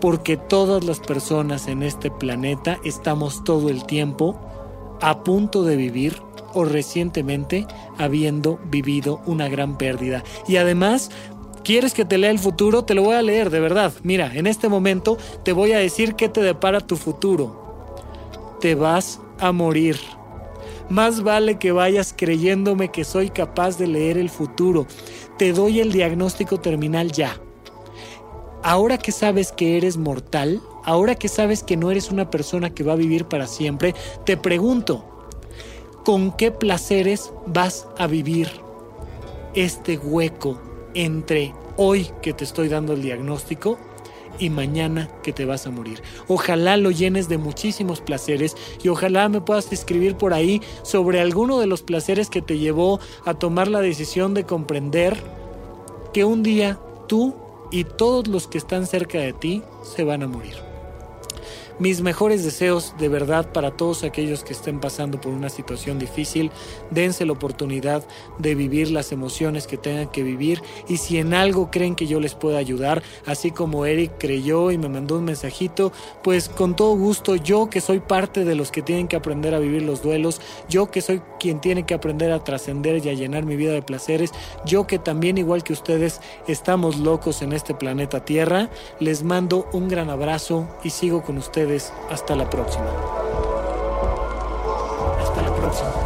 Porque 0.00 0.36
todas 0.36 0.84
las 0.84 1.00
personas 1.00 1.68
en 1.68 1.82
este 1.82 2.10
planeta 2.10 2.78
estamos 2.84 3.44
todo 3.44 3.68
el 3.68 3.84
tiempo 3.84 4.38
a 5.00 5.24
punto 5.24 5.64
de 5.64 5.76
vivir 5.76 6.20
o 6.54 6.64
recientemente 6.64 7.66
habiendo 7.98 8.58
vivido 8.64 9.20
una 9.26 9.48
gran 9.48 9.78
pérdida. 9.78 10.22
Y 10.46 10.56
además, 10.56 11.10
¿quieres 11.64 11.94
que 11.94 12.04
te 12.04 12.18
lea 12.18 12.30
el 12.30 12.38
futuro? 12.38 12.84
Te 12.84 12.94
lo 12.94 13.02
voy 13.02 13.16
a 13.16 13.22
leer, 13.22 13.50
de 13.50 13.60
verdad. 13.60 13.92
Mira, 14.02 14.30
en 14.34 14.46
este 14.46 14.68
momento 14.68 15.18
te 15.44 15.52
voy 15.52 15.72
a 15.72 15.78
decir 15.78 16.14
qué 16.14 16.28
te 16.28 16.42
depara 16.42 16.80
tu 16.80 16.96
futuro. 16.96 17.86
Te 18.60 18.74
vas 18.74 19.20
a 19.38 19.52
morir. 19.52 19.98
Más 20.88 21.22
vale 21.22 21.58
que 21.58 21.72
vayas 21.72 22.14
creyéndome 22.16 22.90
que 22.90 23.04
soy 23.04 23.30
capaz 23.30 23.78
de 23.78 23.86
leer 23.86 24.18
el 24.18 24.30
futuro. 24.30 24.86
Te 25.38 25.52
doy 25.52 25.80
el 25.80 25.92
diagnóstico 25.92 26.60
terminal 26.60 27.12
ya. 27.12 27.40
Ahora 28.62 28.98
que 28.98 29.12
sabes 29.12 29.50
que 29.50 29.76
eres 29.76 29.96
mortal, 29.96 30.60
ahora 30.84 31.14
que 31.16 31.28
sabes 31.28 31.62
que 31.62 31.76
no 31.76 31.90
eres 31.90 32.10
una 32.10 32.30
persona 32.30 32.70
que 32.70 32.84
va 32.84 32.92
a 32.92 32.96
vivir 32.96 33.24
para 33.24 33.46
siempre, 33.46 33.94
te 34.24 34.36
pregunto, 34.36 35.04
¿con 36.04 36.32
qué 36.36 36.52
placeres 36.52 37.32
vas 37.46 37.88
a 37.98 38.06
vivir 38.06 38.48
este 39.54 39.98
hueco 39.98 40.60
entre 40.94 41.52
hoy 41.76 42.08
que 42.20 42.32
te 42.32 42.44
estoy 42.44 42.68
dando 42.68 42.92
el 42.92 43.02
diagnóstico 43.02 43.78
y 44.42 44.50
mañana 44.50 45.08
que 45.22 45.32
te 45.32 45.44
vas 45.44 45.66
a 45.66 45.70
morir. 45.70 46.02
Ojalá 46.26 46.76
lo 46.76 46.90
llenes 46.90 47.28
de 47.28 47.38
muchísimos 47.38 48.00
placeres 48.00 48.56
y 48.82 48.88
ojalá 48.88 49.28
me 49.28 49.40
puedas 49.40 49.72
escribir 49.72 50.16
por 50.16 50.34
ahí 50.34 50.60
sobre 50.82 51.20
alguno 51.20 51.60
de 51.60 51.66
los 51.66 51.82
placeres 51.82 52.28
que 52.28 52.42
te 52.42 52.58
llevó 52.58 52.98
a 53.24 53.34
tomar 53.34 53.68
la 53.68 53.80
decisión 53.80 54.34
de 54.34 54.44
comprender 54.44 55.16
que 56.12 56.24
un 56.24 56.42
día 56.42 56.78
tú 57.06 57.34
y 57.70 57.84
todos 57.84 58.26
los 58.26 58.48
que 58.48 58.58
están 58.58 58.86
cerca 58.86 59.18
de 59.18 59.32
ti 59.32 59.62
se 59.82 60.04
van 60.04 60.22
a 60.22 60.28
morir. 60.28 60.71
Mis 61.82 62.00
mejores 62.00 62.44
deseos 62.44 62.94
de 63.00 63.08
verdad 63.08 63.50
para 63.50 63.72
todos 63.72 64.04
aquellos 64.04 64.44
que 64.44 64.52
estén 64.52 64.78
pasando 64.78 65.20
por 65.20 65.32
una 65.32 65.48
situación 65.48 65.98
difícil. 65.98 66.52
Dense 66.92 67.26
la 67.26 67.32
oportunidad 67.32 68.04
de 68.38 68.54
vivir 68.54 68.88
las 68.92 69.10
emociones 69.10 69.66
que 69.66 69.78
tengan 69.78 70.06
que 70.06 70.22
vivir 70.22 70.62
y 70.86 70.98
si 70.98 71.18
en 71.18 71.34
algo 71.34 71.72
creen 71.72 71.96
que 71.96 72.06
yo 72.06 72.20
les 72.20 72.36
pueda 72.36 72.58
ayudar, 72.58 73.02
así 73.26 73.50
como 73.50 73.84
Eric 73.84 74.12
creyó 74.16 74.70
y 74.70 74.78
me 74.78 74.88
mandó 74.88 75.18
un 75.18 75.24
mensajito, 75.24 75.90
pues 76.22 76.48
con 76.48 76.76
todo 76.76 76.94
gusto 76.94 77.34
yo 77.34 77.68
que 77.68 77.80
soy 77.80 77.98
parte 77.98 78.44
de 78.44 78.54
los 78.54 78.70
que 78.70 78.82
tienen 78.82 79.08
que 79.08 79.16
aprender 79.16 79.52
a 79.52 79.58
vivir 79.58 79.82
los 79.82 80.02
duelos, 80.02 80.40
yo 80.68 80.88
que 80.88 81.00
soy 81.00 81.20
quien 81.40 81.60
tiene 81.60 81.84
que 81.84 81.94
aprender 81.94 82.30
a 82.30 82.44
trascender 82.44 83.04
y 83.04 83.08
a 83.08 83.14
llenar 83.14 83.44
mi 83.44 83.56
vida 83.56 83.72
de 83.72 83.82
placeres, 83.82 84.30
yo 84.64 84.86
que 84.86 85.00
también 85.00 85.36
igual 85.36 85.64
que 85.64 85.72
ustedes 85.72 86.20
estamos 86.46 86.98
locos 86.98 87.42
en 87.42 87.52
este 87.52 87.74
planeta 87.74 88.24
Tierra, 88.24 88.70
les 89.00 89.24
mando 89.24 89.68
un 89.72 89.88
gran 89.88 90.10
abrazo 90.10 90.68
y 90.84 90.90
sigo 90.90 91.24
con 91.24 91.38
ustedes 91.38 91.71
hasta 92.10 92.36
la 92.36 92.50
próxima. 92.50 92.84
Hasta 95.20 95.42
la 95.42 95.54
próxima. 95.54 96.02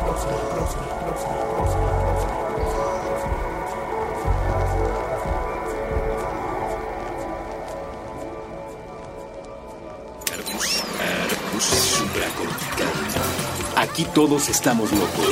Aquí 13.77 14.05
todos 14.15 14.49
estamos 14.49 14.93
locos. 14.93 15.27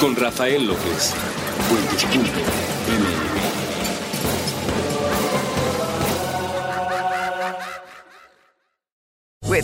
Con 0.00 0.16
Rafael 0.16 0.66
López. 0.66 1.12
Puentes.ml. 1.68 3.39